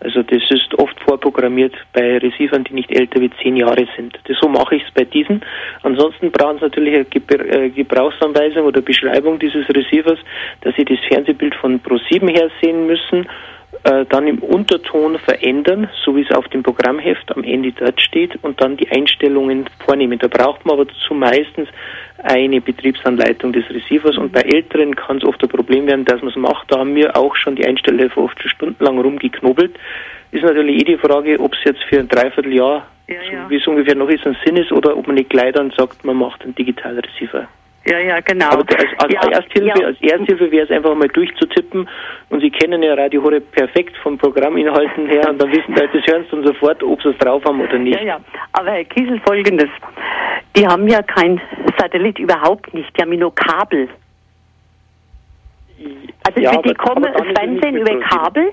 Also 0.00 0.22
das 0.22 0.42
ist 0.50 0.74
oft 0.78 0.98
vorprogrammiert 1.00 1.74
bei 1.92 2.18
Receivern, 2.18 2.64
die 2.64 2.74
nicht 2.74 2.90
älter 2.90 3.20
wie 3.20 3.30
zehn 3.42 3.56
Jahre 3.56 3.86
sind. 3.96 4.18
Das, 4.24 4.36
so 4.40 4.48
mache 4.48 4.76
ich 4.76 4.82
es 4.82 4.90
bei 4.92 5.04
diesen. 5.04 5.42
Ansonsten 5.82 6.30
brauchen 6.30 6.58
Sie 6.58 6.64
natürlich 6.64 6.94
eine 6.94 7.64
äh, 7.64 7.70
Gebrauchsanweisung 7.70 8.64
oder 8.64 8.82
Beschreibung 8.82 9.38
dieses 9.38 9.66
Receivers, 9.68 10.18
dass 10.60 10.74
Sie 10.76 10.84
das 10.84 10.98
Fernsehbild 11.08 11.54
von 11.54 11.80
Pro7 11.80 12.28
her 12.30 12.50
sehen 12.60 12.86
müssen 12.86 13.26
äh, 13.84 14.04
dann 14.06 14.26
im 14.26 14.38
Unterton 14.40 15.18
verändern, 15.18 15.88
so 16.04 16.16
wie 16.16 16.22
es 16.22 16.34
auf 16.34 16.48
dem 16.48 16.62
Programmheft 16.62 17.36
am 17.36 17.44
Ende 17.44 17.72
dort 17.72 18.00
steht, 18.00 18.42
und 18.42 18.60
dann 18.60 18.76
die 18.76 18.90
Einstellungen 18.90 19.68
vornehmen. 19.84 20.18
Da 20.18 20.28
braucht 20.28 20.64
man 20.64 20.80
aber 20.80 20.88
zu 21.06 21.14
meistens 21.14 21.68
eine 22.22 22.60
Betriebsanleitung 22.60 23.52
des 23.52 23.68
Receivers 23.70 24.16
und 24.16 24.32
bei 24.32 24.40
Älteren 24.40 24.94
kann 24.96 25.18
es 25.18 25.24
oft 25.24 25.42
ein 25.42 25.48
Problem 25.48 25.86
werden, 25.86 26.04
dass 26.04 26.20
man 26.20 26.30
es 26.30 26.36
macht. 26.36 26.70
Da 26.72 26.78
haben 26.78 26.94
wir 26.94 27.16
auch 27.16 27.36
schon 27.36 27.56
die 27.56 27.66
Einstellhilfe 27.66 28.20
oft 28.20 28.40
schon 28.40 28.50
stundenlang 28.50 28.98
rumgeknobelt. 28.98 29.74
Ist 30.32 30.42
natürlich 30.42 30.80
eh 30.80 30.84
die 30.84 30.98
Frage, 30.98 31.38
ob 31.38 31.52
es 31.54 31.64
jetzt 31.64 31.82
für 31.84 32.00
ein 32.00 32.08
Dreivierteljahr, 32.08 32.86
ja, 33.08 33.14
ja. 33.32 33.50
wie 33.50 33.56
es 33.56 33.66
ungefähr 33.66 33.94
noch 33.94 34.08
ist, 34.08 34.26
ein 34.26 34.36
Sinn 34.44 34.56
ist 34.56 34.72
oder 34.72 34.96
ob 34.96 35.06
man 35.06 35.16
nicht 35.16 35.30
gleich 35.30 35.52
dann 35.52 35.72
sagt, 35.76 36.04
man 36.04 36.16
macht 36.16 36.42
einen 36.42 36.54
digitalen 36.54 36.98
Receiver. 36.98 37.48
Ja, 37.88 38.00
ja, 38.00 38.20
genau. 38.20 38.46
Aber 38.46 38.64
als, 38.76 38.88
als 38.98 39.12
ja, 39.12 39.30
Ersthilfe, 39.30 39.80
ja. 39.80 39.86
als 39.86 40.00
Ersthilfe 40.00 40.50
wäre 40.50 40.64
es 40.64 40.70
einfach 40.72 40.94
mal 40.96 41.06
durchzutippen 41.06 41.88
und 42.30 42.40
Sie 42.40 42.50
kennen 42.50 42.82
ja 42.82 42.94
Radio 42.94 43.22
Horeb 43.22 43.52
perfekt 43.52 43.96
vom 44.02 44.18
Programminhalten 44.18 45.06
her 45.06 45.28
und 45.30 45.40
dann 45.40 45.52
wissen 45.52 45.72
Sie, 45.74 45.74
das 45.74 46.06
hören 46.12 46.24
Sie 46.24 46.30
dann 46.30 46.46
sofort, 46.46 46.82
ob 46.82 47.00
Sie 47.02 47.10
es 47.10 47.18
drauf 47.18 47.44
haben 47.44 47.60
oder 47.60 47.78
nicht. 47.78 47.96
Ja, 48.00 48.04
ja. 48.04 48.20
Aber 48.54 48.72
Herr 48.72 48.84
Kiesel, 48.84 49.20
folgendes. 49.24 49.68
Die 50.56 50.66
haben 50.66 50.88
ja 50.88 51.00
kein 51.02 51.40
Satellit 51.78 52.18
überhaupt 52.18 52.72
nicht, 52.74 52.96
die 52.96 53.02
haben 53.02 53.18
nur 53.18 53.34
Kabel. 53.34 53.88
Also 56.26 56.40
ja, 56.40 56.60
die 56.62 56.74
kommen 56.74 57.04
Fernsehen 57.34 57.76
über 57.76 58.00
Kabel 58.00 58.52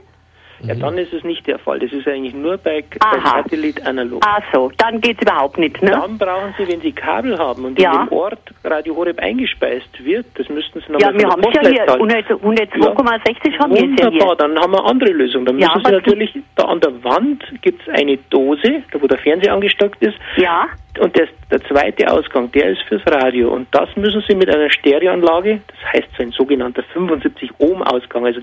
ja, 0.65 0.75
dann 0.75 0.97
ist 0.97 1.11
es 1.11 1.23
nicht 1.23 1.45
der 1.45 1.59
Fall. 1.59 1.79
Das 1.79 1.91
ist 1.91 2.07
eigentlich 2.07 2.33
nur 2.33 2.57
bei, 2.57 2.83
bei 2.99 3.19
Satellit 3.19 3.85
analog. 3.85 4.23
Ach 4.25 4.41
so, 4.53 4.71
dann 4.77 5.01
geht 5.01 5.17
es 5.17 5.23
überhaupt 5.23 5.57
nicht, 5.57 5.81
ne? 5.81 5.91
Dann 5.91 6.17
brauchen 6.17 6.55
Sie, 6.57 6.67
wenn 6.67 6.79
Sie 6.79 6.93
Kabel 6.93 7.37
haben 7.37 7.65
und 7.65 7.79
ja. 7.79 8.03
in 8.03 8.07
dem 8.07 8.13
Ort 8.13 8.39
Radio 8.63 8.95
Horeb 8.95 9.19
eingespeist 9.19 10.03
wird, 10.03 10.25
das 10.35 10.47
müssten 10.47 10.79
Sie 10.79 10.91
nochmal 10.91 11.13
Ja, 11.13 11.19
wir 11.19 11.29
haben 11.29 11.43
es 11.43 11.53
ja 11.53 11.69
hier, 11.69 11.85
102,60 11.85 13.51
ja. 13.51 13.59
haben 13.59 13.73
wir 13.73 13.83
es 13.83 13.99
ja 13.99 14.09
hier. 14.09 14.35
dann 14.37 14.57
haben 14.57 14.71
wir 14.71 14.79
eine 14.79 14.89
andere 14.89 15.11
Lösung. 15.11 15.45
Dann 15.45 15.55
müssen 15.55 15.69
ja, 15.69 15.81
Sie 15.83 15.91
natürlich, 15.91 16.33
da 16.55 16.65
an 16.65 16.79
der 16.79 17.03
Wand 17.03 17.43
gibt 17.61 17.81
es 17.85 17.93
eine 17.93 18.17
Dose, 18.29 18.83
da 18.91 19.01
wo 19.01 19.07
der 19.07 19.17
Fernseher 19.17 19.53
angestockt 19.53 20.01
ist. 20.01 20.15
Ja. 20.37 20.67
Und 20.99 21.17
das, 21.17 21.27
der 21.49 21.61
zweite 21.63 22.11
Ausgang, 22.11 22.51
der 22.51 22.69
ist 22.69 22.81
fürs 22.83 23.01
Radio. 23.07 23.49
Und 23.49 23.67
das 23.71 23.89
müssen 23.95 24.23
Sie 24.27 24.35
mit 24.35 24.49
einer 24.49 24.69
Stereoanlage, 24.69 25.61
das 25.67 25.93
heißt 25.93 26.09
so 26.15 26.23
ein 26.23 26.31
sogenannter 26.31 26.83
75 26.93 27.49
Ohm 27.57 27.81
Ausgang, 27.81 28.25
also, 28.25 28.41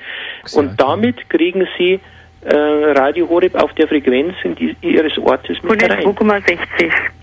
und 0.55 0.81
damit 0.81 1.29
kriegen 1.31 1.67
Sie 1.79 2.01
äh, 2.43 2.57
Radio 2.57 3.29
Horeb 3.29 3.55
auf 3.55 3.73
der 3.75 3.87
Frequenz 3.87 4.35
die, 4.45 4.75
Ihres 4.81 5.19
Ortes 5.19 5.63
mit 5.63 5.83
102,60. 5.83 6.57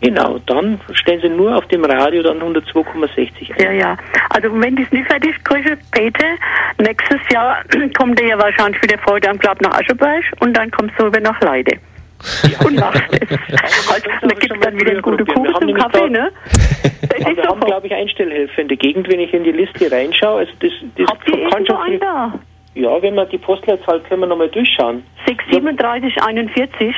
Genau, 0.01 0.37
dann 0.45 0.79
stellen 0.93 1.21
Sie 1.21 1.29
nur 1.29 1.55
auf 1.55 1.65
dem 1.67 1.83
Radio 1.83 2.21
dann 2.21 2.39
102,60 2.39 3.51
ein. 3.57 3.63
Ja, 3.63 3.71
ja. 3.71 3.97
Also 4.29 4.49
wenn 4.61 4.75
das 4.75 4.91
nicht 4.91 5.07
fertig 5.07 5.31
ist, 5.31 5.91
Peter, 5.91 6.27
nächstes 6.77 7.19
Jahr 7.31 7.63
kommt 7.97 8.21
er 8.21 8.27
ja 8.27 8.37
wahrscheinlich 8.37 8.81
wieder 8.83 8.97
Freude 8.99 9.29
am 9.29 9.39
Glaub 9.39 9.59
nach 9.61 9.79
Ascheberg 9.79 10.23
und 10.39 10.55
dann 10.55 10.69
kommst 10.69 10.93
du 10.99 11.07
über 11.07 11.19
nach 11.19 11.41
Leide. 11.41 11.79
Ja. 12.51 12.65
Und 12.65 12.75
macht 12.79 13.01
es. 13.11 13.29
Also, 13.87 14.07
da 14.21 14.27
gibt 14.35 14.53
es 14.53 14.59
dann 14.61 14.79
wieder 14.79 14.91
eine 14.91 15.01
gute 15.01 15.25
Kuchen 15.25 15.53
zum 15.59 15.73
Kaffee, 15.73 16.09
ne? 16.09 16.31
Das 17.01 17.19
ist 17.19 17.37
wir 17.37 17.43
haben, 17.43 17.59
glaube 17.61 17.87
ich, 17.87 17.93
Einstellhilfe 17.93 18.61
in 18.61 18.67
der 18.67 18.77
Gegend, 18.77 19.07
wenn 19.09 19.19
ich 19.19 19.33
in 19.33 19.43
die 19.43 19.51
Liste 19.51 19.91
reinschaue. 19.91 20.39
Also 20.39 20.51
das, 20.59 20.71
das 20.95 21.07
Habt 21.07 21.27
ihr 21.29 21.49
schon 21.51 21.85
viel, 21.85 21.99
da? 21.99 22.33
Ja, 22.75 23.01
wenn 23.01 23.15
wir 23.15 23.25
die 23.25 23.37
Postleitzahl 23.37 24.01
können 24.01 24.21
wir 24.21 24.27
nochmal 24.27 24.49
durchschauen. 24.49 25.03
63741. 25.25 26.95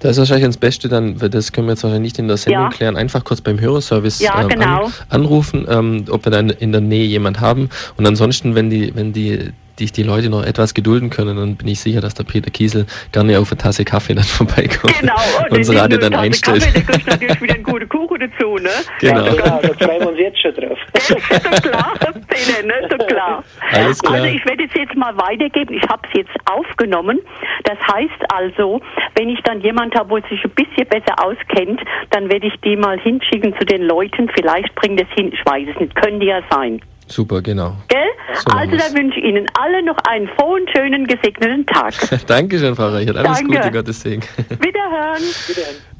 Das 0.00 0.12
ist 0.12 0.18
wahrscheinlich 0.18 0.46
das 0.46 0.56
Beste, 0.56 0.88
dann, 0.88 1.16
das 1.16 1.52
können 1.52 1.68
wir 1.68 1.74
jetzt 1.74 1.84
wahrscheinlich 1.84 2.12
nicht 2.12 2.18
in 2.18 2.26
der 2.26 2.36
Sendung 2.36 2.64
ja. 2.64 2.68
klären, 2.70 2.96
einfach 2.96 3.22
kurz 3.22 3.40
beim 3.40 3.60
Hörerservice 3.60 4.20
ja, 4.20 4.42
ähm, 4.42 4.48
genau. 4.48 4.86
an, 4.86 4.92
anrufen, 5.10 5.66
ähm, 5.70 6.04
ob 6.10 6.24
wir 6.24 6.32
dann 6.32 6.50
in 6.50 6.72
der 6.72 6.80
Nähe 6.80 7.04
jemand 7.04 7.40
haben. 7.40 7.68
Und 7.96 8.06
ansonsten, 8.06 8.56
wenn 8.56 8.68
die, 8.68 8.94
wenn 8.96 9.12
die 9.12 9.52
dich 9.78 9.92
die 9.92 10.02
Leute 10.02 10.28
noch 10.28 10.44
etwas 10.44 10.74
gedulden 10.74 11.10
können, 11.10 11.36
dann 11.36 11.56
bin 11.56 11.68
ich 11.68 11.80
sicher, 11.80 12.00
dass 12.00 12.14
der 12.14 12.24
Peter 12.24 12.50
Kiesel 12.50 12.86
gerne 13.12 13.38
auf 13.38 13.50
eine 13.50 13.58
Tasse 13.58 13.84
Kaffee 13.84 14.14
dann 14.14 14.24
vorbeikommt 14.38 14.98
genau, 15.00 15.14
und 15.50 15.58
das 15.58 15.74
Radio 15.74 15.98
dann 15.98 16.14
einstellt. 16.14 16.62
Kaffee, 16.62 16.80
da 16.80 16.92
kriegst 16.92 17.06
natürlich 17.06 17.40
wieder 17.40 17.54
einen 17.54 17.64
guten 17.64 17.88
Kuchen 17.88 18.20
dazu, 18.20 18.56
ne? 18.56 18.70
Genau. 19.00 19.24
Ja, 19.24 19.60
da 19.60 19.74
freuen 19.74 20.00
wir 20.00 20.08
uns 20.10 20.18
jetzt 20.18 20.40
schon 20.40 20.54
drauf. 20.54 20.78
Das 20.92 21.10
ist 21.10 21.44
doch 21.44 21.62
klar, 21.62 21.94
Peter, 22.28 22.66
ne? 22.66 22.74
So 22.90 22.96
klar. 23.06 23.44
Alles 23.72 23.98
klar. 23.98 24.14
Also 24.14 24.26
ich 24.26 24.44
werde 24.46 24.64
es 24.64 24.70
jetzt 24.74 24.94
mal 24.94 25.16
weitergeben. 25.16 25.74
Ich 25.74 25.82
habe 25.88 26.02
es 26.08 26.18
jetzt 26.18 26.30
aufgenommen. 26.44 27.18
Das 27.64 27.78
heißt 27.92 28.32
also, 28.32 28.80
wenn 29.16 29.28
ich 29.28 29.40
dann 29.42 29.60
jemand 29.60 29.94
habe, 29.94 30.10
wo 30.10 30.16
sich 30.28 30.44
ein 30.44 30.50
bisschen 30.50 30.86
besser 30.88 31.14
auskennt, 31.22 31.80
dann 32.10 32.30
werde 32.30 32.46
ich 32.46 32.54
die 32.64 32.76
mal 32.76 32.98
hinschicken 32.98 33.54
zu 33.58 33.64
den 33.64 33.82
Leuten. 33.82 34.30
Vielleicht 34.34 34.74
bringt 34.74 35.00
es 35.00 35.08
hin. 35.14 35.32
Ich 35.32 35.44
weiß 35.44 35.68
es 35.74 35.80
nicht. 35.80 35.94
Können 35.94 36.20
die 36.20 36.26
ja 36.26 36.40
sein. 36.50 36.80
Super, 37.12 37.42
genau. 37.42 37.76
Gell? 37.88 38.00
So 38.34 38.56
also 38.56 38.74
da 38.74 38.98
wünsche 38.98 39.18
ich 39.18 39.24
Ihnen 39.26 39.46
alle 39.52 39.82
noch 39.84 39.98
einen 40.08 40.28
frohen, 40.28 40.66
schönen, 40.74 41.06
gesegneten 41.06 41.66
Tag. 41.66 41.92
Dankeschön, 42.26 42.74
Frau 42.74 42.88
Reichert. 42.88 43.18
Alles 43.18 43.38
Danke. 43.38 43.58
Gute, 43.58 43.70
Gottes 43.70 44.00
Segen. 44.00 44.22
Wiederhören. 44.48 45.20
Wiederhören. 45.20 45.91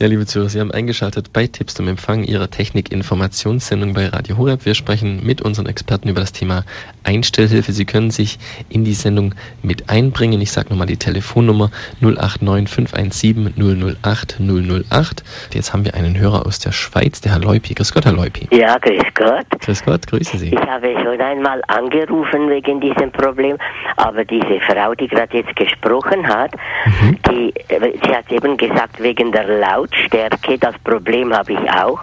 Ja, 0.00 0.06
liebe 0.06 0.26
Zuhörer, 0.26 0.48
Sie 0.48 0.60
haben 0.60 0.70
eingeschaltet 0.70 1.32
bei 1.32 1.48
Tipps 1.48 1.74
zum 1.74 1.88
Empfang 1.88 2.22
Ihrer 2.22 2.48
Technik-Informationssendung 2.48 3.94
bei 3.94 4.06
Radio 4.06 4.38
Horeb. 4.38 4.64
Wir 4.64 4.76
sprechen 4.76 5.26
mit 5.26 5.42
unseren 5.42 5.66
Experten 5.66 6.08
über 6.08 6.20
das 6.20 6.30
Thema 6.30 6.62
Einstellhilfe. 7.02 7.72
Sie 7.72 7.84
können 7.84 8.12
sich 8.12 8.38
in 8.68 8.84
die 8.84 8.92
Sendung 8.92 9.34
mit 9.60 9.90
einbringen. 9.90 10.40
Ich 10.40 10.52
sage 10.52 10.68
nochmal 10.70 10.86
die 10.86 10.98
Telefonnummer 10.98 11.72
089 12.00 12.68
517 12.72 13.96
008 14.00 14.36
008. 14.38 15.24
Jetzt 15.52 15.72
haben 15.72 15.84
wir 15.84 15.94
einen 15.94 16.16
Hörer 16.16 16.46
aus 16.46 16.60
der 16.60 16.70
Schweiz, 16.70 17.20
der 17.20 17.32
Herr 17.32 17.40
Leupi. 17.40 17.74
Grüß 17.74 17.92
Gott, 17.92 18.04
Herr 18.04 18.12
Leupi. 18.12 18.46
Ja, 18.56 18.78
grüß 18.78 19.02
Gott. 19.16 19.46
Grüß 19.62 19.84
Gott, 19.84 20.06
grüße 20.06 20.38
Sie. 20.38 20.54
Ich 20.54 20.60
habe 20.60 20.94
schon 21.02 21.20
einmal 21.20 21.60
angerufen 21.66 22.48
wegen 22.48 22.80
diesem 22.80 23.10
Problem, 23.10 23.58
aber 23.96 24.24
diese 24.24 24.60
Frau, 24.60 24.94
die 24.94 25.08
gerade 25.08 25.38
jetzt 25.38 25.56
gesprochen 25.56 26.28
hat, 26.28 26.52
mhm. 26.86 27.18
die, 27.28 27.52
äh, 27.66 27.98
sie 28.04 28.14
hat 28.14 28.30
eben 28.30 28.56
gesagt, 28.56 29.02
wegen 29.02 29.32
der 29.32 29.58
Laut 29.58 29.87
Lautstärke, 29.88 30.58
das 30.58 30.78
Problem 30.84 31.34
habe 31.34 31.52
ich 31.52 31.70
auch. 31.70 32.02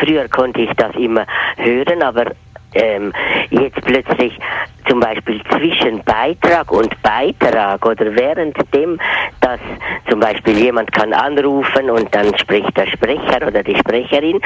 Früher 0.00 0.28
konnte 0.28 0.62
ich 0.62 0.70
das 0.76 0.94
immer 0.94 1.26
hören, 1.56 2.02
aber 2.02 2.32
ähm, 2.74 3.12
jetzt 3.50 3.80
plötzlich 3.82 4.38
zum 4.88 5.00
Beispiel 5.00 5.40
zwischen 5.50 6.02
Beitrag 6.04 6.70
und 6.72 7.00
Beitrag 7.02 7.84
oder 7.86 8.14
währenddem, 8.14 8.98
dass 9.40 9.60
zum 10.08 10.20
Beispiel 10.20 10.58
jemand 10.58 10.90
kann 10.92 11.12
anrufen 11.12 11.90
und 11.90 12.12
dann 12.14 12.36
spricht 12.38 12.76
der 12.76 12.86
Sprecher 12.86 13.46
oder 13.46 13.62
die 13.62 13.76
Sprecherin, 13.76 14.40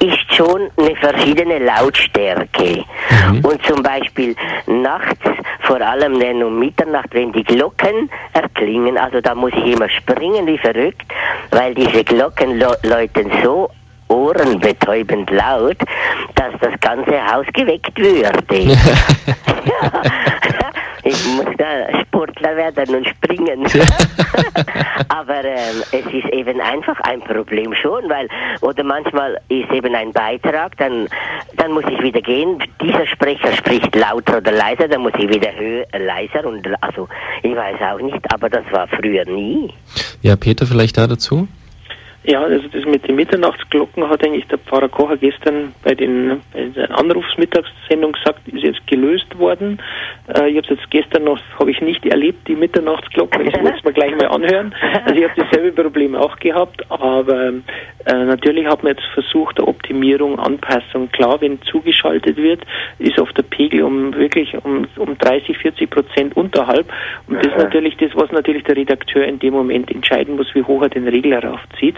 ist 0.00 0.34
schon 0.34 0.70
eine 0.76 0.96
verschiedene 0.96 1.58
Lautstärke. 1.58 2.84
Mhm. 3.30 3.44
Und 3.44 3.64
zum 3.64 3.82
Beispiel 3.82 4.34
nachts, 4.66 5.20
vor 5.60 5.80
allem 5.80 6.18
dann 6.18 6.42
um 6.42 6.58
Mitternacht, 6.58 7.12
wenn 7.12 7.32
die 7.32 7.44
Glocken 7.44 8.10
erklingen, 8.32 8.98
also 8.98 9.20
da 9.20 9.34
muss 9.34 9.52
ich 9.52 9.74
immer 9.74 9.88
springen 9.88 10.46
wie 10.46 10.58
verrückt, 10.58 11.06
weil 11.50 11.74
diese 11.74 12.02
Glocken 12.04 12.58
läuten 12.58 13.30
so 13.42 13.70
ohrenbetäubend 14.08 15.30
laut, 15.30 15.78
dass 16.34 16.54
das 16.60 16.78
ganze 16.80 17.24
Haus 17.26 17.46
geweckt 17.52 17.98
würde. 17.98 18.58
ja. 19.64 20.02
Ich 21.06 21.24
muss 21.36 21.46
da 21.56 22.00
Sportler 22.02 22.56
werden 22.56 22.96
und 22.96 23.06
springen. 23.06 23.64
Aber 25.08 25.44
ähm, 25.44 25.82
es 25.92 26.04
ist 26.06 26.28
eben 26.32 26.60
einfach 26.60 26.98
ein 27.02 27.20
Problem 27.20 27.72
schon, 27.74 28.08
weil, 28.08 28.28
oder 28.60 28.82
manchmal 28.82 29.40
ist 29.48 29.70
eben 29.70 29.94
ein 29.94 30.12
Beitrag, 30.12 30.76
dann, 30.78 31.06
dann 31.58 31.70
muss 31.72 31.84
ich 31.88 32.02
wieder 32.02 32.20
gehen. 32.20 32.58
Dieser 32.82 33.06
Sprecher 33.06 33.52
spricht 33.52 33.94
lauter 33.94 34.38
oder 34.38 34.50
leiser, 34.50 34.88
dann 34.88 35.02
muss 35.02 35.12
ich 35.16 35.28
wieder 35.28 35.54
höher, 35.54 35.86
leiser 35.96 36.44
und, 36.44 36.66
also, 36.80 37.08
ich 37.44 37.54
weiß 37.54 37.80
auch 37.82 38.00
nicht, 38.00 38.34
aber 38.34 38.50
das 38.50 38.64
war 38.72 38.88
früher 38.88 39.24
nie. 39.26 39.72
Ja, 40.22 40.34
Peter, 40.34 40.66
vielleicht 40.66 40.98
da 40.98 41.06
dazu? 41.06 41.46
Ja, 42.28 42.42
also 42.42 42.66
das 42.66 42.84
mit 42.84 43.06
den 43.06 43.14
Mitternachtsglocken 43.14 44.08
hat 44.08 44.24
eigentlich 44.24 44.48
der 44.48 44.58
Pfarrer 44.58 44.88
Kocher 44.88 45.16
gestern 45.16 45.72
bei, 45.84 45.94
den, 45.94 46.40
bei 46.52 46.64
der 46.74 46.90
Anrufsmittagssendung 46.98 48.12
gesagt, 48.12 48.48
ist 48.48 48.64
jetzt 48.64 48.84
gelöst 48.88 49.38
worden. 49.38 49.80
Äh, 50.36 50.48
ich 50.48 50.56
habe 50.56 50.66
es 50.66 50.70
jetzt 50.70 50.90
gestern 50.90 51.22
noch, 51.22 51.38
habe 51.60 51.70
ich 51.70 51.80
nicht 51.80 52.04
erlebt, 52.04 52.48
die 52.48 52.56
Mitternachtsglocken. 52.56 53.46
Ich 53.46 53.54
wollte 53.54 53.78
es 53.78 53.84
mir 53.84 53.92
gleich 53.92 54.16
mal 54.16 54.26
anhören. 54.26 54.74
Also 55.04 55.20
ich 55.20 55.28
habe 55.28 55.40
dasselbe 55.40 55.70
Problem 55.70 56.16
auch 56.16 56.36
gehabt, 56.38 56.90
aber 56.90 57.52
äh, 58.06 58.24
natürlich 58.24 58.66
hat 58.66 58.82
man 58.82 58.94
jetzt 58.94 59.06
versucht, 59.14 59.58
der 59.58 59.68
Optimierung, 59.68 60.40
Anpassung. 60.40 61.08
Klar, 61.12 61.40
wenn 61.40 61.62
zugeschaltet 61.62 62.36
wird, 62.36 62.62
ist 62.98 63.20
auf 63.20 63.32
der 63.34 63.44
Pegel 63.44 63.84
um 63.84 64.12
wirklich 64.16 64.52
um, 64.64 64.88
um 64.96 65.16
30, 65.16 65.58
40 65.58 65.88
Prozent 65.88 66.36
unterhalb. 66.36 66.92
Und 67.28 67.36
das 67.36 67.46
ist 67.46 67.58
natürlich 67.58 67.96
das, 67.98 68.10
was 68.14 68.32
natürlich 68.32 68.64
der 68.64 68.76
Redakteur 68.76 69.24
in 69.24 69.38
dem 69.38 69.54
Moment 69.54 69.92
entscheiden 69.92 70.34
muss, 70.34 70.52
wie 70.54 70.64
hoch 70.64 70.82
er 70.82 70.88
den 70.88 71.06
Regler 71.06 71.44
raufzieht. 71.44 71.96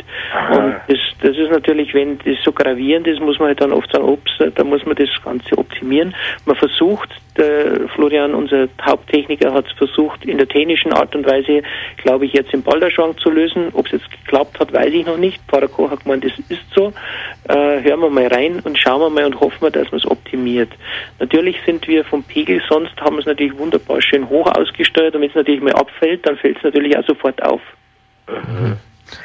Und 0.50 0.76
das, 0.88 0.98
das 1.22 1.36
ist 1.36 1.50
natürlich, 1.50 1.94
wenn 1.94 2.18
das 2.18 2.36
so 2.44 2.52
gravierend 2.52 3.06
ist, 3.06 3.20
muss 3.20 3.38
man 3.38 3.48
halt 3.48 3.60
dann 3.60 3.72
oft 3.72 3.90
sagen, 3.90 4.04
ups, 4.04 4.30
da 4.54 4.64
muss 4.64 4.84
man 4.84 4.96
das 4.96 5.08
Ganze 5.24 5.56
optimieren. 5.56 6.14
Man 6.44 6.56
versucht, 6.56 7.10
der 7.36 7.88
Florian, 7.94 8.34
unser 8.34 8.68
Haupttechniker, 8.82 9.52
hat 9.52 9.66
es 9.66 9.72
versucht, 9.72 10.24
in 10.24 10.38
der 10.38 10.48
technischen 10.48 10.92
Art 10.92 11.14
und 11.14 11.26
Weise, 11.26 11.62
glaube 11.96 12.26
ich, 12.26 12.32
jetzt 12.32 12.52
im 12.52 12.62
Balderschrank 12.62 13.18
zu 13.20 13.30
lösen. 13.30 13.68
Ob 13.72 13.86
es 13.86 13.92
jetzt 13.92 14.10
geklappt 14.10 14.58
hat, 14.58 14.72
weiß 14.72 14.92
ich 14.92 15.06
noch 15.06 15.16
nicht. 15.16 15.40
Pfarrer 15.48 15.68
Koch 15.68 15.90
hat 15.90 16.04
gemeint, 16.04 16.24
das 16.24 16.38
ist 16.48 16.62
so. 16.74 16.92
Äh, 17.48 17.82
hören 17.82 18.00
wir 18.00 18.10
mal 18.10 18.26
rein 18.26 18.60
und 18.64 18.78
schauen 18.78 19.00
wir 19.00 19.10
mal 19.10 19.24
und 19.24 19.40
hoffen 19.40 19.62
wir, 19.62 19.70
dass 19.70 19.90
man 19.90 20.00
es 20.00 20.10
optimiert. 20.10 20.70
Natürlich 21.18 21.56
sind 21.64 21.86
wir 21.88 22.04
vom 22.04 22.22
Pegel, 22.22 22.60
sonst 22.68 23.00
haben 23.00 23.16
wir 23.16 23.20
es 23.20 23.26
natürlich 23.26 23.56
wunderbar 23.56 24.02
schön 24.02 24.28
hoch 24.28 24.50
ausgesteuert 24.54 25.14
und 25.14 25.22
wenn 25.22 25.30
es 25.30 25.34
natürlich 25.34 25.62
mal 25.62 25.74
abfällt, 25.74 26.26
dann 26.26 26.36
fällt 26.36 26.58
es 26.58 26.62
natürlich 26.64 26.96
auch 26.96 27.04
sofort 27.06 27.42
auf. 27.42 27.60
Mhm. 28.28 28.76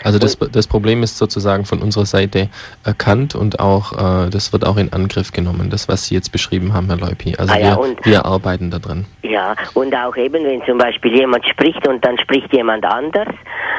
Also 0.04 0.20
das, 0.20 0.38
das 0.38 0.68
Problem 0.68 1.04
ist 1.04 1.18
sozusagen 1.18 1.66
von 1.66 1.82
unserer 1.82 2.06
Seite 2.06 2.50
erkannt 2.84 3.36
und 3.36 3.60
auch 3.60 3.94
äh, 3.94 4.30
das 4.30 4.54
wird 4.54 4.66
auch 4.66 4.78
in 4.78 4.92
Angriff 4.94 5.32
genommen, 5.32 5.70
das 5.70 5.88
was 5.88 6.08
Sie 6.08 6.16
jetzt 6.16 6.32
beschrieben 6.32 6.74
haben, 6.74 6.88
Herr 6.88 6.98
Leupi. 6.98 7.36
Also 7.38 7.54
ah 7.54 7.58
ja, 7.58 7.78
wir, 7.78 7.96
wir 8.04 8.26
arbeiten 8.26 8.72
daran. 8.72 9.06
Ja, 9.22 9.56
und 9.74 9.96
auch 9.96 10.16
eben, 10.16 10.44
wenn 10.46 10.64
zum 10.66 10.78
Beispiel 10.78 11.16
jemand 11.16 11.46
spricht 11.48 11.88
und 11.88 12.04
dann 12.06 12.18
spricht 12.20 12.54
jemand 12.54 12.86
anders, 12.86 13.34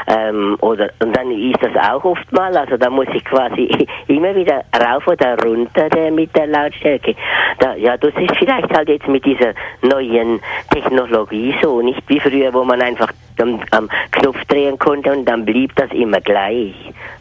ähm, 0.06 0.56
oder 0.60 0.90
und 1.00 1.16
dann 1.16 1.30
ist 1.30 1.62
das 1.62 1.72
auch 1.76 2.04
oft 2.04 2.30
mal, 2.32 2.54
also 2.56 2.76
da 2.76 2.90
muss 2.90 3.06
ich 3.14 3.24
quasi 3.24 3.70
immer 4.08 4.34
wieder 4.34 4.64
rauf 4.78 5.06
oder 5.06 5.36
runter 5.42 5.88
der, 5.88 6.10
mit 6.10 6.34
der 6.36 6.46
Lautstärke. 6.46 7.14
Da, 7.58 7.74
ja, 7.74 7.96
das 7.96 8.12
ist 8.16 8.36
vielleicht 8.36 8.70
halt 8.74 8.88
jetzt 8.88 9.08
mit 9.08 9.24
dieser 9.24 9.54
neuen 9.82 10.40
Technologie 10.70 11.54
so, 11.62 11.80
nicht 11.80 12.02
wie 12.08 12.20
früher, 12.20 12.52
wo 12.52 12.64
man 12.64 12.82
einfach 12.82 13.12
am, 13.40 13.60
am 13.70 13.88
Knopf 14.12 14.42
drehen 14.46 14.78
konnte 14.78 15.12
und 15.12 15.24
dann 15.24 15.44
blieb 15.44 15.74
das 15.76 15.90
immer 15.92 16.20
gleich. 16.20 16.74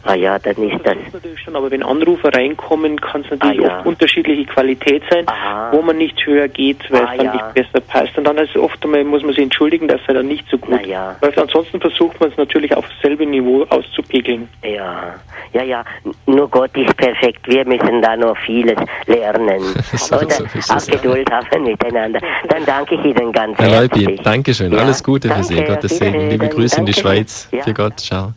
Ah 0.04 0.14
ja, 0.14 0.38
dann 0.38 0.56
ist 0.56 0.84
das. 0.84 0.96
das 1.04 1.14
natürlich 1.14 1.40
schon, 1.40 1.56
aber 1.56 1.70
wenn 1.70 1.82
Anrufer 1.82 2.28
reinkommen, 2.34 3.00
kann 3.00 3.22
es 3.22 3.30
natürlich 3.30 3.60
ah, 3.60 3.68
ja. 3.68 3.78
oft 3.78 3.86
unterschiedliche 3.86 4.44
Qualität 4.44 5.02
sein, 5.10 5.26
Aha. 5.26 5.70
wo 5.72 5.80
man 5.80 5.96
nicht 5.96 6.24
höher 6.26 6.48
geht, 6.48 6.90
weil 6.90 7.02
ah, 7.02 7.12
es 7.12 7.16
dann 7.16 7.26
ja. 7.26 7.32
nicht 7.32 7.54
besser 7.54 7.80
passt. 7.80 8.18
Und 8.18 8.24
dann 8.24 8.36
ist 8.36 8.54
oft 8.56 8.84
einmal, 8.84 9.04
muss 9.04 9.22
man 9.22 9.32
sich 9.32 9.42
entschuldigen, 9.42 9.88
dass 9.88 10.00
er 10.06 10.14
dann 10.14 10.26
nicht 10.26 10.44
so 10.50 10.58
gut 10.58 10.84
ja. 10.86 11.16
Weil 11.20 11.32
ansonsten 11.38 11.80
versucht 11.80 12.20
man 12.20 12.30
es 12.30 12.36
natürlich 12.36 12.76
auf 12.76 12.84
dasselbe 12.88 13.24
Niveau 13.24 13.64
auszupegeln. 13.70 14.48
Ja, 14.62 15.14
ja, 15.52 15.62
ja. 15.62 15.84
Nur 16.26 16.48
Gott 16.50 16.76
ist 16.76 16.96
perfekt. 16.96 17.46
Wir 17.46 17.64
müssen 17.64 18.02
da 18.02 18.16
noch 18.16 18.36
vieles 18.38 18.76
lernen. 19.06 19.60
so, 19.94 20.16
Oder 20.16 20.30
so 20.30 20.74
auch 20.74 20.86
Geduld 20.86 21.30
haben 21.30 21.64
miteinander. 21.64 22.20
Dann 22.48 22.64
danke 22.66 22.96
ich 22.96 23.04
Ihnen 23.04 23.32
ganz 23.32 23.58
Herr 23.58 23.68
herzlich. 23.68 24.04
Herr 24.04 24.10
Leupi, 24.10 24.22
Dankeschön. 24.22 24.74
Alles 24.74 25.02
Gute 25.02 25.30
für 25.30 25.44
Sie. 25.44 25.62
Gottes 25.64 25.98
Segen. 25.98 26.28
Liebe 26.28 26.48
Grüße 26.48 26.78
in 26.78 26.86
die 26.86 26.92
Schweiz. 26.92 27.48
Für 27.64 27.72
Gott. 27.72 28.00
Ciao. 28.00 28.32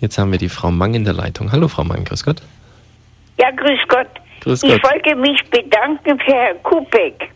Jetzt 0.00 0.18
haben 0.18 0.32
wir 0.32 0.38
die 0.38 0.48
Frau 0.48 0.70
Mang 0.70 0.94
in 0.94 1.04
der 1.04 1.14
Leitung. 1.14 1.52
Hallo, 1.52 1.68
Frau 1.68 1.84
Mang. 1.84 2.04
Grüß 2.04 2.24
Gott. 2.24 2.42
Ja, 3.38 3.50
grüß 3.50 3.80
Gott. 3.88 4.08
Grüß 4.40 4.62
Gott. 4.62 4.70
Ich 4.70 4.82
wollte 4.82 5.16
mich 5.16 5.42
bedanken 5.50 6.18
für 6.18 6.32
Herrn 6.32 6.62
Kupek 6.62 7.30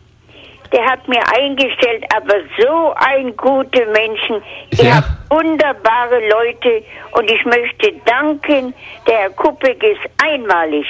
der 0.75 0.85
hat 0.85 1.07
mir 1.07 1.21
eingestellt, 1.39 2.03
aber 2.13 2.33
so 2.59 2.93
ein 2.97 3.35
gute 3.37 3.85
Menschen. 3.85 4.41
Ihr 4.71 4.83
ja. 4.83 4.95
habt 4.95 5.09
wunderbare 5.29 6.19
Leute 6.29 6.83
und 7.13 7.31
ich 7.31 7.45
möchte 7.45 7.93
danken, 8.05 8.73
der 9.07 9.15
Herr 9.19 9.29
Kuppig 9.29 9.81
ist 9.81 10.01
einmalig. 10.21 10.85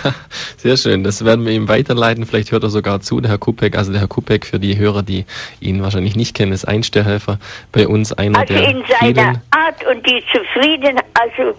Sehr 0.58 0.76
schön, 0.76 1.02
das 1.02 1.24
werden 1.24 1.46
wir 1.46 1.52
ihm 1.52 1.66
weiterleiten. 1.66 2.26
Vielleicht 2.26 2.52
hört 2.52 2.62
er 2.62 2.68
sogar 2.68 3.00
zu, 3.00 3.20
der 3.20 3.30
Herr 3.30 3.38
Kupek. 3.38 3.76
Also 3.76 3.90
der 3.90 4.02
Herr 4.02 4.08
Kupek, 4.08 4.44
für 4.44 4.58
die 4.58 4.76
Hörer, 4.76 5.02
die 5.02 5.24
ihn 5.60 5.82
wahrscheinlich 5.82 6.14
nicht 6.14 6.36
kennen, 6.36 6.52
ist 6.52 6.66
Einstellhelfer 6.66 7.38
bei 7.72 7.88
uns, 7.88 8.12
einer 8.12 8.40
also 8.40 8.52
der 8.52 8.68
in 8.68 8.84
seiner 8.86 9.40
Art 9.50 9.84
und 9.90 10.06
die 10.06 10.22
Zufriedenheit, 10.30 11.04
also 11.14 11.56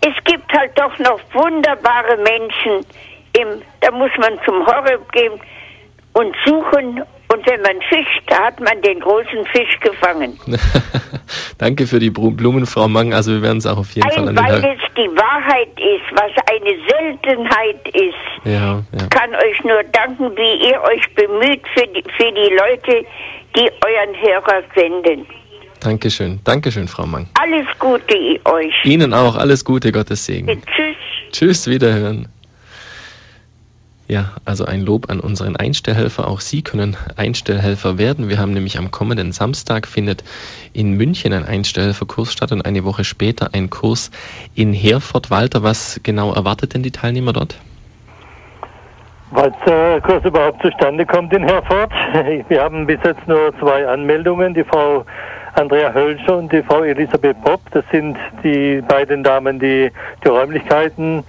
es 0.00 0.24
gibt 0.24 0.52
halt 0.52 0.72
doch 0.76 0.98
noch 0.98 1.20
wunderbare 1.32 2.16
Menschen, 2.16 2.84
im, 3.32 3.62
da 3.80 3.92
muss 3.92 4.10
man 4.18 4.38
zum 4.44 4.66
Horror 4.66 4.98
gehen, 5.12 5.40
und 6.16 6.34
suchen. 6.46 7.02
Und 7.28 7.44
wenn 7.46 7.60
man 7.60 7.82
fischt, 7.88 8.22
da 8.28 8.46
hat 8.46 8.60
man 8.60 8.80
den 8.82 9.00
großen 9.00 9.44
Fisch 9.52 9.80
gefangen. 9.80 10.38
Danke 11.58 11.86
für 11.86 11.98
die 11.98 12.10
Blumen, 12.10 12.66
Frau 12.66 12.86
Mang. 12.86 13.12
Also 13.12 13.32
wir 13.32 13.42
werden 13.42 13.58
es 13.58 13.66
auch 13.66 13.78
auf 13.78 13.90
jeden 13.92 14.08
Ein, 14.08 14.14
Fall 14.14 14.28
an 14.28 14.36
Weil 14.36 14.64
es 14.64 14.94
die 14.96 15.10
Wahrheit 15.16 15.68
ist, 15.76 16.06
was 16.12 16.30
eine 16.48 16.76
Seltenheit 16.88 17.88
ist. 17.88 18.44
Ja, 18.44 18.82
ja. 18.92 19.06
kann 19.10 19.34
euch 19.34 19.64
nur 19.64 19.82
danken, 19.92 20.30
wie 20.36 20.68
ihr 20.68 20.80
euch 20.82 21.14
bemüht 21.14 21.62
für 21.74 21.86
die, 21.88 22.04
für 22.16 22.32
die 22.32 22.54
Leute, 22.54 23.04
die 23.56 23.70
euren 23.84 24.14
Hörer 24.20 24.62
senden. 24.74 25.26
Dankeschön. 25.80 26.40
Dankeschön, 26.44 26.88
Frau 26.88 27.06
Mang. 27.06 27.28
Alles 27.40 27.66
Gute 27.78 28.38
euch. 28.44 28.84
Ihnen 28.84 29.12
auch. 29.12 29.36
Alles 29.36 29.64
Gute, 29.64 29.92
Gottes 29.92 30.24
Segen. 30.24 30.62
Tschüss. 30.74 30.96
Tschüss, 31.32 31.66
wiederhören. 31.66 32.28
Ja, 34.08 34.26
also 34.44 34.64
ein 34.64 34.82
Lob 34.82 35.10
an 35.10 35.18
unseren 35.18 35.56
Einstellhelfer. 35.56 36.28
Auch 36.28 36.40
Sie 36.40 36.62
können 36.62 36.96
Einstellhelfer 37.16 37.98
werden. 37.98 38.28
Wir 38.28 38.38
haben 38.38 38.52
nämlich 38.52 38.78
am 38.78 38.92
kommenden 38.92 39.32
Samstag 39.32 39.88
findet 39.88 40.22
in 40.72 40.92
München 40.92 41.32
ein 41.32 41.44
Einstellhelferkurs 41.44 42.32
statt 42.32 42.52
und 42.52 42.64
eine 42.64 42.84
Woche 42.84 43.02
später 43.02 43.50
ein 43.52 43.68
Kurs 43.68 44.12
in 44.54 44.72
Herford. 44.72 45.32
Walter, 45.32 45.64
was 45.64 46.00
genau 46.04 46.32
erwartet 46.32 46.74
denn 46.74 46.84
die 46.84 46.92
Teilnehmer 46.92 47.32
dort? 47.32 47.58
Was 49.32 49.50
der 49.66 50.00
Kurs 50.02 50.24
überhaupt 50.24 50.62
zustande 50.62 51.04
kommt 51.04 51.32
in 51.32 51.42
Herford. 51.42 51.90
Wir 52.48 52.62
haben 52.62 52.86
bis 52.86 53.00
jetzt 53.02 53.26
nur 53.26 53.52
zwei 53.58 53.88
Anmeldungen. 53.88 54.54
Die 54.54 54.62
Frau 54.62 55.04
Andrea 55.54 55.92
Hölscher 55.92 56.36
und 56.36 56.52
die 56.52 56.62
Frau 56.62 56.84
Elisabeth 56.84 57.42
Popp. 57.42 57.60
Das 57.72 57.84
sind 57.90 58.16
die 58.44 58.82
beiden 58.86 59.24
Damen, 59.24 59.58
die 59.58 59.90
die 60.22 60.28
Räumlichkeiten 60.28 61.24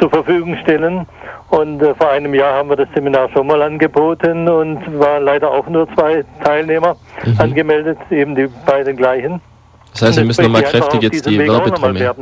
zur 0.00 0.08
Verfügung 0.08 0.56
stellen. 0.62 1.06
Und 1.52 1.82
äh, 1.82 1.94
vor 1.94 2.08
einem 2.08 2.32
Jahr 2.32 2.54
haben 2.54 2.70
wir 2.70 2.76
das 2.76 2.88
Seminar 2.94 3.28
schon 3.28 3.46
mal 3.46 3.60
angeboten 3.60 4.48
und 4.48 4.98
waren 4.98 5.22
leider 5.22 5.50
auch 5.50 5.68
nur 5.68 5.86
zwei 5.94 6.24
Teilnehmer 6.42 6.96
mhm. 7.26 7.34
angemeldet, 7.38 7.98
eben 8.10 8.34
die 8.34 8.48
beiden 8.64 8.96
gleichen. 8.96 9.38
Das 9.92 10.02
heißt, 10.02 10.18
wir 10.18 10.24
müssen 10.24 10.42
nochmal 10.42 10.62
kräftig 10.62 11.02
jetzt 11.02 11.26
die 11.26 11.38
Werbetrommel. 11.38 12.14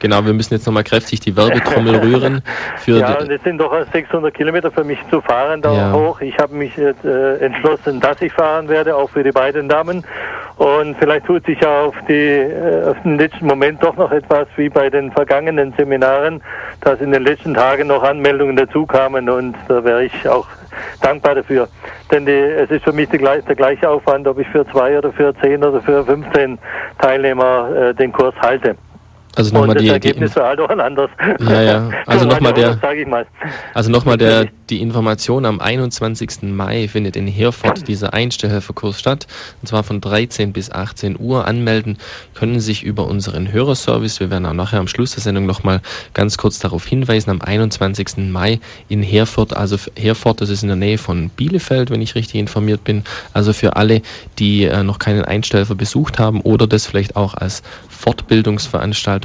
Genau, 0.00 0.24
wir 0.24 0.32
müssen 0.32 0.54
jetzt 0.54 0.66
nochmal 0.66 0.82
kräftig 0.82 1.20
die 1.20 1.36
Werbetrommel 1.36 1.96
rühren. 2.02 2.42
Für 2.78 2.98
ja, 2.98 3.18
und 3.18 3.30
es 3.30 3.42
sind 3.42 3.58
doch 3.58 3.72
600 3.92 4.34
Kilometer 4.34 4.70
für 4.70 4.84
mich 4.84 4.98
zu 5.10 5.20
fahren 5.20 5.62
da 5.62 5.72
ja. 5.72 5.92
hoch. 5.92 6.20
Ich 6.20 6.36
habe 6.38 6.54
mich 6.54 6.76
jetzt, 6.76 7.04
äh, 7.04 7.36
entschlossen, 7.36 8.00
dass 8.00 8.20
ich 8.20 8.32
fahren 8.32 8.68
werde, 8.68 8.96
auch 8.96 9.10
für 9.10 9.22
die 9.22 9.30
beiden 9.30 9.68
Damen. 9.68 10.04
Und 10.56 10.96
vielleicht 10.98 11.26
tut 11.26 11.46
sich 11.46 11.60
ja 11.60 11.82
auf, 11.82 11.94
die, 12.08 12.12
äh, 12.12 12.90
auf 12.90 12.96
den 13.02 13.18
letzten 13.18 13.46
Moment 13.46 13.82
doch 13.82 13.96
noch 13.96 14.12
etwas 14.12 14.46
wie 14.56 14.68
bei 14.68 14.90
den 14.90 15.10
vergangenen 15.12 15.72
Seminaren, 15.76 16.42
dass 16.80 17.00
in 17.00 17.10
den 17.10 17.24
letzten 17.24 17.54
Tagen 17.54 17.88
noch 17.88 18.02
Anmeldungen 18.02 18.56
dazu 18.56 18.86
kamen 18.86 19.28
und 19.28 19.56
da 19.68 19.82
wäre 19.84 20.04
ich 20.04 20.28
auch 20.28 20.46
dankbar 21.00 21.36
dafür. 21.36 21.68
Denn 22.10 22.26
die, 22.26 22.32
es 22.32 22.70
ist 22.70 22.84
für 22.84 22.92
mich 22.92 23.08
der, 23.08 23.42
der, 23.42 23.54
gleiche 23.54 23.88
Aufwand, 23.88 24.26
ob 24.26 24.38
ich 24.38 24.48
für 24.48 24.66
zwei 24.70 24.98
oder 24.98 25.12
für 25.12 25.34
zehn 25.40 25.62
oder 25.64 25.80
für 25.80 26.04
15 26.04 26.58
Teilnehmer 26.98 27.70
äh, 27.74 27.94
den 27.94 28.12
Kurs 28.12 28.34
halte. 28.40 28.76
Also 29.36 29.54
nochmal 29.54 29.76
die, 29.76 29.88
Ergebnis 29.88 30.34
die, 30.34 30.40
halt 30.40 30.60
auch 30.60 30.68
ein 30.68 30.80
anderes. 30.80 31.10
Ja, 31.40 31.62
ja. 31.62 31.90
Also 32.06 32.26
nochmal 32.26 32.52
der, 32.52 32.78
also 33.72 33.90
nochmal 33.90 34.16
der, 34.16 34.48
die 34.70 34.80
Information 34.80 35.44
am 35.46 35.60
21. 35.60 36.42
Mai 36.42 36.86
findet 36.88 37.16
in 37.16 37.26
Herford 37.26 37.88
dieser 37.88 38.14
Einstellhelferkurs 38.14 39.00
statt. 39.00 39.26
Und 39.60 39.68
zwar 39.68 39.82
von 39.82 40.00
13 40.00 40.52
bis 40.52 40.70
18 40.70 41.18
Uhr. 41.18 41.46
Anmelden 41.46 41.98
können 42.34 42.60
sich 42.60 42.82
über 42.82 43.06
unseren 43.06 43.50
Hörerservice. 43.50 44.20
Wir 44.20 44.30
werden 44.30 44.46
auch 44.46 44.52
nachher 44.52 44.78
am 44.78 44.88
Schluss 44.88 45.12
der 45.12 45.22
Sendung 45.22 45.46
nochmal 45.46 45.80
ganz 46.12 46.38
kurz 46.38 46.58
darauf 46.58 46.86
hinweisen. 46.86 47.30
Am 47.30 47.40
21. 47.40 48.30
Mai 48.30 48.60
in 48.88 49.02
Herford. 49.02 49.56
Also 49.56 49.76
Herford, 49.96 50.40
das 50.40 50.50
ist 50.50 50.62
in 50.62 50.68
der 50.68 50.76
Nähe 50.76 50.98
von 50.98 51.30
Bielefeld, 51.30 51.90
wenn 51.90 52.02
ich 52.02 52.14
richtig 52.14 52.36
informiert 52.36 52.84
bin. 52.84 53.02
Also 53.32 53.52
für 53.52 53.76
alle, 53.76 54.02
die 54.38 54.64
äh, 54.64 54.82
noch 54.82 54.98
keinen 54.98 55.24
Einstellfer 55.24 55.74
besucht 55.74 56.18
haben 56.18 56.40
oder 56.40 56.66
das 56.66 56.86
vielleicht 56.86 57.16
auch 57.16 57.34
als 57.34 57.62
Fortbildungsveranstaltung 57.88 59.23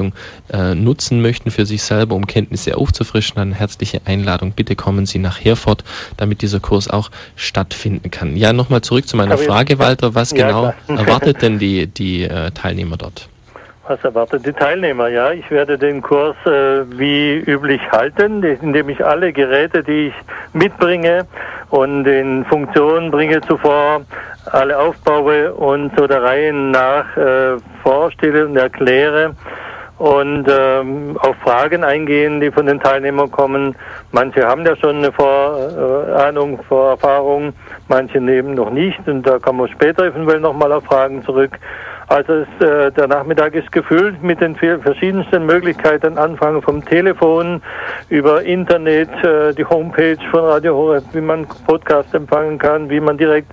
äh, 0.52 0.76
nutzen 0.76 1.22
möchten 1.22 1.52
für 1.52 1.66
sich 1.66 1.84
selber, 1.84 2.16
um 2.16 2.26
Kenntnisse 2.28 2.78
aufzufrischen, 2.78 3.36
dann 3.36 3.52
herzliche 3.52 4.02
Einladung. 4.06 4.52
Bitte 4.52 4.76
kommen 4.76 5.06
Sie 5.06 5.20
nach 5.20 5.44
Herford, 5.44 5.84
damit 6.18 6.42
dieser 6.42 6.60
Kurs 6.60 6.90
auch 6.90 7.10
stattfinden 7.36 8.12
kann. 8.12 8.36
Ja, 8.36 8.54
nochmal 8.54 8.82
zurück 8.82 9.08
zu 9.08 9.18
meiner 9.18 9.38
Frage, 9.38 9.80
Walter. 9.80 10.16
Was 10.16 10.32
ja, 10.32 10.48
genau 10.48 10.74
klar. 10.86 11.00
erwartet 11.06 11.42
denn 11.42 11.60
die, 11.60 11.88
die 11.88 12.24
äh, 12.24 12.52
Teilnehmer 12.52 12.98
dort? 12.98 13.30
Was 13.90 14.04
erwartet 14.04 14.46
die 14.46 14.54
Teilnehmer? 14.54 15.08
Ja, 15.08 15.32
ich 15.32 15.50
werde 15.50 15.76
den 15.76 16.04
Kurs 16.04 16.36
äh, 16.46 16.86
wie 17.00 17.38
üblich 17.40 17.82
halten, 17.92 18.44
indem 18.44 18.90
ich 18.90 19.04
alle 19.04 19.34
Geräte, 19.34 19.82
die 19.84 20.10
ich 20.10 20.14
mitbringe 20.54 21.26
und 21.72 22.06
in 22.06 22.46
Funktion 22.46 23.10
bringe 23.10 23.42
zuvor, 23.42 24.02
alle 24.52 24.78
aufbaue 24.78 25.54
und 25.56 25.92
so 25.98 26.06
der 26.06 26.22
Reihe 26.22 26.54
nach 26.54 27.18
äh, 27.18 27.58
vorstelle 27.82 28.46
und 28.46 28.58
erkläre 28.58 29.36
und 30.00 30.48
ähm, 30.50 31.18
auf 31.20 31.36
Fragen 31.44 31.84
eingehen, 31.84 32.40
die 32.40 32.52
von 32.52 32.66
den 32.66 32.80
Teilnehmern 32.80 33.30
kommen. 33.30 33.76
Manche 34.12 34.48
haben 34.48 34.66
ja 34.66 34.76
schon 34.78 34.98
eine 34.98 35.12
Vorahnung, 35.12 36.60
äh, 36.60 36.64
Vorerfahrung, 36.64 37.54
manche 37.90 38.22
nehmen 38.22 38.56
noch 38.56 38.72
nicht 38.72 39.06
und 39.08 39.28
da 39.28 39.40
kommen 39.40 39.60
wir 39.60 39.68
später 39.68 40.06
eventuell 40.06 40.40
nochmal 40.40 40.72
auf 40.72 40.86
Fragen 40.86 41.24
zurück. 41.26 41.52
Also 42.08 42.34
es, 42.34 42.66
äh, 42.66 42.92
der 42.94 43.08
Nachmittag 43.08 43.54
ist 43.54 43.72
gefüllt 43.72 44.24
mit 44.24 44.42
den 44.42 44.56
verschiedensten 44.56 45.46
Möglichkeiten, 45.46 46.18
anfangen 46.18 46.62
vom 46.62 46.84
Telefon 46.84 47.62
über 48.08 48.42
Internet, 48.42 49.10
äh, 49.24 49.54
die 49.54 49.66
Homepage 49.66 50.18
von 50.32 50.40
Radio 50.40 50.76
Horeb, 50.76 51.04
wie 51.12 51.22
man 51.22 51.46
Podcast 51.68 52.12
empfangen 52.16 52.58
kann, 52.58 52.90
wie 52.90 53.00
man 53.00 53.18
direkt 53.18 53.52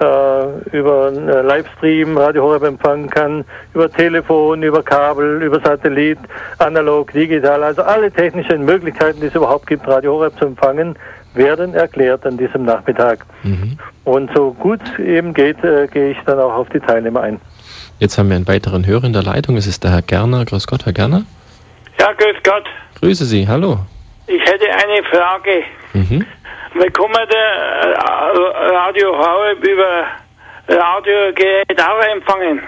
äh, 0.00 0.76
über 0.76 1.08
einen 1.08 1.28
äh, 1.28 1.42
Livestream 1.42 2.16
Radio 2.16 2.44
Horeb 2.44 2.62
empfangen 2.62 3.10
kann, 3.10 3.44
über 3.74 3.90
Telefon, 3.90 4.62
über 4.62 4.82
Kabel, 4.82 5.42
über 5.42 5.60
Satellit, 5.60 6.18
analog, 6.58 7.12
digital, 7.12 7.62
also 7.62 7.82
alle 7.82 8.10
technischen 8.10 8.64
Möglichkeiten, 8.64 9.20
die 9.20 9.26
es 9.26 9.34
überhaupt 9.34 9.66
gibt, 9.66 9.86
Radio 9.86 10.14
Horeb 10.14 10.38
zu 10.38 10.46
empfangen, 10.46 10.96
werden 11.34 11.74
erklärt 11.74 12.24
an 12.26 12.36
diesem 12.36 12.64
Nachmittag. 12.64 13.24
Mhm. 13.42 13.78
Und 14.04 14.30
so 14.34 14.52
gut 14.52 14.80
es 14.84 15.04
eben 15.04 15.34
geht, 15.34 15.62
äh, 15.64 15.86
gehe 15.86 16.10
ich 16.10 16.18
dann 16.26 16.38
auch 16.38 16.54
auf 16.54 16.68
die 16.70 16.80
Teilnehmer 16.80 17.20
ein. 17.22 17.40
Jetzt 17.98 18.16
haben 18.16 18.28
wir 18.28 18.36
einen 18.36 18.48
weiteren 18.48 18.86
Hörer 18.86 19.04
in 19.04 19.12
der 19.12 19.22
Leitung. 19.24 19.56
Es 19.56 19.66
ist 19.66 19.82
der 19.84 19.90
Herr 19.90 20.02
Gerner. 20.02 20.44
Grüß 20.44 20.66
Gott, 20.66 20.86
Herr 20.86 20.92
Gerner. 20.92 21.24
Ja, 21.98 22.12
grüß 22.12 22.36
Gott. 22.44 22.64
Grüße 23.00 23.24
Sie, 23.24 23.48
hallo. 23.48 23.78
Ich 24.28 24.40
hätte 24.40 24.66
eine 24.66 25.02
Frage. 25.10 25.62
Mhm. 25.94 26.26
Wir 26.78 26.90
kommen 26.92 27.26
der 27.28 27.92
äh, 27.92 28.76
Radio 28.76 29.16
Horeb 29.16 29.64
über 29.64 30.06
Radiogerät 30.68 31.80
auch 31.80 32.14
empfangen? 32.14 32.60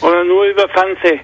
Oder 0.00 0.24
nur 0.24 0.44
über 0.44 0.68
Fernsehen? 0.68 1.20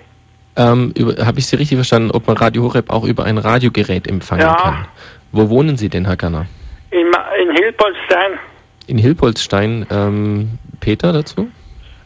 Ähm, 0.57 0.93
Habe 1.25 1.39
ich 1.39 1.47
Sie 1.47 1.57
richtig 1.57 1.77
verstanden, 1.77 2.11
ob 2.11 2.27
man 2.27 2.37
Radio 2.37 2.65
Horeb 2.65 2.91
auch 2.91 3.05
über 3.05 3.25
ein 3.25 3.39
Radiogerät 3.39 4.09
empfangen 4.09 4.43
ja. 4.43 4.55
kann? 4.55 4.89
Wo 5.33 5.49
wohnen 5.49 5.77
Sie 5.77 5.89
denn, 5.89 6.07
Herr 6.07 6.17
Ganner? 6.17 6.47
In, 6.91 7.07
in 7.41 7.57
Hilpoltstein. 7.57 8.39
In 8.87 8.99
Hilpoltstein. 8.99 9.87
Ähm, 9.91 10.59
Peter 10.81 11.13
dazu? 11.13 11.49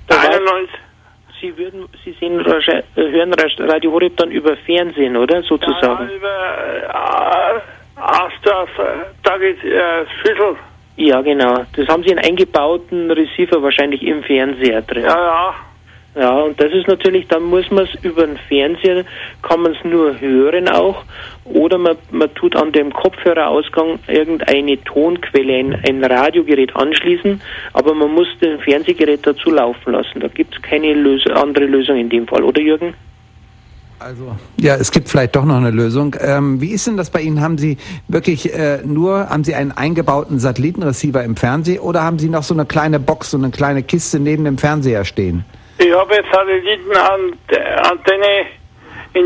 91. 0.09 0.68
Sie 1.41 1.57
würden, 1.57 1.89
Sie 2.05 2.14
sehen, 2.18 2.45
hören 2.45 3.35
Radio 3.61 3.93
Horeb 3.93 4.16
dann 4.16 4.31
über 4.31 4.57
Fernsehen, 4.57 5.16
oder 5.16 5.43
sozusagen? 5.43 6.09
Ja, 6.09 6.14
über 6.14 6.29
äh, 6.29 7.61
Astras, 8.01 8.68
da 9.22 9.38
geht 9.38 9.62
äh, 9.64 10.07
Schüssel. 10.22 10.57
Ja, 10.96 11.20
genau. 11.20 11.64
Das 11.76 11.88
haben 11.88 12.03
Sie 12.03 12.11
einen 12.11 12.24
eingebauten 12.24 13.11
Receiver 13.11 13.62
wahrscheinlich 13.62 14.03
im 14.03 14.22
Fernseher 14.22 14.82
drin. 14.82 15.05
Ja, 15.05 15.16
ja. 15.16 15.55
Ja, 16.18 16.32
und 16.40 16.61
das 16.61 16.72
ist 16.72 16.88
natürlich, 16.88 17.28
dann 17.28 17.44
muss 17.44 17.70
man 17.70 17.84
es 17.84 17.94
über 18.03 18.26
den 18.26 18.38
Fernseher, 18.49 19.05
kann 19.42 19.61
man 19.61 19.72
es 19.76 19.84
nur 19.84 20.18
hören 20.18 20.68
auch, 20.68 21.05
oder 21.44 21.78
man, 21.78 21.96
man 22.11 22.34
tut 22.34 22.57
an 22.57 22.72
dem 22.72 22.92
Kopfhörerausgang 22.92 24.01
irgendeine 24.09 24.82
Tonquelle, 24.82 25.55
ein, 25.55 25.74
ein 25.86 26.03
Radiogerät 26.03 26.74
anschließen, 26.74 27.40
aber 27.72 27.94
man 27.94 28.12
muss 28.12 28.26
das 28.40 28.61
Fernsehgerät 28.62 29.24
dazu 29.24 29.51
laufen 29.51 29.92
lassen. 29.92 30.18
Da 30.18 30.26
gibt 30.26 30.57
es 30.57 30.62
keine 30.62 30.92
Lös 30.94 31.24
andere 31.30 31.66
Lösung 31.66 31.96
in 31.96 32.09
dem 32.09 32.26
Fall, 32.26 32.42
oder 32.42 32.61
Jürgen? 32.61 32.94
Also 34.01 34.36
ja, 34.61 34.76
es 34.76 34.92
gibt 34.92 35.09
vielleicht 35.09 35.34
doch 35.34 35.44
noch 35.44 35.57
eine 35.57 35.70
Lösung. 35.70 36.14
Ähm, 36.20 36.61
wie 36.61 36.70
ist 36.70 36.86
denn 36.86 36.96
das 36.96 37.11
bei 37.11 37.20
Ihnen? 37.20 37.40
Haben 37.40 37.59
Sie 37.59 37.78
wirklich 38.07 38.55
äh, 38.55 38.78
nur, 38.84 39.28
haben 39.28 39.42
Sie 39.42 39.55
einen 39.55 39.72
eingebauten 39.72 40.38
Satellitenreceiver 40.38 41.24
im 41.24 41.36
Fernsehen 41.36 41.80
oder 41.80 42.05
haben 42.05 42.18
Sie 42.18 42.28
noch 42.28 42.44
so 42.44 42.55
eine 42.55 42.64
kleine 42.64 43.01
Box, 43.01 43.32
so 43.32 43.38
eine 43.38 43.51
kleine 43.51 43.82
Kiste 43.82 44.20
neben 44.20 44.44
dem 44.44 44.57
Fernseher 44.57 45.05
stehen? 45.05 45.44
Ich 45.78 45.92
habe 45.92 46.14
jetzt 46.14 46.28
Satellitenantenne 46.32 48.46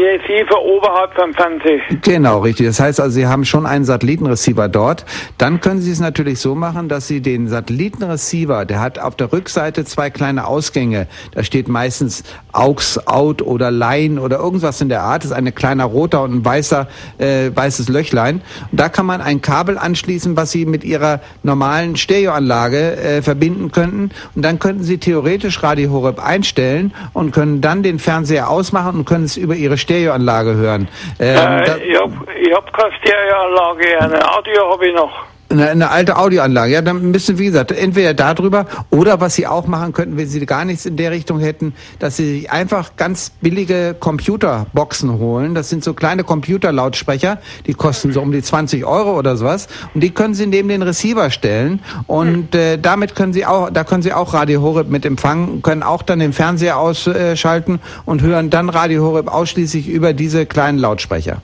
Receiver 0.01 0.63
oberhalb 0.63 1.15
vom 1.15 1.33
Fernseher. 1.35 1.81
Genau, 2.03 2.41
richtig. 2.41 2.67
Das 2.67 2.81
heißt 2.81 3.01
also, 3.01 3.13
Sie 3.13 3.27
haben 3.27 3.45
schon 3.45 3.67
einen 3.67 3.85
Satellitenreceiver 3.85 4.69
dort. 4.69 5.05
Dann 5.39 5.61
können 5.61 5.81
Sie 5.81 5.91
es 5.91 6.01
natürlich 6.01 6.41
so 6.41 6.55
machen, 6.55 6.89
dass 6.89 7.09
Sie 7.09 7.21
den 7.21 7.49
Satellitenreceiver, 7.49 8.65
der 8.65 8.81
hat 8.81 8.99
auf 8.99 9.17
der 9.17 9.33
Rückseite 9.33 9.85
zwei 9.85 10.11
kleine 10.11 10.47
Ausgänge. 10.47 11.07
Da 11.35 11.43
steht 11.43 11.69
meistens 11.69 12.25
AUX, 12.53 13.07
Out 13.07 13.43
oder 13.43 13.71
Line 13.71 14.21
oder 14.21 14.39
irgendwas 14.39 14.81
in 14.81 14.89
der 14.89 15.03
Art. 15.03 15.25
Das 15.25 15.31
ist 15.31 15.37
ein 15.37 15.55
kleiner 15.55 15.85
roter 15.85 16.23
und 16.23 16.35
ein 16.35 16.45
weißer, 16.45 16.89
äh, 17.19 17.51
weißes 17.55 17.89
Löchlein. 17.89 18.43
Und 18.71 18.81
da 18.81 18.89
kann 18.89 19.07
man 19.07 19.21
ein 19.21 19.41
Kabel 19.43 19.79
anschließen, 19.79 20.37
was 20.37 20.53
Sie 20.53 20.67
mit 20.67 20.85
Ihrer 20.85 21.21
normalen 21.43 21.97
Stereoanlage 21.97 22.97
äh, 22.97 23.23
verbinden 23.23 23.73
könnten. 23.73 24.11
Und 24.35 24.45
dann 24.45 24.59
könnten 24.59 24.83
Sie 24.83 24.99
theoretisch 24.99 25.63
Radio 25.63 25.91
Horeb 25.91 26.25
einstellen 26.25 26.93
und 27.13 27.33
können 27.33 27.61
dann 27.61 27.83
den 27.83 27.99
Fernseher 27.99 28.51
ausmachen 28.51 29.01
und 29.01 29.05
können 29.05 29.25
es 29.25 29.37
über 29.37 29.55
Ihre 29.55 29.79
Stereoanlage 29.83 30.55
hören. 30.55 30.89
Ähm, 31.19 31.37
äh, 31.37 31.79
ich 31.85 32.01
habe 32.01 32.15
hab 32.55 32.73
keine 32.73 32.93
Stereoanlage, 32.97 34.01
eine 34.01 34.37
Audio 34.37 34.73
habe 34.73 34.87
ich 34.87 34.95
noch. 34.95 35.32
Eine, 35.53 35.69
eine, 35.69 35.91
alte 35.91 36.17
Audioanlage. 36.17 36.73
Ja, 36.73 36.81
dann 36.81 37.11
müssen, 37.11 37.39
wie 37.39 37.45
gesagt, 37.45 37.73
entweder 37.73 38.15
darüber 38.15 38.65
oder 38.89 39.21
was 39.21 39.35
Sie 39.35 39.47
auch 39.47 39.67
machen 39.67 39.93
könnten, 39.93 40.17
wenn 40.17 40.27
Sie 40.27 40.45
gar 40.47 40.65
nichts 40.65 40.87
in 40.87 40.97
der 40.97 41.11
Richtung 41.11 41.41
hätten, 41.41 41.75
dass 41.99 42.17
Sie 42.17 42.41
sich 42.41 42.51
einfach 42.51 42.97
ganz 42.97 43.33
billige 43.43 43.95
Computerboxen 43.99 45.19
holen. 45.19 45.55
Das 45.55 45.69
sind 45.69 45.85
so 45.85 45.93
kleine 45.93 46.25
Computerlautsprecher, 46.25 47.39
die 47.67 47.75
kosten 47.75 48.13
so 48.13 48.23
um 48.23 48.33
die 48.33 48.41
20 48.41 48.87
Euro 48.87 49.19
oder 49.19 49.37
sowas. 49.37 49.69
Und 49.93 50.01
die 50.03 50.11
können 50.11 50.33
Sie 50.33 50.47
neben 50.47 50.71
den 50.71 50.81
Receiver 50.81 51.29
stellen. 51.31 51.81
Und 52.07 52.55
äh, 52.55 52.79
damit 52.79 53.15
können 53.15 53.35
Sie 53.35 53.45
auch, 53.45 53.69
da 53.69 53.85
können 53.85 54.03
Sie 54.03 54.15
auch 54.15 54.33
Radio 54.33 54.63
Horeb 54.63 54.89
mit 54.89 55.05
empfangen, 55.05 55.61
können 55.61 55.83
auch 55.83 56.03
dann 56.03 56.19
den 56.19 56.33
Fernseher 56.33 56.79
ausschalten 56.79 57.79
und 58.07 58.23
hören 58.23 58.49
dann 58.49 58.71
Radio 58.71 59.05
Horeb 59.05 59.29
ausschließlich 59.29 59.87
über 59.87 60.15
diese 60.15 60.47
kleinen 60.47 60.79
Lautsprecher. 60.79 61.43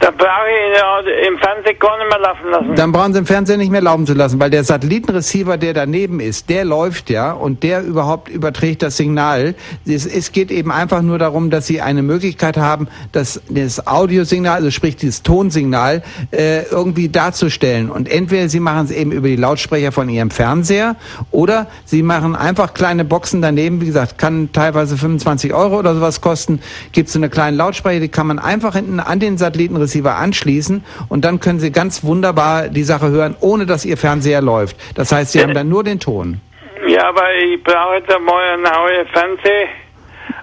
Dann 0.00 0.16
brauche 0.16 0.46
ich 0.48 1.28
ihn 1.28 1.34
im 1.34 1.38
Fernsehen 1.38 1.78
gar 1.78 1.98
nicht 1.98 2.08
mehr 2.08 2.20
laufen 2.20 2.50
lassen. 2.50 2.74
Dann 2.74 2.90
brauchen 2.90 3.12
Sie 3.12 3.18
im 3.18 3.26
Fernsehen 3.26 3.58
nicht 3.58 3.70
mehr 3.70 3.82
laufen 3.82 4.06
zu 4.06 4.14
lassen, 4.14 4.40
weil 4.40 4.48
der 4.48 4.64
Satellitenreceiver, 4.64 5.58
der 5.58 5.74
daneben 5.74 6.20
ist, 6.20 6.48
der 6.48 6.64
läuft 6.64 7.10
ja 7.10 7.32
und 7.32 7.62
der 7.62 7.82
überhaupt 7.82 8.30
überträgt 8.30 8.80
das 8.82 8.96
Signal. 8.96 9.54
Es, 9.86 10.06
es 10.06 10.32
geht 10.32 10.50
eben 10.50 10.72
einfach 10.72 11.02
nur 11.02 11.18
darum, 11.18 11.50
dass 11.50 11.66
Sie 11.66 11.82
eine 11.82 12.02
Möglichkeit 12.02 12.56
haben, 12.56 12.88
das, 13.12 13.42
das 13.50 13.86
Audiosignal, 13.86 14.54
also 14.54 14.70
sprich 14.70 14.96
dieses 14.96 15.22
Tonsignal, 15.22 16.02
äh, 16.30 16.62
irgendwie 16.70 17.10
darzustellen. 17.10 17.90
Und 17.90 18.10
entweder 18.10 18.48
Sie 18.48 18.60
machen 18.60 18.86
es 18.86 18.92
eben 18.92 19.12
über 19.12 19.28
die 19.28 19.36
Lautsprecher 19.36 19.92
von 19.92 20.08
Ihrem 20.08 20.30
Fernseher 20.30 20.96
oder 21.30 21.66
Sie 21.84 22.02
machen 22.02 22.36
einfach 22.36 22.72
kleine 22.72 23.04
Boxen 23.04 23.42
daneben. 23.42 23.82
Wie 23.82 23.86
gesagt, 23.86 24.16
kann 24.16 24.50
teilweise 24.54 24.96
25 24.96 25.52
Euro 25.52 25.78
oder 25.78 25.94
sowas 25.94 26.22
kosten. 26.22 26.62
Gibt 26.92 27.10
es 27.10 27.16
eine 27.16 27.28
kleine 27.28 27.58
Lautsprecher, 27.58 28.00
die 28.00 28.08
kann 28.08 28.26
man 28.26 28.38
einfach 28.38 28.74
hinten 28.74 28.98
an 28.98 29.20
den 29.20 29.36
Satellitenreceiver 29.36 29.89
Receiver 29.90 30.16
anschließen 30.16 30.84
und 31.08 31.24
dann 31.24 31.40
können 31.40 31.58
Sie 31.58 31.72
ganz 31.72 32.04
wunderbar 32.04 32.68
die 32.68 32.84
Sache 32.84 33.10
hören, 33.10 33.36
ohne 33.40 33.66
dass 33.66 33.84
Ihr 33.84 33.96
Fernseher 33.96 34.40
läuft. 34.40 34.76
Das 34.94 35.10
heißt, 35.10 35.32
Sie 35.32 35.42
haben 35.42 35.54
dann 35.54 35.68
nur 35.68 35.82
den 35.82 35.98
Ton. 35.98 36.40
Ja, 36.86 37.08
aber 37.08 37.34
ich 37.34 37.62
brauche 37.62 37.96
jetzt 37.96 38.14
einmal 38.14 38.42
einen 38.52 38.62
neuen 38.62 39.06
Fernseher, 39.08 39.68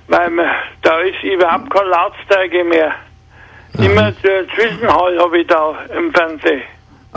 weil 0.07 0.31
da 0.81 0.99
ist 0.99 1.23
überhaupt 1.23 1.69
keine 1.69 1.89
Lautstärke 1.89 2.63
mehr. 2.65 2.91
Aha. 3.77 3.85
Immer 3.85 4.13
Zwischenhall 4.55 5.17
habe 5.19 5.39
ich 5.39 5.47
da 5.47 5.75
im 5.97 6.13
Fernsehen. 6.13 6.61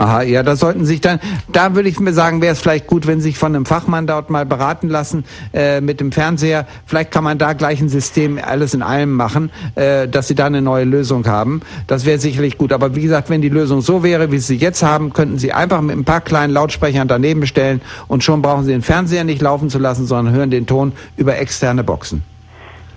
Aha, 0.01 0.23
ja, 0.23 0.41
da 0.41 0.55
sollten 0.55 0.83
sich 0.83 0.99
dann, 0.99 1.19
da 1.51 1.75
würde 1.75 1.87
ich 1.87 1.99
mir 1.99 2.11
sagen, 2.11 2.41
wäre 2.41 2.53
es 2.53 2.59
vielleicht 2.59 2.87
gut, 2.87 3.05
wenn 3.05 3.19
Sie 3.19 3.29
sich 3.29 3.37
von 3.37 3.55
einem 3.55 3.67
Fachmann 3.67 4.07
dort 4.07 4.31
mal 4.31 4.47
beraten 4.47 4.89
lassen 4.89 5.25
äh, 5.53 5.79
mit 5.79 5.99
dem 5.99 6.11
Fernseher. 6.11 6.65
Vielleicht 6.87 7.11
kann 7.11 7.23
man 7.23 7.37
da 7.37 7.53
gleich 7.53 7.79
ein 7.81 7.87
System 7.87 8.39
alles 8.43 8.73
in 8.73 8.81
allem 8.81 9.11
machen, 9.11 9.51
äh, 9.75 10.07
dass 10.07 10.27
Sie 10.27 10.33
da 10.33 10.47
eine 10.47 10.63
neue 10.63 10.85
Lösung 10.85 11.27
haben. 11.27 11.61
Das 11.85 12.03
wäre 12.03 12.17
sicherlich 12.17 12.57
gut. 12.57 12.73
Aber 12.73 12.95
wie 12.95 13.01
gesagt, 13.03 13.29
wenn 13.29 13.43
die 13.43 13.49
Lösung 13.49 13.81
so 13.81 14.01
wäre, 14.01 14.31
wie 14.31 14.39
Sie 14.39 14.55
jetzt 14.55 14.81
haben, 14.81 15.13
könnten 15.13 15.37
Sie 15.37 15.53
einfach 15.53 15.81
mit 15.81 15.95
ein 15.95 16.03
paar 16.03 16.21
kleinen 16.21 16.51
Lautsprechern 16.51 17.07
daneben 17.07 17.45
stellen 17.45 17.79
und 18.07 18.23
schon 18.23 18.41
brauchen 18.41 18.65
Sie 18.65 18.71
den 18.71 18.81
Fernseher 18.81 19.23
nicht 19.23 19.43
laufen 19.43 19.69
zu 19.69 19.77
lassen, 19.77 20.07
sondern 20.07 20.33
hören 20.33 20.49
den 20.49 20.65
Ton 20.65 20.93
über 21.15 21.37
externe 21.37 21.83
Boxen. 21.83 22.23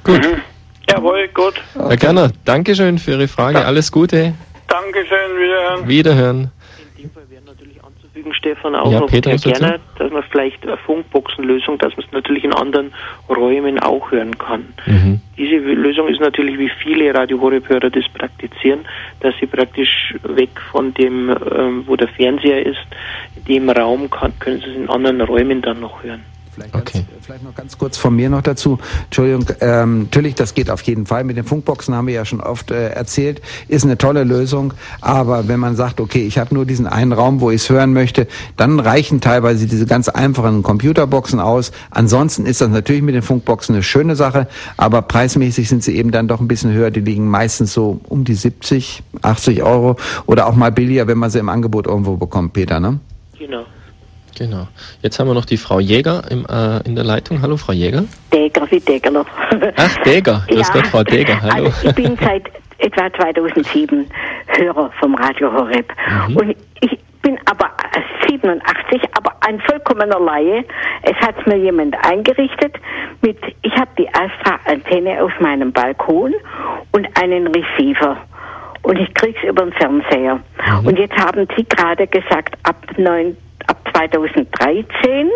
Gut. 0.05 0.22
Mhm. 0.22 0.40
Jawohl, 0.88 1.28
gut. 1.34 1.61
Okay. 1.74 1.86
Herr 1.86 1.96
Kerner, 1.98 2.30
Dankeschön 2.46 2.98
für 2.98 3.11
Ihre 3.11 3.28
Frage. 3.28 3.59
Ja. 3.59 3.64
Alles 3.66 3.92
Gute. 3.92 4.32
Dankeschön, 4.68 5.36
wiederhören. 5.36 5.88
Wiederhören 5.88 6.50
anzufügen, 8.24 8.34
Stefan, 8.34 8.74
auch 8.74 8.90
ja, 8.90 9.00
noch 9.00 9.08
Peter, 9.08 9.36
gerne, 9.36 9.80
dass 9.98 10.10
man 10.10 10.22
vielleicht 10.30 10.62
eine 10.66 10.76
Funkboxenlösung, 10.76 11.78
dass 11.78 11.96
man 11.96 12.06
es 12.06 12.12
natürlich 12.12 12.44
in 12.44 12.52
anderen 12.52 12.92
Räumen 13.28 13.78
auch 13.78 14.10
hören 14.10 14.36
kann. 14.38 14.66
Mhm. 14.86 15.20
Diese 15.36 15.56
Lösung 15.56 16.08
ist 16.08 16.20
natürlich, 16.20 16.58
wie 16.58 16.70
viele 16.82 17.14
Radio 17.14 17.38
das 17.90 18.04
praktizieren, 18.14 18.80
dass 19.20 19.34
sie 19.40 19.46
praktisch 19.46 20.14
weg 20.22 20.50
von 20.70 20.94
dem, 20.94 21.30
ähm, 21.30 21.84
wo 21.86 21.96
der 21.96 22.08
Fernseher 22.08 22.64
ist, 22.64 22.86
dem 23.48 23.68
Raum 23.70 24.10
kann, 24.10 24.32
können 24.38 24.60
sie 24.60 24.70
es 24.70 24.76
in 24.76 24.88
anderen 24.88 25.20
Räumen 25.20 25.60
dann 25.60 25.80
noch 25.80 26.02
hören. 26.02 26.22
Vielleicht, 26.55 26.74
okay. 26.74 26.92
ganz, 26.92 27.07
vielleicht 27.26 27.42
noch 27.42 27.55
ganz 27.55 27.78
kurz 27.78 27.96
von 27.96 28.14
mir 28.14 28.30
noch 28.30 28.42
dazu. 28.42 28.78
Entschuldigung, 29.05 29.46
ähm, 29.61 30.02
natürlich, 30.02 30.36
das 30.36 30.55
geht 30.55 30.70
auf 30.70 30.82
jeden 30.82 31.05
Fall. 31.05 31.24
Mit 31.24 31.36
den 31.36 31.44
Funkboxen 31.44 31.94
haben 31.94 32.07
wir 32.07 32.14
ja 32.14 32.24
schon 32.24 32.40
oft 32.40 32.70
äh, 32.70 32.90
erzählt, 32.90 33.42
ist 33.66 33.84
eine 33.84 33.98
tolle 33.98 34.22
Lösung. 34.22 34.72
Aber 35.00 35.48
wenn 35.48 35.59
man 35.59 35.74
sagt, 35.74 36.00
okay, 36.00 36.24
ich 36.24 36.38
habe 36.38 36.55
nur 36.55 36.64
diesen 36.64 36.86
einen 36.86 37.12
Raum, 37.12 37.40
wo 37.40 37.50
ich 37.50 37.62
es 37.62 37.70
hören 37.70 37.92
möchte, 37.92 38.28
dann 38.57 38.78
reichen 38.78 39.20
teilweise 39.20 39.66
diese 39.66 39.86
ganz 39.86 40.09
einfachen 40.09 40.62
Computerboxen 40.62 41.40
aus. 41.40 41.72
Ansonsten 41.90 42.46
ist 42.46 42.61
das 42.61 42.68
natürlich 42.68 43.02
mit 43.02 43.16
den 43.16 43.22
Funkboxen 43.22 43.74
eine 43.74 43.82
schöne 43.82 44.14
Sache, 44.14 44.46
aber 44.76 45.02
preismäßig 45.02 45.68
sind 45.68 45.82
sie 45.82 45.96
eben 45.96 46.12
dann 46.12 46.28
doch 46.28 46.40
ein 46.40 46.46
bisschen 46.46 46.72
höher. 46.72 46.92
Die 46.92 47.00
liegen 47.00 47.28
meistens 47.28 47.72
so 47.72 48.00
um 48.09 48.24
die 48.24 48.34
70, 48.34 49.02
80 49.22 49.62
Euro 49.64 49.96
oder 50.26 50.46
auch 50.46 50.55
mal 50.55 50.70
billiger, 50.70 51.09
wenn 51.09 51.18
man 51.18 51.30
sie 51.30 51.40
im 51.40 51.48
Angebot 51.48 51.88
irgendwo 51.88 52.16
bekommt, 52.16 52.52
Peter, 52.52 52.78
ne? 52.78 53.00
Genau. 53.38 53.64
Genau. 54.37 54.68
Jetzt 55.03 55.18
haben 55.18 55.28
wir 55.28 55.35
noch 55.35 55.45
die 55.45 55.57
Frau 55.57 55.80
Jäger 55.80 56.22
im, 56.30 56.47
äh, 56.47 56.80
in 56.87 56.95
der 56.97 57.05
Leitung. 57.05 57.41
Hallo, 57.43 57.57
Frau 57.57 57.72
Jäger. 57.72 58.05
Däger, 58.32 58.70
wie 58.70 58.80
Däger 58.80 59.11
noch. 59.11 59.26
Ach, 59.76 59.97
Däger. 60.05 60.45
Grüß 60.49 60.68
ja. 60.68 60.74
Gott, 60.74 60.87
Frau 60.89 61.05
Däger. 61.05 61.41
Hallo. 61.41 61.66
Also 61.66 61.89
ich 61.89 61.95
bin 61.95 62.16
seit 62.20 62.45
etwa 62.78 63.12
2007 63.12 64.07
Hörer 64.47 64.91
vom 65.01 65.14
Radio 65.14 65.53
Horeb. 65.53 65.93
Mhm. 66.28 66.37
Und 66.37 66.57
ich 66.80 66.99
bin 67.22 67.39
aber 67.47 67.70
87, 68.28 69.03
aber 69.16 69.32
ein 69.41 69.61
vollkommener 69.61 70.20
Laie. 70.20 70.64
Es 71.03 71.16
hat 71.26 71.47
mir 71.47 71.57
jemand 71.57 71.97
eingerichtet 72.05 72.74
mit, 73.22 73.39
ich 73.62 73.72
habe 73.74 73.91
die 73.99 74.09
Astra-Antenne 74.09 75.22
auf 75.22 75.32
meinem 75.41 75.72
Balkon 75.72 76.35
und 76.93 77.09
einen 77.20 77.49
Receiver 77.49 78.18
und 78.85 78.99
ich 78.99 79.12
krieg's 79.14 79.43
über 79.43 79.64
den 79.64 79.72
Fernseher. 79.72 80.37
Mhm. 80.37 80.87
Und 80.87 80.99
jetzt 80.99 81.16
haben 81.16 81.47
Sie 81.57 81.64
gerade 81.64 82.07
gesagt, 82.07 82.57
ab 82.64 82.76
9, 82.97 83.30
ab 83.30 83.37
2013. 83.95 85.30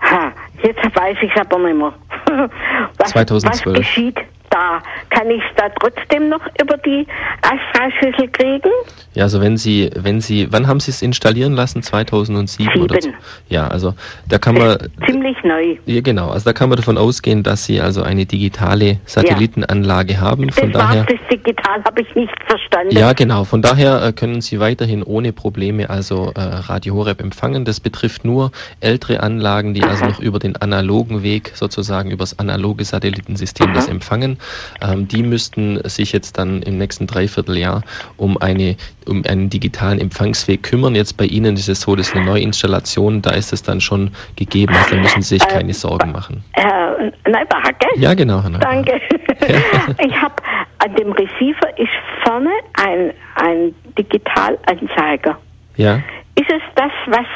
Ha, 0.00 0.32
jetzt 0.62 0.96
weiß 0.96 1.16
ich 1.22 1.30
es 1.34 1.40
aber 1.40 1.58
nicht 1.58 1.76
mehr. 1.76 1.92
was, 2.98 3.10
2012. 3.10 3.66
was 3.66 3.74
geschieht 3.74 4.18
da? 4.60 4.82
Kann 5.10 5.30
ich 5.30 5.42
es 5.42 5.56
da 5.56 5.68
trotzdem 5.80 6.28
noch 6.28 6.46
über 6.60 6.76
die 6.78 7.06
Astra-Schüssel 7.42 8.28
kriegen? 8.28 8.70
Ja, 9.14 9.24
also 9.24 9.40
wenn 9.40 9.56
Sie, 9.56 9.90
wenn 9.96 10.20
Sie, 10.20 10.52
wann 10.52 10.66
haben 10.66 10.80
Sie 10.80 10.90
es 10.90 11.02
installieren 11.02 11.54
lassen? 11.54 11.82
2007 11.82 12.72
Sieben. 12.72 12.84
oder 12.84 13.00
so? 13.00 13.10
Ja, 13.48 13.66
also 13.68 13.94
da 14.28 14.38
kann 14.38 14.56
man 14.56 14.78
ziemlich 15.06 15.36
neu. 15.42 15.76
Ja, 15.86 16.00
genau. 16.00 16.30
Also 16.30 16.44
da 16.44 16.52
kann 16.52 16.68
man 16.68 16.76
davon 16.76 16.98
ausgehen, 16.98 17.42
dass 17.42 17.64
Sie 17.64 17.80
also 17.80 18.02
eine 18.02 18.26
digitale 18.26 18.98
Satellitenanlage 19.06 20.14
ja. 20.14 20.20
haben. 20.20 20.50
Von 20.50 20.72
das 20.72 20.82
daher. 20.82 21.04
das 21.04 21.18
digital 21.32 21.82
habe 21.84 22.02
ich 22.02 22.14
nicht 22.14 22.32
verstanden. 22.46 22.96
Ja, 22.96 23.12
genau. 23.12 23.44
Von 23.44 23.62
daher 23.62 24.02
äh, 24.02 24.12
können 24.12 24.40
Sie 24.40 24.60
weiterhin 24.60 25.02
ohne 25.02 25.32
Probleme 25.32 25.90
also 25.90 26.32
äh, 26.34 26.40
Radio 26.40 26.94
Horeb 26.94 27.20
empfangen. 27.20 27.64
Das 27.64 27.80
betrifft 27.80 28.24
nur 28.24 28.52
ältere 28.80 29.20
Anlagen, 29.22 29.74
die 29.74 29.82
also 29.82 29.94
Aha. 29.94 30.04
also 30.04 30.16
noch 30.16 30.20
über 30.20 30.38
den 30.38 30.56
analogen 30.56 31.22
Weg 31.22 31.52
sozusagen 31.54 32.10
über 32.10 32.22
das 32.22 32.38
analoge 32.38 32.84
Satellitensystem 32.84 33.68
Aha. 33.68 33.74
das 33.74 33.88
empfangen. 33.88 34.38
Ähm, 34.80 35.08
die 35.08 35.22
müssten 35.22 35.80
sich 35.88 36.12
jetzt 36.12 36.38
dann 36.38 36.62
im 36.62 36.78
nächsten 36.78 37.06
Dreivierteljahr 37.06 37.82
um 38.16 38.36
eine 38.38 38.76
um 39.06 39.24
einen 39.26 39.50
digitalen 39.50 39.98
Empfangsweg 40.00 40.62
kümmern. 40.62 40.94
Jetzt 40.94 41.16
bei 41.16 41.24
Ihnen 41.24 41.56
ist 41.56 41.68
es 41.68 41.80
so, 41.80 41.96
das 41.96 42.08
ist 42.08 42.16
eine 42.16 42.24
Neuinstallation, 42.24 43.22
da 43.22 43.30
ist 43.30 43.52
es 43.52 43.62
dann 43.62 43.80
schon 43.80 44.12
gegeben, 44.36 44.74
also 44.74 44.94
da 44.94 45.00
müssen 45.00 45.22
Sie 45.22 45.38
sich 45.38 45.48
keine 45.48 45.74
Sorgen 45.74 46.12
machen. 46.12 46.44
Herr 46.52 46.96
Neubacher, 47.26 47.72
gell? 47.78 47.90
Ja, 47.96 48.14
genau, 48.14 48.42
Herr 48.42 48.50
Neubacher. 48.50 48.72
Danke. 48.72 49.00
ich 50.06 50.14
habe 50.20 50.34
an 50.78 50.94
dem 50.94 51.12
Receiver 51.12 51.78
ist 51.78 51.90
vorne 52.24 52.50
ein, 52.74 53.12
ein 53.36 53.74
Digitalanzeiger. 53.98 55.38
Ja. 55.76 55.96
Ist 56.36 56.50
es 56.50 56.62
das, 56.74 56.92
was, 57.06 57.26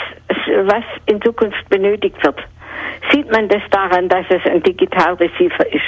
was 0.66 0.84
in 1.06 1.20
Zukunft 1.22 1.68
benötigt 1.68 2.16
wird? 2.22 2.38
Sieht 3.12 3.30
man 3.30 3.48
das 3.48 3.62
daran, 3.70 4.08
dass 4.08 4.24
es 4.28 4.40
ein 4.50 4.62
Digitalreceiver 4.62 5.72
ist? 5.72 5.82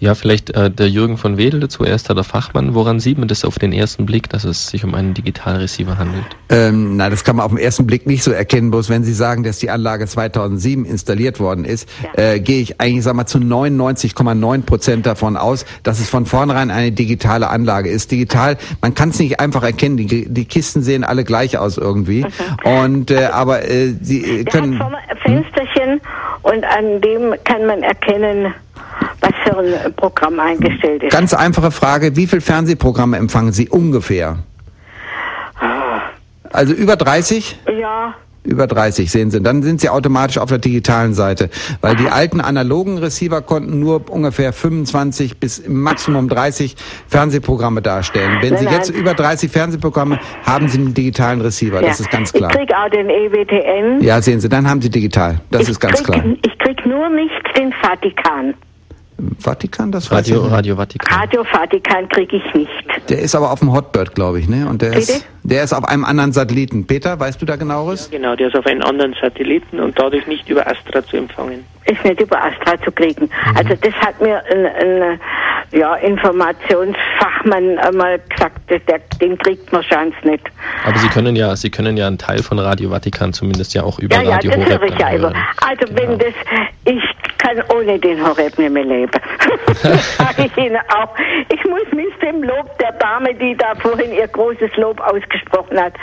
Ja, 0.00 0.14
vielleicht 0.14 0.50
äh, 0.50 0.70
der 0.70 0.88
Jürgen 0.88 1.16
von 1.16 1.38
Wedel 1.38 1.60
dazu, 1.60 1.82
er 1.82 1.94
ist 1.94 2.08
da 2.08 2.14
der 2.14 2.24
Fachmann. 2.24 2.74
Woran 2.74 3.00
sieht 3.00 3.18
man 3.18 3.26
das 3.26 3.44
auf 3.44 3.58
den 3.58 3.72
ersten 3.72 4.06
Blick, 4.06 4.28
dass 4.28 4.44
es 4.44 4.68
sich 4.68 4.84
um 4.84 4.94
einen 4.94 5.14
Digitalreceiver 5.14 5.98
handelt? 5.98 6.24
Ähm, 6.50 6.96
na, 6.96 7.10
das 7.10 7.24
kann 7.24 7.36
man 7.36 7.46
auf 7.46 7.52
den 7.52 7.58
ersten 7.58 7.86
Blick 7.86 8.06
nicht 8.06 8.22
so 8.22 8.30
erkennen. 8.30 8.70
Bloß 8.70 8.90
wenn 8.90 9.02
Sie 9.02 9.12
sagen, 9.12 9.42
dass 9.42 9.58
die 9.58 9.70
Anlage 9.70 10.06
2007 10.06 10.84
installiert 10.84 11.40
worden 11.40 11.64
ist, 11.64 11.88
ja. 12.02 12.34
äh, 12.34 12.40
gehe 12.40 12.60
ich 12.62 12.80
eigentlich, 12.80 13.02
sag 13.02 13.14
mal, 13.14 13.26
zu 13.26 13.38
99,9 13.38 14.62
Prozent 14.64 15.06
davon 15.06 15.36
aus, 15.36 15.66
dass 15.82 15.98
es 15.98 16.08
von 16.08 16.26
vornherein 16.26 16.70
eine 16.70 16.92
digitale 16.92 17.48
Anlage 17.48 17.90
ist. 17.90 18.12
Digital, 18.12 18.56
man 18.80 18.94
kann 18.94 19.08
es 19.08 19.18
nicht 19.18 19.40
einfach 19.40 19.64
erkennen. 19.64 19.96
Die, 19.96 20.32
die 20.32 20.44
Kisten 20.44 20.82
sehen 20.82 21.02
alle 21.02 21.24
gleich 21.24 21.58
aus 21.58 21.76
irgendwie. 21.76 22.24
Mhm. 22.24 22.70
Und 22.70 23.10
äh, 23.10 23.26
aber 23.26 23.68
äh, 23.68 23.94
sie 24.00 24.40
äh, 24.40 24.44
können. 24.44 24.78
Hat 24.78 24.82
vorne 24.82 24.98
ein 25.08 25.16
Fensterchen 25.18 25.92
hm? 25.94 26.00
Und 26.50 26.64
an 26.64 27.00
dem 27.00 27.34
kann 27.44 27.66
man 27.66 27.82
erkennen, 27.82 28.54
was 29.20 29.32
für 29.44 29.58
ein 29.58 29.94
Programm 29.94 30.40
eingestellt 30.40 31.02
ist. 31.02 31.12
Ganz 31.12 31.34
einfache 31.34 31.70
Frage, 31.70 32.16
wie 32.16 32.26
viele 32.26 32.40
Fernsehprogramme 32.40 33.16
empfangen 33.16 33.52
Sie 33.52 33.68
ungefähr? 33.68 34.38
Ah. 35.60 36.00
Also 36.50 36.72
über 36.72 36.96
30? 36.96 37.58
Ja. 37.78 38.14
Über 38.48 38.66
30 38.66 39.10
sehen 39.10 39.30
Sie. 39.30 39.42
Dann 39.42 39.62
sind 39.62 39.80
Sie 39.80 39.90
automatisch 39.90 40.38
auf 40.38 40.48
der 40.48 40.58
digitalen 40.58 41.12
Seite. 41.12 41.50
Weil 41.82 41.96
die 41.96 42.08
alten 42.08 42.40
analogen 42.40 42.98
Receiver 42.98 43.42
konnten 43.42 43.78
nur 43.78 44.10
ungefähr 44.10 44.52
25 44.52 45.38
bis 45.38 45.68
Maximum 45.68 46.28
30 46.28 46.74
Fernsehprogramme 47.08 47.82
darstellen. 47.82 48.38
Wenn 48.40 48.54
nein, 48.54 48.66
Sie 48.66 48.74
jetzt 48.74 48.90
nein. 48.90 49.00
über 49.00 49.14
30 49.14 49.50
Fernsehprogramme 49.50 50.18
haben 50.44 50.68
Sie 50.68 50.78
einen 50.78 50.94
digitalen 50.94 51.42
Receiver. 51.42 51.82
Ja. 51.82 51.88
Das 51.88 52.00
ist 52.00 52.10
ganz 52.10 52.32
klar. 52.32 52.50
Ich 52.50 52.56
krieg 52.56 52.72
auch 52.74 52.88
den 52.90 53.10
EWTN. 53.10 54.02
Ja, 54.02 54.22
sehen 54.22 54.40
Sie, 54.40 54.48
dann 54.48 54.68
haben 54.68 54.80
Sie 54.80 54.90
digital. 54.90 55.40
Das 55.50 55.62
ich 55.62 55.70
ist 55.70 55.80
ganz 55.80 56.02
krieg, 56.02 56.14
klar. 56.14 56.24
Ich 56.42 56.58
krieg 56.58 56.86
nur 56.86 57.10
nicht 57.10 57.58
den 57.58 57.72
Vatikan. 57.82 58.54
Vatikan, 59.38 59.90
das 59.90 60.12
Radio, 60.12 60.46
Radio 60.46 60.76
Vatikan. 60.76 61.18
Radio 61.20 61.42
Vatikan 61.44 62.08
kriege 62.08 62.36
ich 62.36 62.54
nicht. 62.54 62.70
Der 63.08 63.18
ist 63.18 63.34
aber 63.34 63.50
auf 63.50 63.58
dem 63.58 63.72
Hotbird, 63.72 64.14
glaube 64.14 64.38
ich, 64.38 64.48
ne? 64.48 64.68
Und 64.68 64.80
der 64.80 64.90
Bitte? 64.90 65.00
ist, 65.00 65.26
der 65.42 65.64
ist 65.64 65.72
auf 65.72 65.84
einem 65.84 66.04
anderen 66.04 66.32
Satelliten. 66.32 66.86
Peter, 66.86 67.18
weißt 67.18 67.42
du 67.42 67.46
da 67.46 67.56
genaueres? 67.56 68.10
Ja, 68.12 68.18
genau, 68.18 68.36
der 68.36 68.48
ist 68.48 68.56
auf 68.56 68.66
einem 68.66 68.82
anderen 68.82 69.14
Satelliten 69.20 69.80
und 69.80 69.98
dadurch 69.98 70.26
nicht 70.28 70.48
über 70.48 70.66
Astra 70.66 71.04
zu 71.04 71.16
empfangen. 71.16 71.64
Ist 71.90 72.04
nicht 72.04 72.20
über 72.20 72.42
Astra 72.42 72.80
zu 72.82 72.92
kriegen. 72.92 73.24
Mhm. 73.24 73.56
Also 73.56 73.74
das 73.74 73.94
hat 73.94 74.20
mir 74.20 74.42
ein, 74.50 74.66
ein 74.66 75.20
ja, 75.72 75.94
Informationsfachmann 75.96 77.78
einmal 77.78 78.18
gesagt, 78.28 78.58
der, 78.70 78.98
den 79.20 79.36
kriegt 79.38 79.72
man 79.72 79.82
chance 79.82 80.16
nicht. 80.22 80.44
Aber 80.84 80.98
Sie 80.98 81.08
können 81.08 81.36
ja, 81.36 81.56
Sie 81.56 81.70
können 81.70 81.96
ja 81.96 82.06
einen 82.06 82.18
Teil 82.18 82.42
von 82.42 82.58
Radio 82.58 82.90
Vatikan 82.90 83.32
zumindest 83.32 83.74
ja 83.74 83.82
auch 83.82 83.98
über 83.98 84.16
ja, 84.16 84.30
Radio 84.30 84.50
ja, 84.50 84.56
das 84.56 84.68
höre 84.68 84.82
ich 84.84 84.98
ja 84.98 85.08
immer. 85.10 85.32
Also 85.66 85.86
genau. 85.86 86.00
wenn 86.00 86.18
das, 86.18 86.34
ich 86.84 87.02
kann 87.38 87.62
ohne 87.74 87.98
den 87.98 88.24
Horeb 88.24 88.58
nicht 88.58 88.72
mehr 88.72 88.84
leben. 88.84 89.10
das 89.82 90.16
sage 90.16 90.46
ich 90.46 90.56
Ihnen 90.56 90.78
auch. 90.88 91.14
Ich 91.52 91.64
muss 91.64 91.90
mich 91.92 92.14
dem 92.22 92.42
Lob 92.42 92.78
der 92.78 92.92
Dame, 92.92 93.34
die 93.34 93.56
da 93.56 93.74
vorhin 93.76 94.12
ihr 94.12 94.28
großes 94.28 94.76
Lob 94.76 95.00
ausgesprochen 95.00 95.78
hat, 95.78 95.94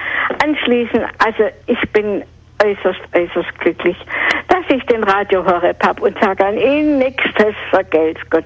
anschließen. 0.44 1.02
Also 1.20 1.50
ich 1.68 1.82
bin 1.92 2.24
äußerst, 2.64 3.00
äußerst 3.14 3.60
glücklich, 3.60 3.98
dass 4.48 4.64
ich 4.70 4.84
den 4.86 5.04
Radio 5.04 5.46
Horeb 5.46 5.84
habe 5.84 6.02
und 6.02 6.18
sage 6.20 6.46
an 6.46 6.58
Ihnen 6.58 6.98
nächstes 7.00 7.54
vergelt's 7.70 8.22
Gott. 8.30 8.46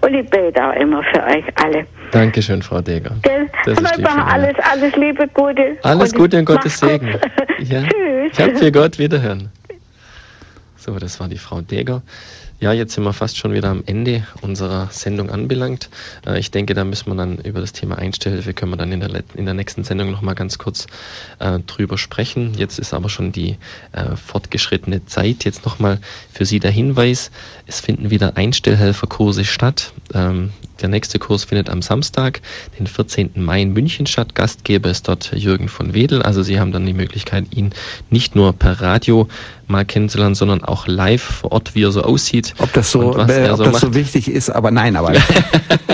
Und 0.00 0.14
ich 0.14 0.28
bete 0.30 0.62
auch 0.62 0.74
immer 0.74 1.02
für 1.04 1.22
euch 1.24 1.44
alle. 1.62 1.86
Dankeschön, 2.10 2.62
Frau 2.62 2.80
Deger. 2.80 3.14
Gell? 3.22 3.46
Das 3.64 3.78
ist 3.78 4.06
alles, 4.06 4.56
alles 4.70 4.96
Liebe, 4.96 5.28
Gute. 5.28 5.76
Alles 5.82 6.12
Gute 6.12 6.38
und 6.38 6.44
Gottes 6.44 6.78
Segen. 6.78 7.14
Ja. 7.58 7.82
Tschüss. 7.82 8.32
Ich 8.32 8.40
hab 8.40 8.56
für 8.56 8.72
Gott 8.72 8.98
wiederhören. 8.98 9.50
So, 10.76 10.98
das 10.98 11.20
war 11.20 11.28
die 11.28 11.36
Frau 11.36 11.60
Deger. 11.60 12.00
Ja, 12.60 12.74
jetzt 12.74 12.92
sind 12.92 13.04
wir 13.04 13.14
fast 13.14 13.38
schon 13.38 13.54
wieder 13.54 13.70
am 13.70 13.82
Ende 13.86 14.26
unserer 14.42 14.88
Sendung 14.90 15.30
anbelangt. 15.30 15.88
Äh, 16.26 16.38
ich 16.38 16.50
denke, 16.50 16.74
da 16.74 16.84
müssen 16.84 17.10
wir 17.10 17.16
dann 17.16 17.38
über 17.38 17.58
das 17.58 17.72
Thema 17.72 17.96
Einstellhilfe, 17.96 18.52
können 18.52 18.72
wir 18.72 18.76
dann 18.76 18.92
in 18.92 19.00
der, 19.00 19.24
in 19.34 19.46
der 19.46 19.54
nächsten 19.54 19.82
Sendung 19.82 20.10
nochmal 20.10 20.34
ganz 20.34 20.58
kurz 20.58 20.86
äh, 21.38 21.58
drüber 21.60 21.96
sprechen. 21.96 22.52
Jetzt 22.52 22.78
ist 22.78 22.92
aber 22.92 23.08
schon 23.08 23.32
die 23.32 23.56
äh, 23.92 24.14
fortgeschrittene 24.14 25.06
Zeit. 25.06 25.44
Jetzt 25.44 25.64
nochmal 25.64 26.00
für 26.34 26.44
Sie 26.44 26.60
der 26.60 26.70
Hinweis, 26.70 27.30
es 27.66 27.80
finden 27.80 28.10
wieder 28.10 28.36
Einstellhelferkurse 28.36 29.46
statt. 29.46 29.94
Ähm, 30.12 30.52
der 30.82 30.88
nächste 30.88 31.18
Kurs 31.18 31.44
findet 31.44 31.70
am 31.70 31.82
Samstag, 31.82 32.40
den 32.78 32.86
14. 32.86 33.30
Mai 33.36 33.62
in 33.62 33.72
München 33.72 34.06
statt. 34.06 34.34
Gastgeber 34.34 34.90
ist 34.90 35.08
dort 35.08 35.32
Jürgen 35.34 35.68
von 35.68 35.94
Wedel. 35.94 36.22
Also 36.22 36.42
Sie 36.42 36.58
haben 36.58 36.72
dann 36.72 36.86
die 36.86 36.94
Möglichkeit, 36.94 37.46
ihn 37.50 37.70
nicht 38.10 38.34
nur 38.34 38.52
per 38.52 38.80
Radio 38.80 39.28
mal 39.68 39.84
kennenzulernen, 39.84 40.34
sondern 40.34 40.64
auch 40.64 40.88
live 40.88 41.22
vor 41.22 41.52
Ort, 41.52 41.76
wie 41.76 41.84
er 41.84 41.92
so 41.92 42.02
aussieht 42.02 42.30
sieht. 42.30 42.54
Ob 42.58 42.72
das 42.72 42.90
so, 42.90 43.16
ob 43.16 43.30
so 43.30 43.64
das 43.64 43.80
so 43.80 43.94
wichtig 43.94 44.28
ist, 44.28 44.50
aber 44.50 44.70
nein, 44.70 44.96
aber 44.96 45.12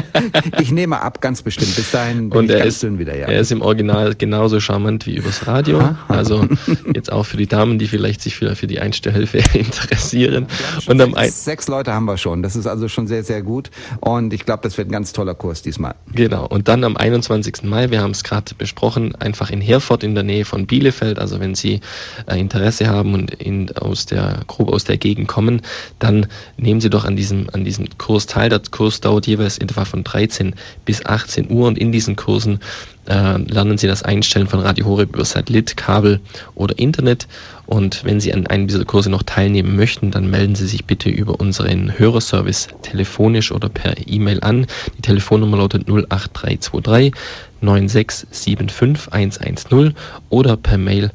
ich 0.60 0.70
nehme 0.70 1.00
ab, 1.00 1.20
ganz 1.20 1.42
bestimmt. 1.42 1.74
Bis 1.76 1.90
dahin 1.90 2.30
bin 2.30 2.38
Und 2.38 2.50
ich 2.50 2.56
ganz 2.56 2.66
ist, 2.66 2.82
dünn 2.82 2.98
wieder. 2.98 3.16
Ja. 3.16 3.28
Er 3.28 3.40
ist 3.40 3.52
im 3.52 3.62
Original 3.62 4.14
genauso 4.14 4.60
charmant 4.60 5.06
wie 5.06 5.16
übers 5.16 5.46
Radio. 5.46 5.96
Also 6.08 6.46
jetzt 6.94 7.10
auch 7.10 7.24
für 7.24 7.36
die 7.36 7.46
Damen, 7.46 7.78
die 7.78 7.86
vielleicht 7.86 8.20
sich 8.20 8.36
für, 8.36 8.54
für 8.56 8.66
die 8.66 8.80
Einstellhilfe 8.80 9.38
interessieren. 9.58 10.46
Und 10.86 11.00
am 11.00 11.14
sechs, 11.14 11.44
sechs 11.44 11.68
Leute 11.68 11.92
haben 11.92 12.04
wir 12.04 12.18
schon. 12.18 12.42
Das 12.42 12.56
ist 12.56 12.66
also 12.66 12.88
schon 12.88 13.06
sehr, 13.06 13.24
sehr 13.24 13.42
gut. 13.42 13.70
Und 14.00 14.32
ich 14.32 14.44
glaube, 14.44 14.62
das 14.62 14.75
wird 14.78 14.88
ein 14.88 14.92
ganz 14.92 15.12
toller 15.12 15.34
Kurs 15.34 15.62
diesmal. 15.62 15.94
Genau. 16.12 16.46
Und 16.46 16.68
dann 16.68 16.84
am 16.84 16.96
21. 16.96 17.62
Mai, 17.64 17.90
wir 17.90 18.00
haben 18.00 18.12
es 18.12 18.24
gerade 18.24 18.54
besprochen, 18.54 19.14
einfach 19.16 19.50
in 19.50 19.60
Herford 19.60 20.02
in 20.04 20.14
der 20.14 20.24
Nähe 20.24 20.44
von 20.44 20.66
Bielefeld. 20.66 21.18
Also 21.18 21.40
wenn 21.40 21.54
Sie 21.54 21.80
äh, 22.26 22.38
Interesse 22.38 22.88
haben 22.88 23.14
und 23.14 23.34
in, 23.34 23.70
aus 23.76 24.06
der 24.06 24.40
grob 24.46 24.68
aus 24.68 24.84
der 24.84 24.96
Gegend 24.96 25.28
kommen, 25.28 25.62
dann 25.98 26.26
nehmen 26.56 26.80
Sie 26.80 26.90
doch 26.90 27.04
an 27.04 27.16
diesem, 27.16 27.48
an 27.52 27.64
diesem 27.64 27.86
Kurs 27.98 28.26
teil. 28.26 28.48
Der 28.48 28.60
Kurs 28.70 29.00
dauert 29.00 29.26
jeweils 29.26 29.58
etwa 29.58 29.84
von 29.84 30.04
13 30.04 30.54
bis 30.84 31.04
18 31.04 31.50
Uhr 31.50 31.66
und 31.66 31.78
in 31.78 31.92
diesen 31.92 32.16
Kursen 32.16 32.60
äh, 33.06 33.38
lernen 33.38 33.78
Sie 33.78 33.86
das 33.86 34.02
Einstellen 34.02 34.46
von 34.46 34.60
Radio 34.60 34.86
Horeb 34.86 35.14
über 35.14 35.24
Satellit, 35.24 35.76
Kabel 35.76 36.20
oder 36.54 36.78
Internet. 36.78 37.26
Und 37.66 38.04
wenn 38.04 38.20
Sie 38.20 38.32
an 38.32 38.46
einem 38.46 38.68
dieser 38.68 38.84
Kurse 38.84 39.10
noch 39.10 39.22
teilnehmen 39.22 39.76
möchten, 39.76 40.10
dann 40.10 40.30
melden 40.30 40.54
Sie 40.54 40.66
sich 40.66 40.84
bitte 40.84 41.08
über 41.08 41.40
unseren 41.40 41.98
Hörerservice 41.98 42.68
telefonisch 42.82 43.52
oder 43.52 43.68
per 43.68 43.94
E-Mail 44.06 44.40
an. 44.42 44.66
Die 44.96 45.02
Telefonnummer 45.02 45.56
lautet 45.56 45.88
08323 45.88 47.12
9675 47.60 49.12
110 49.12 49.94
oder 50.28 50.56
per 50.56 50.78
Mail 50.78 51.10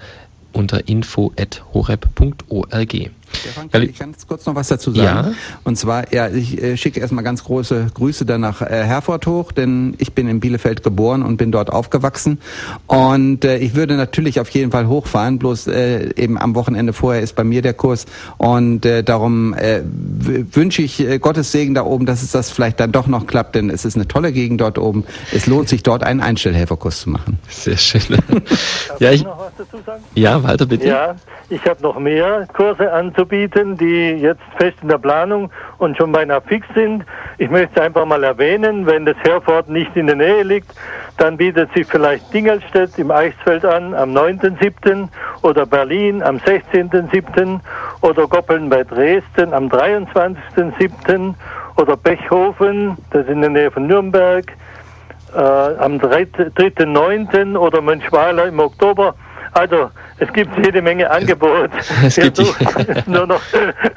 unter 0.54 0.88
info.horeb.org. 0.88 3.12
Stefan, 3.34 3.70
kann 3.70 3.82
ich 3.84 3.98
ganz 3.98 4.28
kurz 4.28 4.46
noch 4.46 4.56
was 4.56 4.68
dazu 4.68 4.92
sagen? 4.92 5.30
Ja. 5.30 5.34
Und 5.64 5.78
zwar, 5.78 6.14
ja, 6.14 6.30
ich 6.30 6.62
äh, 6.62 6.78
schicke 6.78 7.00
erstmal 7.00 7.24
ganz 7.24 7.44
große 7.44 7.88
Grüße 7.94 8.26
dann 8.26 8.42
nach 8.42 8.62
äh, 8.62 8.84
Herford 8.84 9.26
hoch, 9.28 9.52
denn 9.52 9.96
ich 9.98 10.14
bin 10.14 10.28
in 10.28 10.40
Bielefeld 10.40 10.84
geboren 10.84 11.24
und 11.24 11.38
bin 11.38 11.52
dort 11.52 11.72
aufgewachsen. 11.72 12.40
Und 12.88 13.46
äh, 13.46 13.58
ich 13.58 13.76
würde 13.76 13.96
natürlich 13.96 14.40
auf 14.40 14.50
jeden 14.50 14.72
Fall 14.72 14.88
hochfahren, 14.88 15.40
bloß 15.40 15.68
äh, 15.68 16.10
eben 16.16 16.38
am 16.38 16.56
Wochenende 16.56 16.94
vorher 16.94 17.22
ist 17.22 17.36
bei 17.36 17.44
mir 17.44 17.62
der 17.62 17.74
Kurs. 17.74 18.06
Und 18.38 18.86
äh, 18.86 19.04
darum 19.04 19.54
äh, 19.54 19.82
wünsche 19.84 20.82
ich 20.82 21.00
äh, 21.00 21.20
Gottes 21.20 21.52
Segen 21.52 21.74
da 21.74 21.84
oben, 21.84 22.06
dass 22.06 22.22
es 22.22 22.32
das 22.32 22.52
vielleicht 22.52 22.80
dann 22.80 22.92
doch 22.92 23.08
noch 23.08 23.28
klappt, 23.28 23.56
denn 23.56 23.70
es 23.70 23.86
ist 23.86 23.96
eine 23.96 24.08
tolle 24.08 24.32
Gegend 24.32 24.62
dort 24.62 24.78
oben. 24.78 25.06
Es 25.32 25.48
lohnt 25.48 25.70
sich 25.70 25.84
dort 25.84 26.04
einen 26.04 26.22
Einstellhelferkurs 26.22 27.02
zu 27.02 27.10
machen. 27.10 27.40
Sehr 27.50 27.78
schön. 27.78 28.02
ja, 29.00 29.12
ich, 29.12 29.26
ja, 30.16 30.44
weiter 30.44 30.66
bitte. 30.66 30.88
Ja, 30.88 31.16
ich 31.50 31.64
habe 31.66 31.82
noch 31.82 32.00
mehr 32.00 32.48
Kurse 32.54 32.92
anzubieten, 32.92 33.21
die 33.26 34.12
jetzt 34.12 34.42
fest 34.58 34.78
in 34.82 34.88
der 34.88 34.98
Planung 34.98 35.52
und 35.78 35.98
schon 35.98 36.12
beinahe 36.12 36.42
fix 36.42 36.66
sind. 36.76 37.06
Ich 37.38 37.50
möchte 37.50 37.82
einfach 37.82 38.06
mal 38.06 38.24
erwähnen, 38.24 38.86
wenn 38.86 39.06
das 39.06 39.16
Herford 39.24 39.70
nicht 39.70 39.96
in 39.96 40.08
der 40.08 40.16
Nähe 40.16 40.44
liegt, 40.44 40.74
dann 41.18 41.38
bietet 41.38 41.72
sich 41.74 41.88
vielleicht 41.88 42.34
Dingelstedt 42.34 42.98
im 42.98 43.12
Eichsfeld 43.12 43.66
an 43.66 43.94
am 43.94 44.12
9.7. 44.12 45.08
oder 45.42 45.66
Berlin 45.66 46.24
am 46.24 46.38
16.7. 46.38 47.60
oder 48.02 48.28
Goppeln 48.28 48.70
bei 48.70 48.84
Dresden 48.84 49.54
am 49.54 49.68
23.7. 49.68 51.34
oder 51.78 51.98
Bechhofen, 51.98 52.98
das 53.12 53.24
ist 53.26 53.30
in 53.30 53.42
der 53.42 53.50
Nähe 53.50 53.72
von 53.72 53.88
Nürnberg, 53.88 54.46
äh, 55.34 55.40
am 55.40 55.98
3.9. 55.98 57.58
oder 57.58 57.82
Mönchweiler 57.82 58.48
im 58.48 58.60
Oktober. 58.60 59.16
Also 59.54 59.90
es 60.22 60.32
gibt 60.34 60.52
jede 60.64 60.82
Menge 60.82 61.10
Angebot. 61.10 61.72
Es 62.04 62.16
gibt 62.16 62.38
nur 63.08 63.26
noch 63.26 63.42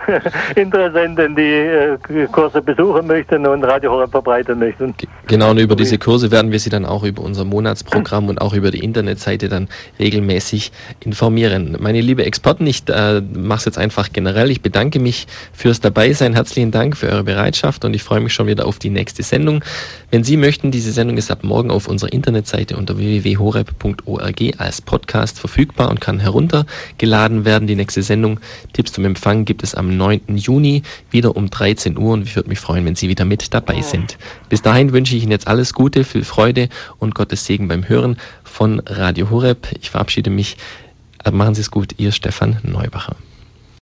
Interessenten, 0.57 1.37
die 1.37 1.43
äh, 1.43 2.27
Kurse 2.33 2.62
besuchen 2.62 3.07
möchten 3.07 3.47
und 3.47 3.62
Radio 3.64 3.93
Horeb 3.93 4.11
verbreiten 4.11 4.59
möchten. 4.59 4.95
Genau, 5.27 5.51
und 5.51 5.59
über 5.59 5.77
diese 5.77 5.99
Kurse 5.99 6.31
werden 6.31 6.51
wir 6.51 6.59
Sie 6.59 6.70
dann 6.70 6.87
auch 6.87 7.05
über 7.05 7.22
unser 7.22 7.45
Monatsprogramm 7.45 8.29
und 8.29 8.41
auch 8.41 8.55
über 8.55 8.70
die 8.70 8.83
Internetseite 8.83 9.49
dann 9.49 9.68
regelmäßig 9.99 10.72
informieren. 11.01 11.77
Meine 11.79 12.01
liebe 12.01 12.25
Experten, 12.25 12.66
ich 12.66 12.89
äh, 12.89 13.20
mache 13.20 13.59
es 13.59 13.64
jetzt 13.66 13.79
einfach 13.79 14.11
generell. 14.12 14.51
Ich 14.51 14.62
bedanke 14.62 15.01
mich 15.01 15.27
fürs 15.53 15.81
Dabeisein. 15.81 16.35
Herzlichen 16.35 16.70
Dank 16.70 16.97
für 16.97 17.09
eure 17.09 17.25
Bereitschaft 17.25 17.85
und 17.85 17.95
ich 17.95 18.03
freue 18.03 18.20
mich 18.20 18.33
schon 18.33 18.47
wieder 18.47 18.66
auf 18.66 18.79
die 18.79 18.91
nächste 18.91 19.22
Sendung. 19.22 19.62
Wenn 20.11 20.25
Sie 20.25 20.37
möchten, 20.37 20.70
diese 20.70 20.93
Sendung 20.93 21.18
ist 21.18 21.31
ab 21.31 21.45
morgen 21.45 21.70
auf 21.70 21.87
unserer 21.87 22.12
Internetseite 22.12 22.77
unter 22.77 22.97
www.horeb.org 22.97 24.41
als 24.59 24.81
Podcast 24.81 25.39
verfügbar 25.39 25.91
und 25.91 26.01
kann 26.01 26.14
kann 26.15 26.21
heruntergeladen 26.21 27.45
werden. 27.45 27.67
Die 27.67 27.75
nächste 27.75 28.03
Sendung 28.03 28.41
Tipps 28.73 28.93
zum 28.93 29.05
Empfang 29.05 29.45
gibt 29.45 29.62
es 29.62 29.75
am 29.75 29.97
9. 29.97 30.37
Juni 30.37 30.83
wieder 31.11 31.37
um 31.37 31.51
13 31.51 31.99
Uhr 31.99 32.12
und 32.12 32.23
ich 32.23 32.37
würde 32.37 32.49
mich 32.49 32.61
freuen, 32.61 32.85
wenn 32.85 32.95
Sie 32.95 33.09
wieder 33.09 33.25
mit 33.25 33.53
dabei 33.53 33.83
sind. 33.83 34.17
Bis 34.49 34.62
dahin 34.62 34.93
wünsche 34.93 35.17
ich 35.17 35.23
Ihnen 35.23 35.33
jetzt 35.33 35.49
alles 35.49 35.75
Gute, 35.75 36.05
viel 36.05 36.25
Freude 36.25 36.69
und 36.99 37.15
Gottes 37.15 37.45
Segen 37.47 37.69
beim 37.69 37.89
Hören 37.89 38.17
von 38.45 38.81
Radio 38.87 39.31
Horeb. 39.31 39.69
Ich 39.81 39.91
verabschiede 39.91 40.31
mich. 40.31 40.57
Machen 41.31 41.55
Sie 41.55 41.62
es 41.62 41.71
gut, 41.71 41.95
Ihr 41.99 42.12
Stefan 42.12 42.59
Neubacher. 42.62 43.17